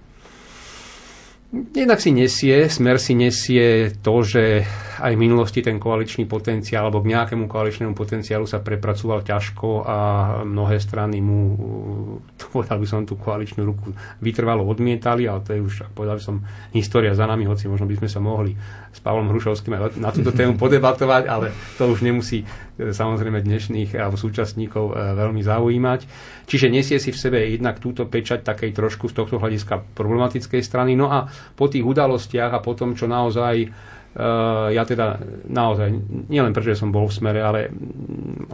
Jednak 1.54 2.02
si 2.02 2.10
nesie, 2.12 2.66
smer 2.68 3.00
si 3.00 3.16
nesie 3.16 3.94
to, 4.02 4.20
že 4.20 4.66
aj 5.00 5.12
v 5.16 5.22
minulosti 5.22 5.64
ten 5.64 5.80
koaličný 5.80 6.28
potenciál 6.28 6.86
alebo 6.86 7.02
k 7.02 7.16
nejakému 7.16 7.50
koaličnému 7.50 7.94
potenciálu 7.96 8.46
sa 8.46 8.62
prepracoval 8.62 9.26
ťažko 9.26 9.68
a 9.82 9.98
mnohé 10.46 10.78
strany 10.78 11.18
mu, 11.18 11.56
povedal 12.54 12.78
by 12.78 12.86
som, 12.86 13.08
tú 13.08 13.18
koaličnú 13.18 13.64
ruku 13.66 13.90
vytrvalo 14.22 14.62
odmietali, 14.62 15.26
ale 15.26 15.42
to 15.42 15.56
je 15.56 15.60
už, 15.60 15.74
povedal 15.96 16.20
by 16.20 16.24
som, 16.24 16.36
história 16.76 17.16
za 17.16 17.26
nami, 17.26 17.48
hoci 17.48 17.66
možno 17.66 17.88
by 17.88 17.98
sme 17.98 18.08
sa 18.10 18.20
mohli 18.22 18.54
s 18.94 19.02
Pavlom 19.02 19.26
Hrušovským 19.34 19.74
aj 19.74 19.98
na 19.98 20.14
túto 20.14 20.30
tému 20.30 20.54
podebatovať, 20.62 21.22
ale 21.26 21.50
to 21.74 21.90
už 21.90 22.06
nemusí 22.06 22.46
e, 22.46 22.94
samozrejme 22.94 23.42
dnešných 23.42 23.98
alebo 23.98 24.14
súčasníkov 24.14 24.94
e, 24.94 24.94
veľmi 25.18 25.42
zaujímať. 25.42 26.00
Čiže 26.46 26.70
nesie 26.70 27.02
si 27.02 27.10
v 27.10 27.18
sebe 27.18 27.38
jednak 27.42 27.82
túto 27.82 28.06
pečať 28.06 28.46
takej 28.46 28.70
trošku 28.70 29.10
z 29.10 29.18
tohto 29.18 29.42
hľadiska 29.42 29.96
problematickej 29.98 30.62
strany. 30.62 30.94
No 30.94 31.10
a 31.10 31.26
po 31.58 31.66
tých 31.66 31.82
udalostiach 31.82 32.54
a 32.54 32.62
po 32.62 32.78
tom, 32.78 32.94
čo 32.94 33.10
naozaj 33.10 33.72
ja 34.70 34.82
teda 34.86 35.18
naozaj, 35.50 35.90
nielen 36.30 36.54
preto, 36.54 36.70
že 36.70 36.78
som 36.78 36.94
bol 36.94 37.10
v 37.10 37.18
smere, 37.18 37.42
ale 37.42 37.66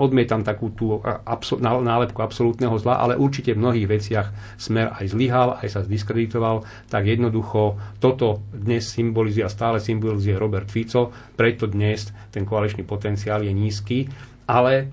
odmietam 0.00 0.40
takú 0.40 0.72
tú 0.72 0.96
absol- 1.04 1.60
nálepku 1.60 2.16
absolútneho 2.24 2.80
zla, 2.80 2.96
ale 2.96 3.20
určite 3.20 3.52
v 3.52 3.60
mnohých 3.60 3.86
veciach 3.92 4.28
smer 4.56 4.96
aj 4.96 5.12
zlyhal, 5.12 5.60
aj 5.60 5.68
sa 5.68 5.80
zdiskreditoval, 5.84 6.64
tak 6.88 7.04
jednoducho 7.04 7.76
toto 8.00 8.40
dnes 8.56 8.88
symbolizuje 8.88 9.44
a 9.44 9.52
stále 9.52 9.84
symbolizuje 9.84 10.40
Robert 10.40 10.72
Fico, 10.72 11.12
preto 11.36 11.68
dnes 11.68 12.08
ten 12.32 12.48
koaličný 12.48 12.88
potenciál 12.88 13.44
je 13.44 13.52
nízky, 13.52 14.08
ale 14.48 14.88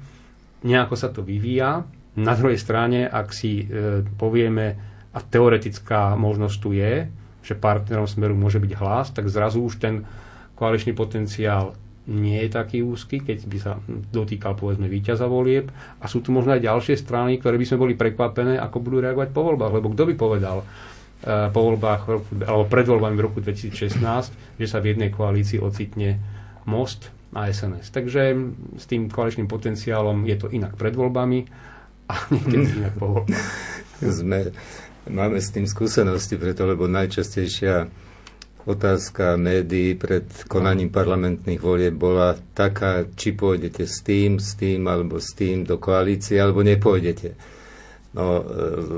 nejako 0.67 0.95
sa 0.99 1.07
to 1.15 1.23
vyvíja. 1.23 1.87
Na 2.19 2.33
druhej 2.35 2.59
strane, 2.59 3.07
ak 3.07 3.31
si 3.31 3.63
e, 3.63 4.03
povieme, 4.03 4.75
a 5.15 5.19
teoretická 5.23 6.13
možnosť 6.19 6.57
tu 6.59 6.75
je, 6.75 7.07
že 7.41 7.55
partnerom 7.55 8.05
smeru 8.05 8.35
môže 8.35 8.59
byť 8.59 8.73
hlas, 8.75 9.15
tak 9.15 9.31
zrazu 9.31 9.63
už 9.63 9.79
ten 9.79 10.03
koaličný 10.57 10.97
potenciál 10.97 11.77
nie 12.07 12.39
je 12.47 12.49
taký 12.49 12.79
úzky, 12.81 13.19
keď 13.19 13.37
by 13.45 13.57
sa 13.59 13.73
dotýkal 14.09 14.55
povedzme 14.55 14.87
víťaza 14.87 15.27
volieb 15.27 15.67
a 15.99 16.07
sú 16.07 16.23
tu 16.23 16.31
možno 16.31 16.55
aj 16.55 16.63
ďalšie 16.63 16.95
strany, 16.95 17.35
ktoré 17.37 17.59
by 17.59 17.67
sme 17.67 17.83
boli 17.83 17.93
prekvapené, 17.99 18.55
ako 18.55 18.79
budú 18.79 18.97
reagovať 19.03 19.29
po 19.35 19.43
voľbách, 19.43 19.75
lebo 19.75 19.91
kto 19.91 20.03
by 20.07 20.13
povedal 20.15 20.57
uh, 20.63 21.51
po 21.51 21.59
voľbách 21.67 22.01
alebo 22.47 22.63
pred 22.71 22.87
voľbami 22.87 23.15
v 23.19 23.25
roku 23.27 23.43
2016, 23.43 23.99
že 24.55 24.65
sa 24.65 24.79
v 24.79 24.95
jednej 24.95 25.11
koalícii 25.11 25.59
ocitne 25.59 26.15
Most 26.63 27.11
a 27.35 27.51
SNS. 27.51 27.91
Takže 27.91 28.21
s 28.79 28.85
tým 28.87 29.11
koaličným 29.11 29.51
potenciálom 29.51 30.23
je 30.23 30.35
to 30.39 30.47
inak 30.47 30.79
pred 30.79 30.95
voľbami 30.95 31.43
a 32.07 32.15
niekedy 32.33 32.87
inak 32.87 32.95
po 32.95 33.19
voľbách. 33.19 33.43
Sme, 33.99 34.55
máme 35.11 35.43
s 35.43 35.51
tým 35.51 35.67
skúsenosti, 35.67 36.39
preto 36.39 36.63
lebo 36.63 36.87
najčastejšia 36.87 38.06
otázka 38.67 39.39
médií 39.39 39.95
pred 39.95 40.27
konaním 40.51 40.91
parlamentných 40.91 41.63
volieb 41.63 41.95
bola 41.95 42.35
taká, 42.51 43.07
či 43.15 43.31
pôjdete 43.31 43.87
s 43.87 44.03
tým, 44.03 44.43
s 44.43 44.59
tým 44.59 44.91
alebo 44.91 45.23
s 45.23 45.31
tým 45.31 45.63
do 45.63 45.79
koalície, 45.79 46.35
alebo 46.35 46.67
nepôjdete. 46.67 47.55
No, 48.11 48.39
e, 48.39 48.45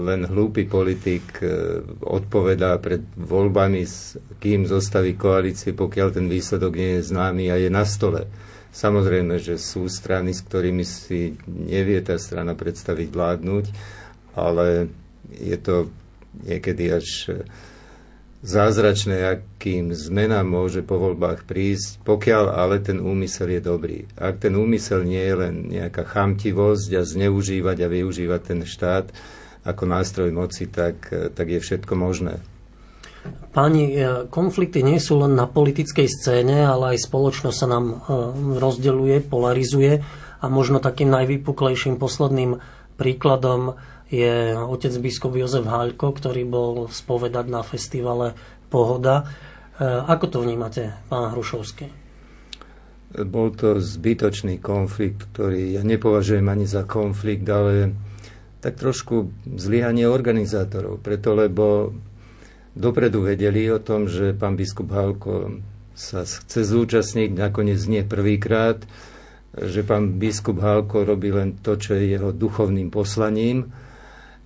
len 0.10 0.26
hlúpy 0.26 0.66
politik 0.66 1.44
e, 1.46 1.82
odpovedá 2.02 2.82
pred 2.82 3.06
voľbami, 3.14 3.86
kým 4.42 4.66
zostaví 4.66 5.14
koalície, 5.14 5.78
pokiaľ 5.78 6.18
ten 6.18 6.26
výsledok 6.26 6.74
nie 6.74 6.98
je 6.98 7.14
známy 7.14 7.54
a 7.54 7.56
je 7.62 7.70
na 7.70 7.86
stole. 7.86 8.26
Samozrejme, 8.74 9.38
že 9.38 9.62
sú 9.62 9.86
strany, 9.86 10.34
s 10.34 10.46
ktorými 10.46 10.86
si 10.86 11.38
nevie 11.46 12.02
tá 12.02 12.18
strana 12.18 12.58
predstaviť 12.58 13.08
vládnuť, 13.10 13.66
ale 14.34 14.90
je 15.30 15.58
to 15.62 15.90
niekedy 16.46 16.94
až 16.94 17.38
zázračné, 18.40 19.40
akým 19.40 19.92
zmenám 19.92 20.48
môže 20.48 20.80
po 20.80 20.96
voľbách 20.96 21.44
prísť, 21.44 22.00
pokiaľ 22.08 22.56
ale 22.56 22.80
ten 22.80 23.04
úmysel 23.04 23.60
je 23.60 23.62
dobrý. 23.62 24.00
Ak 24.16 24.40
ten 24.40 24.56
úmysel 24.56 25.04
nie 25.04 25.20
je 25.20 25.36
len 25.36 25.56
nejaká 25.68 26.08
chamtivosť 26.08 26.90
a 26.96 27.02
zneužívať 27.04 27.78
a 27.84 27.92
využívať 27.92 28.42
ten 28.44 28.60
štát 28.64 29.12
ako 29.68 29.84
nástroj 29.84 30.32
moci, 30.32 30.72
tak, 30.72 31.12
tak 31.36 31.48
je 31.52 31.60
všetko 31.60 31.94
možné. 32.00 32.40
Páni, 33.52 33.92
e, 33.92 34.32
konflikty 34.32 34.80
nie 34.80 35.02
sú 35.02 35.20
len 35.20 35.36
na 35.36 35.44
politickej 35.44 36.08
scéne, 36.08 36.64
ale 36.64 36.96
aj 36.96 37.12
spoločnosť 37.12 37.58
sa 37.58 37.68
nám 37.68 37.86
e, 37.92 37.96
rozdeľuje, 38.56 39.28
polarizuje 39.28 40.00
a 40.40 40.46
možno 40.48 40.80
takým 40.80 41.12
najvýpuklejším 41.12 42.00
posledným 42.00 42.64
príkladom 42.96 43.76
je 44.10 44.58
otec 44.58 44.94
biskup 44.98 45.38
Jozef 45.38 45.70
Haľko, 45.70 46.18
ktorý 46.18 46.42
bol 46.50 46.90
spovedať 46.90 47.46
na 47.46 47.62
festivale 47.62 48.34
Pohoda. 48.74 49.22
E, 49.22 49.86
ako 49.86 50.26
to 50.26 50.38
vnímate, 50.42 50.98
pán 51.08 51.30
Hrušovský? 51.34 51.86
Bol 53.10 53.54
to 53.58 53.82
zbytočný 53.82 54.62
konflikt, 54.62 55.30
ktorý 55.34 55.78
ja 55.78 55.82
nepovažujem 55.86 56.46
ani 56.46 56.66
za 56.70 56.86
konflikt, 56.86 57.46
ale 57.50 57.94
tak 58.62 58.78
trošku 58.78 59.34
zlyhanie 59.58 60.06
organizátorov. 60.06 61.02
Preto, 61.02 61.34
lebo 61.34 61.94
dopredu 62.78 63.26
vedeli 63.26 63.70
o 63.70 63.82
tom, 63.82 64.10
že 64.10 64.34
pán 64.38 64.54
biskup 64.58 64.94
Halko 64.94 65.62
sa 65.94 66.26
chce 66.26 66.66
zúčastniť, 66.66 67.34
nakoniec 67.34 67.82
nie 67.90 68.06
prvýkrát, 68.06 68.82
že 69.58 69.82
pán 69.82 70.22
biskup 70.22 70.62
Halko 70.62 71.06
robí 71.06 71.34
len 71.34 71.58
to, 71.62 71.78
čo 71.78 71.98
je 71.98 72.14
jeho 72.14 72.30
duchovným 72.30 72.94
poslaním 72.94 73.70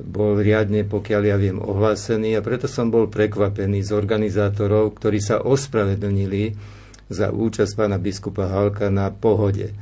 bol 0.02 0.42
riadne, 0.42 0.82
pokiaľ 0.90 1.22
ja 1.22 1.38
viem, 1.38 1.62
ohlásený 1.62 2.34
a 2.38 2.42
preto 2.42 2.66
som 2.66 2.90
bol 2.90 3.06
prekvapený 3.06 3.86
z 3.86 3.94
organizátorov, 3.94 4.98
ktorí 4.98 5.22
sa 5.22 5.46
ospravedlnili 5.46 6.58
za 7.14 7.30
účasť 7.30 7.74
pána 7.78 8.02
biskupa 8.02 8.50
Halka 8.50 8.90
na 8.90 9.14
pohode. 9.14 9.70
E, 9.70 9.76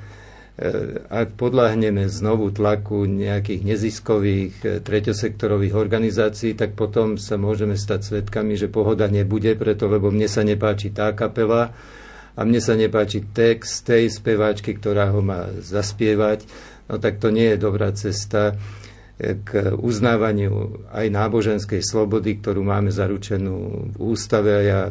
ak 1.07 1.39
podľahneme 1.39 2.11
znovu 2.11 2.51
tlaku 2.51 3.07
nejakých 3.07 3.61
neziskových 3.63 4.53
e, 4.61 4.67
treťosektorových 4.83 5.79
organizácií, 5.79 6.59
tak 6.59 6.75
potom 6.75 7.15
sa 7.15 7.39
môžeme 7.39 7.79
stať 7.79 8.11
svetkami, 8.11 8.59
že 8.59 8.67
pohoda 8.67 9.07
nebude, 9.07 9.55
preto 9.55 9.87
lebo 9.87 10.11
mne 10.11 10.27
sa 10.27 10.43
nepáči 10.43 10.91
tá 10.91 11.15
kapela 11.15 11.71
a 12.35 12.41
mne 12.43 12.59
sa 12.59 12.75
nepáči 12.75 13.23
text 13.31 13.87
tej 13.87 14.11
speváčky, 14.11 14.75
ktorá 14.75 15.15
ho 15.15 15.23
má 15.23 15.47
zaspievať. 15.55 16.43
No 16.91 16.99
tak 16.99 17.23
to 17.23 17.31
nie 17.31 17.55
je 17.55 17.57
dobrá 17.57 17.95
cesta 17.95 18.59
k 19.21 19.77
uznávaniu 19.77 20.81
aj 20.89 21.07
náboženskej 21.13 21.85
slobody, 21.85 22.41
ktorú 22.41 22.65
máme 22.65 22.89
zaručenú 22.89 23.89
v 23.93 23.97
ústave 24.01 24.49
a 24.49 24.61
ja 24.61 24.81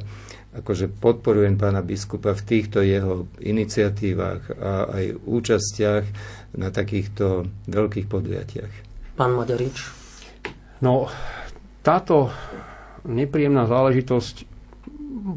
akože 0.51 0.91
podporujem 0.99 1.55
pána 1.55 1.83
biskupa 1.83 2.35
v 2.35 2.43
týchto 2.43 2.83
jeho 2.83 3.31
iniciatívach 3.39 4.51
a 4.59 4.73
aj 4.91 5.05
účastiach 5.23 6.05
na 6.59 6.75
takýchto 6.75 7.47
veľkých 7.71 8.07
podujatiach. 8.11 8.73
Pán 9.15 9.39
Madarič? 9.39 9.79
No, 10.83 11.07
táto 11.87 12.35
nepríjemná 13.07 13.71
záležitosť 13.71 14.51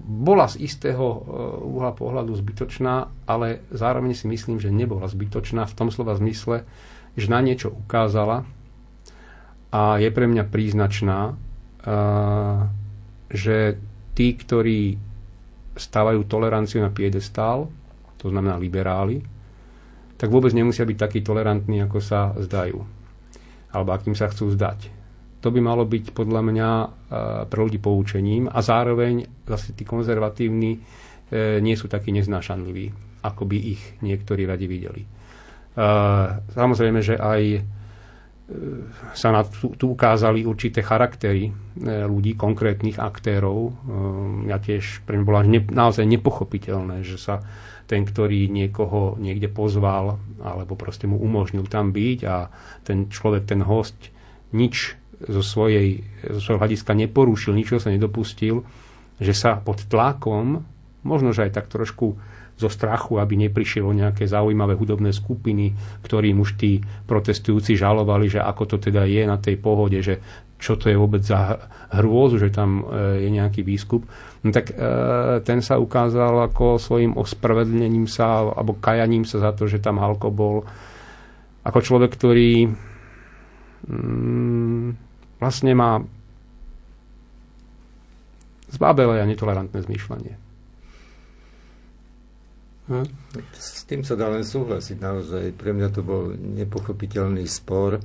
bola 0.04 0.48
z 0.50 0.64
istého 0.64 1.06
e, 1.06 1.18
uhla 1.62 1.92
pohľadu 1.94 2.34
zbytočná, 2.34 3.12
ale 3.28 3.68
zároveň 3.70 4.16
si 4.16 4.26
myslím, 4.32 4.58
že 4.58 4.74
nebola 4.74 5.06
zbytočná 5.06 5.68
v 5.68 5.78
tom 5.78 5.92
slova 5.92 6.16
zmysle, 6.18 6.64
že 7.14 7.28
na 7.30 7.44
niečo 7.44 7.70
ukázala, 7.70 8.48
a 9.74 9.98
je 9.98 10.10
pre 10.14 10.30
mňa 10.30 10.46
príznačná, 10.54 11.34
že 13.34 13.58
tí, 14.14 14.28
ktorí 14.38 15.02
stávajú 15.74 16.30
toleranciu 16.30 16.86
na 16.86 16.94
piedestál, 16.94 17.74
to 18.22 18.30
znamená 18.30 18.62
liberáli, 18.62 19.26
tak 20.14 20.30
vôbec 20.30 20.54
nemusia 20.54 20.86
byť 20.86 20.98
takí 20.98 21.20
tolerantní, 21.26 21.82
ako 21.82 21.98
sa 21.98 22.38
zdajú. 22.38 22.78
Alebo 23.74 23.90
akým 23.98 24.14
sa 24.14 24.30
chcú 24.30 24.54
zdať. 24.54 24.94
To 25.42 25.50
by 25.50 25.60
malo 25.60 25.84
byť 25.84 26.14
podľa 26.14 26.42
mňa 26.46 26.70
pre 27.50 27.60
ľudí 27.60 27.82
poučením 27.82 28.48
a 28.48 28.62
zároveň 28.62 29.44
zase 29.44 29.76
tí 29.76 29.84
konzervatívni 29.84 30.78
e, 30.78 31.60
nie 31.60 31.76
sú 31.76 31.92
takí 31.92 32.16
neznášanliví, 32.16 32.86
ako 33.26 33.44
by 33.44 33.58
ich 33.60 33.82
niektorí 34.00 34.48
radi 34.48 34.70
videli. 34.70 35.04
Samozrejme, 36.54 37.02
že 37.02 37.18
aj 37.18 37.42
sa 39.14 39.30
na, 39.34 39.42
tu, 39.46 39.74
tu 39.74 39.94
ukázali 39.94 40.46
určité 40.46 40.86
charaktery 40.86 41.50
e, 41.50 41.52
ľudí, 42.06 42.38
konkrétnych 42.38 43.02
aktérov. 43.02 43.60
E, 43.68 43.72
ja 44.50 44.58
tiež, 44.62 45.06
pre 45.06 45.18
mňa 45.18 45.26
bolo 45.26 45.40
ne, 45.44 45.62
naozaj 45.62 46.06
nepochopiteľné, 46.06 47.02
že 47.02 47.18
sa 47.18 47.42
ten, 47.90 48.08
ktorý 48.08 48.48
niekoho 48.48 49.20
niekde 49.20 49.52
pozval, 49.52 50.22
alebo 50.40 50.74
proste 50.80 51.10
mu 51.10 51.20
umožnil 51.20 51.68
tam 51.68 51.92
byť 51.92 52.20
a 52.26 52.48
ten 52.88 53.12
človek, 53.12 53.44
ten 53.50 53.62
host, 53.66 53.98
nič 54.56 54.96
zo, 55.20 55.44
svojej, 55.44 56.06
zo 56.26 56.40
svojho 56.40 56.62
hľadiska 56.62 56.94
neporušil, 56.96 57.54
ničo 57.54 57.82
sa 57.82 57.92
nedopustil, 57.92 58.64
že 59.20 59.34
sa 59.36 59.60
pod 59.60 59.84
tlakom 59.90 60.64
Možno, 61.04 61.36
že 61.36 61.52
aj 61.52 61.60
tak 61.60 61.68
trošku 61.68 62.16
zo 62.64 62.72
strachu, 62.72 63.20
aby 63.20 63.36
neprišielo 63.48 63.92
nejaké 63.92 64.24
zaujímavé 64.24 64.80
hudobné 64.80 65.12
skupiny, 65.12 65.76
ktorým 66.08 66.40
už 66.40 66.56
tí 66.56 66.80
protestujúci 66.80 67.76
žalovali, 67.76 68.32
že 68.32 68.40
ako 68.40 68.64
to 68.76 68.76
teda 68.80 69.04
je 69.04 69.24
na 69.28 69.36
tej 69.36 69.60
pohode, 69.60 70.00
že 70.00 70.24
čo 70.64 70.80
to 70.80 70.88
je 70.88 70.96
vôbec 70.96 71.20
za 71.20 71.60
hrôzu, 71.92 72.40
že 72.40 72.48
tam 72.48 72.88
e, 72.88 73.28
je 73.28 73.30
nejaký 73.36 73.68
výskup. 73.68 74.08
No 74.48 74.50
tak 74.56 74.72
e, 74.72 74.76
ten 75.44 75.60
sa 75.60 75.76
ukázal 75.76 76.48
ako 76.48 76.80
svojim 76.80 77.20
ospravedlnením 77.20 78.08
sa 78.08 78.48
alebo 78.48 78.80
kajaním 78.80 79.28
sa 79.28 79.44
za 79.44 79.52
to, 79.52 79.68
že 79.68 79.84
tam 79.84 80.00
Halko 80.00 80.32
bol 80.32 80.64
ako 81.68 81.80
človek, 81.84 82.16
ktorý 82.16 82.72
mm, 83.92 84.88
vlastne 85.44 85.76
má 85.76 86.00
zbábele 88.72 89.20
a 89.20 89.28
netolerantné 89.28 89.84
zmýšľanie. 89.84 90.53
Hm? 92.84 93.08
S 93.56 93.88
tým 93.88 94.04
sa 94.04 94.20
dá 94.20 94.28
len 94.28 94.44
súhlasiť 94.44 94.98
naozaj. 95.00 95.56
Pre 95.56 95.72
mňa 95.72 95.90
to 95.96 96.02
bol 96.04 96.36
nepochopiteľný 96.36 97.48
spor. 97.48 97.96
E, 97.96 98.02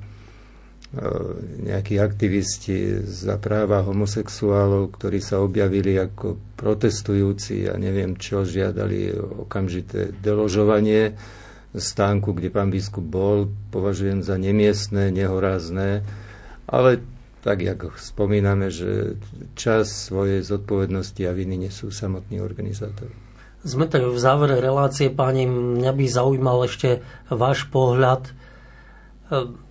nejakí 1.66 1.99
aktivisti 1.99 3.03
za 3.03 3.43
práva 3.43 3.83
homosexuálov, 3.83 4.95
ktorí 4.95 5.18
sa 5.18 5.43
objavili 5.43 5.99
ako 5.99 6.39
protestujúci 6.55 7.66
a 7.66 7.74
neviem 7.74 8.14
čo, 8.14 8.47
žiadali 8.47 9.12
okamžité 9.45 10.14
deložovanie 10.22 11.18
stánku, 11.76 12.33
kde 12.33 12.49
pán 12.49 12.72
biskup 12.72 13.05
bol, 13.05 13.53
považujem 13.68 14.24
za 14.24 14.41
nemiestné, 14.41 15.12
nehorázne, 15.12 16.01
ale 16.64 17.05
tak, 17.45 17.61
ako 17.62 17.95
spomíname, 18.01 18.72
že 18.72 19.20
čas 19.55 20.11
svojej 20.11 20.41
zodpovednosti 20.43 21.22
a 21.29 21.33
viny 21.37 21.68
nesú 21.68 21.93
samotní 21.93 22.41
organizátori. 22.41 23.28
Sme 23.69 23.85
tak 23.85 24.01
v 24.09 24.16
závere 24.16 24.64
relácie, 24.64 25.12
páni, 25.12 25.45
mňa 25.45 25.93
by 25.93 26.05
zaujímal 26.09 26.64
ešte 26.64 27.05
váš 27.29 27.69
pohľad. 27.69 28.25
E, 28.25 28.33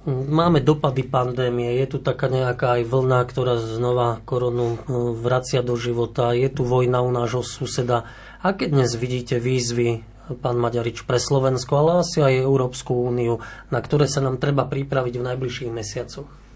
máme 0.05 0.61
dopady 0.61 1.01
pandémie, 1.01 1.81
je 1.81 1.97
tu 1.97 1.97
taká 1.97 2.29
nejaká 2.29 2.77
aj 2.77 2.93
vlna, 2.93 3.25
ktorá 3.25 3.57
znova 3.57 4.21
koronu 4.21 4.77
e, 4.77 4.79
vracia 5.17 5.65
do 5.65 5.73
života, 5.73 6.37
je 6.37 6.45
tu 6.45 6.61
vojna 6.61 7.01
u 7.01 7.09
nášho 7.09 7.41
suseda. 7.41 8.05
Aké 8.45 8.69
dnes 8.69 8.93
vidíte 8.93 9.41
výzvy, 9.41 10.05
pán 10.45 10.61
Maďarič, 10.61 11.01
pre 11.01 11.17
Slovensko, 11.17 11.81
ale 11.81 12.05
asi 12.05 12.21
aj 12.21 12.45
Európsku 12.45 12.93
úniu, 12.93 13.41
na 13.73 13.81
ktoré 13.81 14.05
sa 14.05 14.21
nám 14.21 14.37
treba 14.37 14.69
pripraviť 14.69 15.13
v 15.17 15.25
najbližších 15.25 15.73
mesiacoch? 15.73 16.46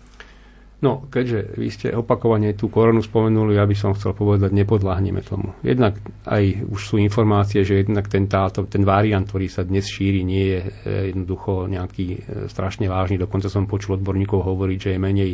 No, 0.81 1.05
keďže 1.13 1.61
vy 1.61 1.69
ste 1.69 1.87
opakovane 1.93 2.57
tú 2.57 2.65
koronu 2.65 3.05
spomenuli, 3.05 3.53
ja 3.53 3.69
by 3.69 3.75
som 3.77 3.93
chcel 3.93 4.17
povedať, 4.17 4.49
nepodláhneme 4.49 5.21
tomu. 5.21 5.53
Jednak 5.61 6.01
aj 6.25 6.65
už 6.65 6.81
sú 6.81 6.95
informácie, 6.97 7.61
že 7.61 7.85
jednak 7.85 8.09
ten, 8.09 8.25
táto, 8.25 8.65
ten 8.65 8.81
variant, 8.81 9.21
ktorý 9.21 9.45
sa 9.45 9.61
dnes 9.61 9.85
šíri, 9.85 10.25
nie 10.25 10.57
je 10.57 10.59
e, 10.65 10.69
jednoducho 11.13 11.69
nejaký 11.69 12.05
e, 12.09 12.19
strašne 12.49 12.89
vážny. 12.89 13.21
Dokonca 13.21 13.45
som 13.45 13.69
počul 13.69 14.01
odborníkov 14.01 14.41
hovoriť, 14.41 14.77
že 14.81 14.89
je 14.97 14.99
menej 14.99 15.31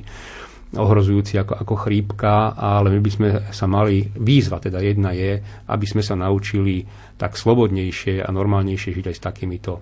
ohrozujúci 0.76 1.40
ako, 1.40 1.64
ako 1.64 1.76
chrípka, 1.80 2.52
ale 2.52 2.92
my 2.92 3.00
by 3.00 3.12
sme 3.16 3.28
sa 3.48 3.72
mali, 3.72 4.04
výzva 4.04 4.60
teda 4.60 4.84
jedna 4.84 5.16
je, 5.16 5.40
aby 5.72 5.86
sme 5.88 6.04
sa 6.04 6.20
naučili 6.20 6.84
tak 7.16 7.40
slobodnejšie 7.40 8.20
a 8.20 8.28
normálnejšie 8.36 9.00
žiť 9.00 9.06
aj 9.08 9.16
s 9.16 9.24
takýmito 9.24 9.80
e, 9.80 9.82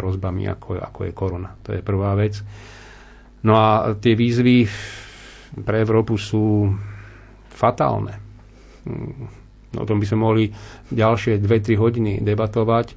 hrozbami, 0.00 0.48
ako, 0.48 0.80
ako 0.80 1.00
je 1.04 1.12
korona. 1.12 1.52
To 1.60 1.76
je 1.76 1.84
prvá 1.84 2.16
vec. 2.16 2.40
No 3.40 3.52
a 3.54 3.68
tie 3.94 4.12
výzvy 4.12 4.66
pre 5.58 5.76
Európu 5.78 6.14
sú 6.14 6.72
fatálne. 7.48 8.14
O 9.70 9.84
tom 9.84 9.98
by 9.98 10.06
sme 10.06 10.18
mohli 10.20 10.44
ďalšie 10.88 11.38
2-3 11.38 11.76
hodiny 11.76 12.12
debatovať, 12.18 12.96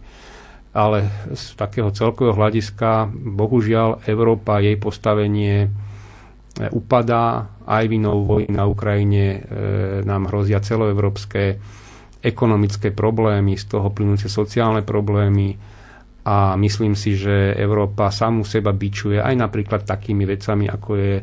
ale 0.72 1.04
z 1.30 1.44
takého 1.54 1.92
celkového 1.92 2.34
hľadiska 2.34 3.12
bohužiaľ 3.12 4.08
Európa, 4.08 4.64
jej 4.64 4.78
postavenie 4.78 5.68
upadá, 6.70 7.48
aj 7.66 7.84
vinou 7.88 8.24
vojny 8.24 8.52
na 8.52 8.68
Ukrajine 8.68 9.24
e, 9.26 9.40
nám 10.04 10.28
hrozia 10.28 10.60
celoevropské 10.60 11.60
ekonomické 12.22 12.92
problémy, 12.92 13.56
z 13.56 13.66
toho 13.68 13.90
plynúce 13.90 14.28
sociálne 14.28 14.84
problémy, 14.84 15.56
a 16.22 16.54
myslím 16.54 16.94
si, 16.94 17.14
že 17.14 17.34
Európa 17.54 18.10
samú 18.10 18.44
seba 18.44 18.70
bičuje 18.70 19.18
aj 19.18 19.34
napríklad 19.34 19.82
takými 19.82 20.24
vecami, 20.24 20.66
ako 20.66 20.92
je 20.94 21.14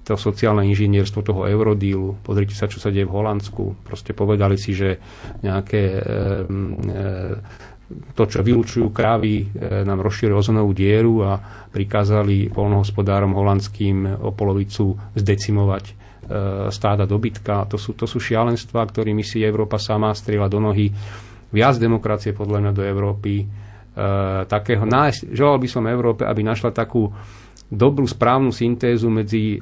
to 0.00 0.14
sociálne 0.14 0.62
inžinierstvo 0.64 1.20
toho 1.20 1.42
eurodílu. 1.44 2.14
Pozrite 2.16 2.54
sa, 2.54 2.64
čo 2.64 2.78
sa 2.78 2.88
deje 2.88 3.04
v 3.04 3.12
Holandsku. 3.12 3.82
Proste 3.82 4.14
povedali 4.14 4.54
si, 4.54 4.70
že 4.70 5.02
nejaké 5.42 5.82
e, 5.82 6.00
e, 6.86 7.64
to, 8.12 8.24
čo 8.24 8.40
vylúčujú 8.40 8.88
krávy, 8.90 9.42
e, 9.42 9.44
nám 9.82 9.98
rozšírili 10.00 10.32
ozonovú 10.32 10.70
dieru 10.70 11.22
a 11.22 11.38
prikázali 11.68 12.48
polnohospodárom 12.48 13.30
holandským 13.30 14.22
o 14.22 14.30
polovicu 14.30 14.94
zdecimovať 15.12 15.84
e, 15.84 15.92
stáda 16.68 17.02
dobytka. 17.02 17.66
To 17.66 17.76
sú, 17.76 17.92
to 17.92 18.04
sú 18.04 18.16
šialenstva, 18.16 18.86
ktorými 18.86 19.20
si 19.20 19.42
Európa 19.42 19.76
sama 19.76 20.10
strieľa 20.10 20.48
do 20.48 20.58
nohy. 20.60 20.86
Viac 21.46 21.76
demokracie 21.76 22.30
podľa 22.30 22.58
mňa 22.60 22.72
do 22.72 22.82
Európy 22.82 23.65
takého 24.44 24.84
nájsť. 24.84 25.32
Želal 25.32 25.56
by 25.56 25.68
som 25.72 25.88
Európe, 25.88 26.28
aby 26.28 26.44
našla 26.44 26.68
takú 26.68 27.08
dobrú 27.66 28.06
správnu 28.06 28.54
syntézu 28.54 29.10
medzi 29.10 29.58
e, 29.58 29.60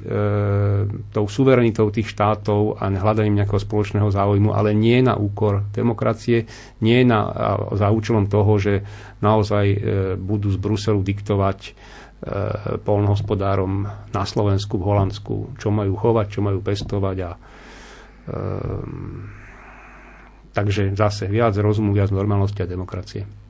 tou 1.09 1.25
suverenitou 1.25 1.89
tých 1.89 2.13
štátov 2.13 2.77
a 2.77 2.93
hľadaním 2.93 3.41
nejakého 3.41 3.57
spoločného 3.57 4.13
záujmu, 4.13 4.53
ale 4.53 4.77
nie 4.77 5.01
na 5.01 5.17
úkor 5.17 5.65
demokracie, 5.73 6.45
nie 6.85 7.01
na, 7.01 7.25
za 7.73 7.89
účelom 7.89 8.29
toho, 8.29 8.61
že 8.61 8.85
naozaj 9.25 9.65
e, 9.65 9.77
budú 10.21 10.53
z 10.53 10.57
Bruselu 10.61 11.01
diktovať 11.01 11.59
e, 11.65 11.71
polnohospodárom 12.85 13.89
na 14.13 14.23
Slovensku, 14.23 14.77
v 14.77 14.85
Holandsku, 14.85 15.57
čo 15.57 15.73
majú 15.73 15.97
chovať, 15.97 16.25
čo 16.29 16.39
majú 16.45 16.61
pestovať 16.61 17.17
a 17.25 17.31
e, 17.33 17.39
takže 20.53 20.93
zase 20.93 21.25
viac 21.25 21.57
rozumu, 21.57 21.89
viac 21.89 22.13
normálnosti 22.13 22.61
a 22.61 22.69
demokracie. 22.69 23.44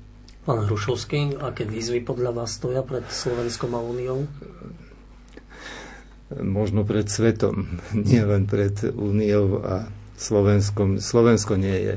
Pán 0.45 0.69
Hrušovský, 0.69 1.41
aké 1.41 1.65
výzvy 1.65 2.05
podľa 2.05 2.29
vás 2.29 2.61
stoja 2.61 2.85
pred 2.85 3.01
Slovenskom 3.09 3.73
a 3.73 3.81
Úniou? 3.81 4.29
Možno 6.37 6.85
pred 6.85 7.09
svetom, 7.09 7.81
nielen 8.13 8.45
pred 8.45 8.77
Úniou 8.93 9.65
a 9.65 9.89
Slovenskom. 10.13 11.01
Slovensko 11.01 11.57
nie 11.57 11.89
je 11.89 11.95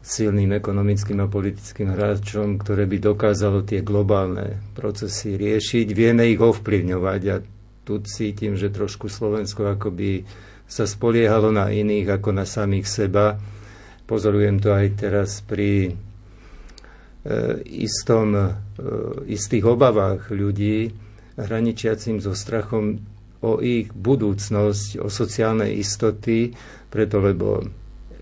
silným 0.00 0.56
ekonomickým 0.56 1.20
a 1.20 1.28
politickým 1.28 1.92
hráčom, 1.92 2.64
ktoré 2.64 2.88
by 2.88 3.12
dokázalo 3.12 3.60
tie 3.68 3.84
globálne 3.84 4.64
procesy 4.72 5.36
riešiť. 5.36 5.92
Vieme 5.92 6.24
ich 6.24 6.40
ovplyvňovať 6.40 7.22
a 7.28 7.44
tu 7.84 8.00
cítim, 8.08 8.56
že 8.56 8.72
trošku 8.72 9.12
Slovensko 9.12 9.76
akoby 9.76 10.24
sa 10.64 10.88
spoliehalo 10.88 11.52
na 11.52 11.68
iných 11.68 12.08
ako 12.08 12.40
na 12.40 12.48
samých 12.48 12.88
seba. 12.88 13.36
Pozorujem 14.08 14.64
to 14.64 14.72
aj 14.72 14.96
teraz 14.96 15.44
pri 15.44 15.92
istom, 17.64 18.36
e, 18.36 18.50
istých 19.32 19.64
obavách 19.64 20.28
ľudí, 20.28 20.92
hraničiacim 21.40 22.20
so 22.20 22.36
strachom 22.36 23.00
o 23.44 23.60
ich 23.60 23.92
budúcnosť, 23.92 25.00
o 25.00 25.08
sociálne 25.08 25.68
istoty, 25.72 26.52
preto 26.88 27.20
lebo 27.20 27.64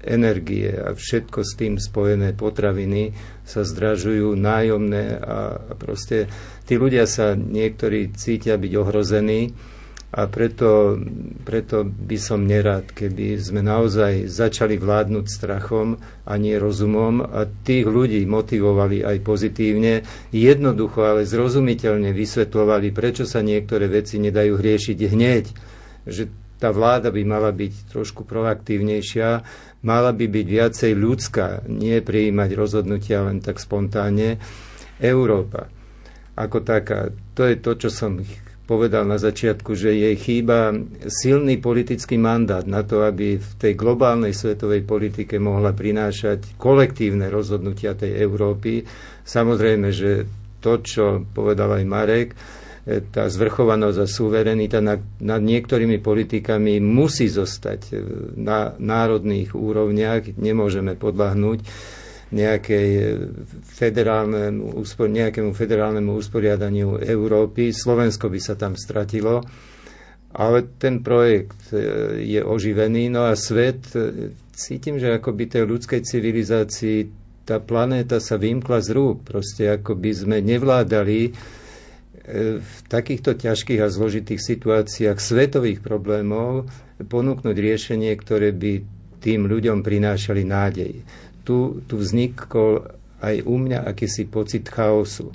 energie 0.02 0.66
a 0.74 0.98
všetko 0.98 1.38
s 1.46 1.52
tým 1.54 1.78
spojené 1.78 2.34
potraviny 2.34 3.14
sa 3.46 3.62
zdražujú, 3.62 4.34
nájomné 4.34 5.14
a 5.22 5.38
proste 5.78 6.26
tí 6.66 6.74
ľudia 6.74 7.06
sa 7.06 7.38
niektorí 7.38 8.10
cítia 8.18 8.58
byť 8.58 8.72
ohrození 8.74 9.54
a 10.12 10.28
preto, 10.28 11.00
preto 11.40 11.88
by 11.88 12.18
som 12.20 12.44
nerad, 12.44 12.84
keby 12.92 13.40
sme 13.40 13.64
naozaj 13.64 14.28
začali 14.28 14.76
vládnuť 14.76 15.24
strachom 15.24 15.96
a 16.28 16.32
nie 16.36 16.52
rozumom 16.60 17.24
a 17.24 17.48
tých 17.48 17.88
ľudí 17.88 18.20
motivovali 18.28 19.00
aj 19.00 19.16
pozitívne, 19.24 20.04
jednoducho, 20.28 21.00
ale 21.00 21.24
zrozumiteľne 21.24 22.12
vysvetľovali, 22.12 22.92
prečo 22.92 23.24
sa 23.24 23.40
niektoré 23.40 23.88
veci 23.88 24.20
nedajú 24.20 24.52
riešiť 24.60 24.98
hneď. 25.00 25.44
Že 26.04 26.22
tá 26.60 26.68
vláda 26.68 27.08
by 27.08 27.22
mala 27.24 27.48
byť 27.48 27.96
trošku 27.96 28.28
proaktívnejšia, 28.28 29.28
mala 29.80 30.12
by 30.12 30.28
byť 30.28 30.46
viacej 30.46 30.92
ľudská, 30.92 31.64
nie 31.72 32.04
prijímať 32.04 32.50
rozhodnutia 32.52 33.24
len 33.24 33.40
tak 33.40 33.56
spontánne. 33.56 34.36
Európa 35.00 35.72
ako 36.32 36.64
taká, 36.64 37.12
to 37.36 37.44
je 37.44 37.56
to, 37.60 37.72
čo 37.76 37.88
som 37.92 38.16
povedal 38.62 39.04
na 39.04 39.18
začiatku, 39.18 39.74
že 39.74 39.92
jej 39.92 40.16
chýba 40.16 40.72
silný 41.10 41.58
politický 41.58 42.16
mandát 42.16 42.62
na 42.62 42.86
to, 42.86 43.02
aby 43.02 43.36
v 43.36 43.52
tej 43.58 43.74
globálnej 43.74 44.32
svetovej 44.32 44.86
politike 44.86 45.36
mohla 45.42 45.74
prinášať 45.74 46.56
kolektívne 46.56 47.26
rozhodnutia 47.28 47.98
tej 47.98 48.22
Európy. 48.22 48.86
Samozrejme, 49.26 49.88
že 49.90 50.24
to, 50.62 50.78
čo 50.78 51.26
povedal 51.34 51.82
aj 51.82 51.84
Marek, 51.84 52.28
tá 52.82 53.30
zvrchovanosť 53.30 53.98
a 54.02 54.10
suverenita 54.10 54.82
nad, 54.82 54.98
niektorými 55.22 56.02
politikami 56.02 56.82
musí 56.82 57.30
zostať 57.30 57.94
na 58.34 58.74
národných 58.74 59.54
úrovniach. 59.54 60.34
Nemôžeme 60.34 60.98
podľahnúť 60.98 61.62
nejakej 62.32 62.88
federálnemu, 63.68 64.80
nejakému 64.88 65.52
federálnemu 65.52 66.10
usporiadaniu 66.16 66.98
Európy. 66.98 67.76
Slovensko 67.76 68.32
by 68.32 68.40
sa 68.40 68.54
tam 68.56 68.74
stratilo, 68.74 69.44
ale 70.32 70.64
ten 70.80 71.04
projekt 71.04 71.76
e, 71.76 71.78
je 72.24 72.40
oživený. 72.40 73.12
No 73.12 73.28
a 73.28 73.36
svet, 73.36 73.92
e, 73.92 74.32
cítim, 74.56 74.96
že 74.96 75.20
akoby 75.20 75.52
tej 75.52 75.68
ľudskej 75.68 76.00
civilizácii 76.00 76.98
tá 77.44 77.60
planéta 77.60 78.16
sa 78.16 78.40
vymkla 78.40 78.80
z 78.80 78.88
rúk. 78.96 79.28
Proste 79.28 79.68
ako 79.68 79.98
by 79.98 80.10
sme 80.14 80.36
nevládali 80.40 81.34
v 82.62 82.74
takýchto 82.86 83.34
ťažkých 83.34 83.82
a 83.82 83.90
zložitých 83.90 84.38
situáciách 84.38 85.18
svetových 85.18 85.82
problémov 85.82 86.70
ponúknuť 87.02 87.56
riešenie, 87.58 88.14
ktoré 88.14 88.54
by 88.54 88.72
tým 89.18 89.50
ľuďom 89.50 89.82
prinášali 89.82 90.42
nádej. 90.46 91.02
Tu, 91.42 91.82
tu 91.86 91.94
vznikol 91.98 92.86
aj 93.22 93.42
u 93.46 93.56
mňa 93.58 93.86
akýsi 93.86 94.26
pocit 94.30 94.66
chaosu, 94.66 95.30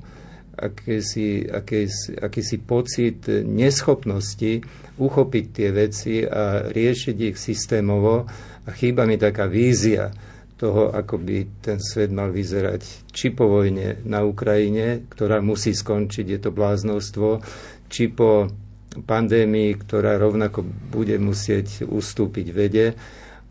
akýsi, 0.56 1.48
akýsi, 1.48 2.16
akýsi 2.20 2.58
pocit 2.64 3.28
neschopnosti 3.44 4.64
uchopiť 4.98 5.46
tie 5.52 5.70
veci 5.72 6.16
a 6.24 6.68
riešiť 6.68 7.18
ich 7.32 7.38
systémovo 7.38 8.28
a 8.64 8.70
chýba 8.72 9.08
mi 9.08 9.16
taká 9.16 9.48
vízia, 9.48 10.12
toho, 10.58 10.90
ako 10.90 11.22
by 11.22 11.62
ten 11.62 11.78
svet 11.78 12.10
mal 12.10 12.34
vyzerať. 12.34 13.14
Či 13.14 13.38
po 13.38 13.46
vojne 13.46 14.02
na 14.04 14.26
Ukrajine, 14.26 15.06
ktorá 15.06 15.40
musí 15.40 15.72
skončiť, 15.72 16.26
je 16.26 16.40
to 16.42 16.50
bláznostvo, 16.50 17.46
či 17.88 18.10
po 18.10 18.50
pandémii, 18.98 19.78
ktorá 19.78 20.18
rovnako 20.18 20.66
bude 20.66 21.22
musieť 21.22 21.86
ustúpiť 21.86 22.48
vede. 22.50 22.98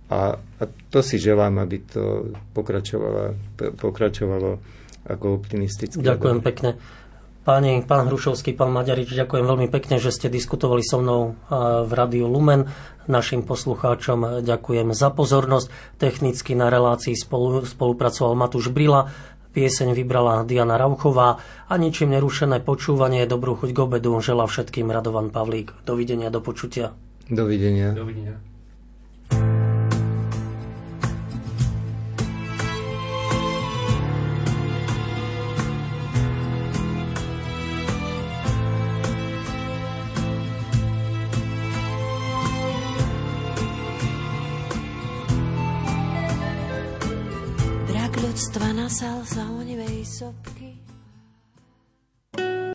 A, 0.06 0.38
a 0.38 0.64
to 0.90 1.02
si 1.02 1.18
želám, 1.18 1.58
aby 1.58 1.82
to 1.82 2.30
pokračovalo, 2.54 3.34
pokračovalo 3.78 4.50
ako 5.06 5.26
optimistické. 5.34 5.98
Ďakujem 5.98 6.40
pekne. 6.42 6.70
Páni, 7.46 7.78
pán 7.86 8.10
Hrušovský, 8.10 8.58
pán 8.58 8.74
Maďarič, 8.74 9.14
ďakujem 9.14 9.46
veľmi 9.46 9.70
pekne, 9.70 10.02
že 10.02 10.10
ste 10.10 10.26
diskutovali 10.26 10.82
so 10.82 10.98
mnou 10.98 11.38
v 11.86 11.92
Rádiu 11.94 12.26
Lumen. 12.26 12.66
Našim 13.06 13.46
poslucháčom 13.46 14.42
ďakujem 14.42 14.90
za 14.90 15.14
pozornosť. 15.14 15.70
Technicky 15.94 16.58
na 16.58 16.66
relácii 16.66 17.14
spolu, 17.14 17.62
spolupracoval 17.62 18.34
Matúš 18.34 18.74
Brila, 18.74 19.14
pieseň 19.54 19.94
vybrala 19.94 20.42
Diana 20.42 20.74
Rauchová 20.74 21.38
a 21.70 21.74
ničím 21.78 22.18
nerušené 22.18 22.66
počúvanie 22.66 23.30
dobrú 23.30 23.54
chuť 23.54 23.70
k 23.70 23.78
obedu 23.78 24.10
žela 24.18 24.50
všetkým 24.50 24.90
Radovan 24.90 25.30
Pavlík. 25.30 25.70
Dovidenia, 25.86 26.34
do 26.34 26.42
počutia. 26.42 26.98
Dovidenia. 27.30 27.94
Dovidenia. 27.94 28.42
Ľudstva 48.46 48.70
nasal 48.78 49.26
sa 49.26 49.42
onivej 49.58 50.06
sopky. 50.06 50.55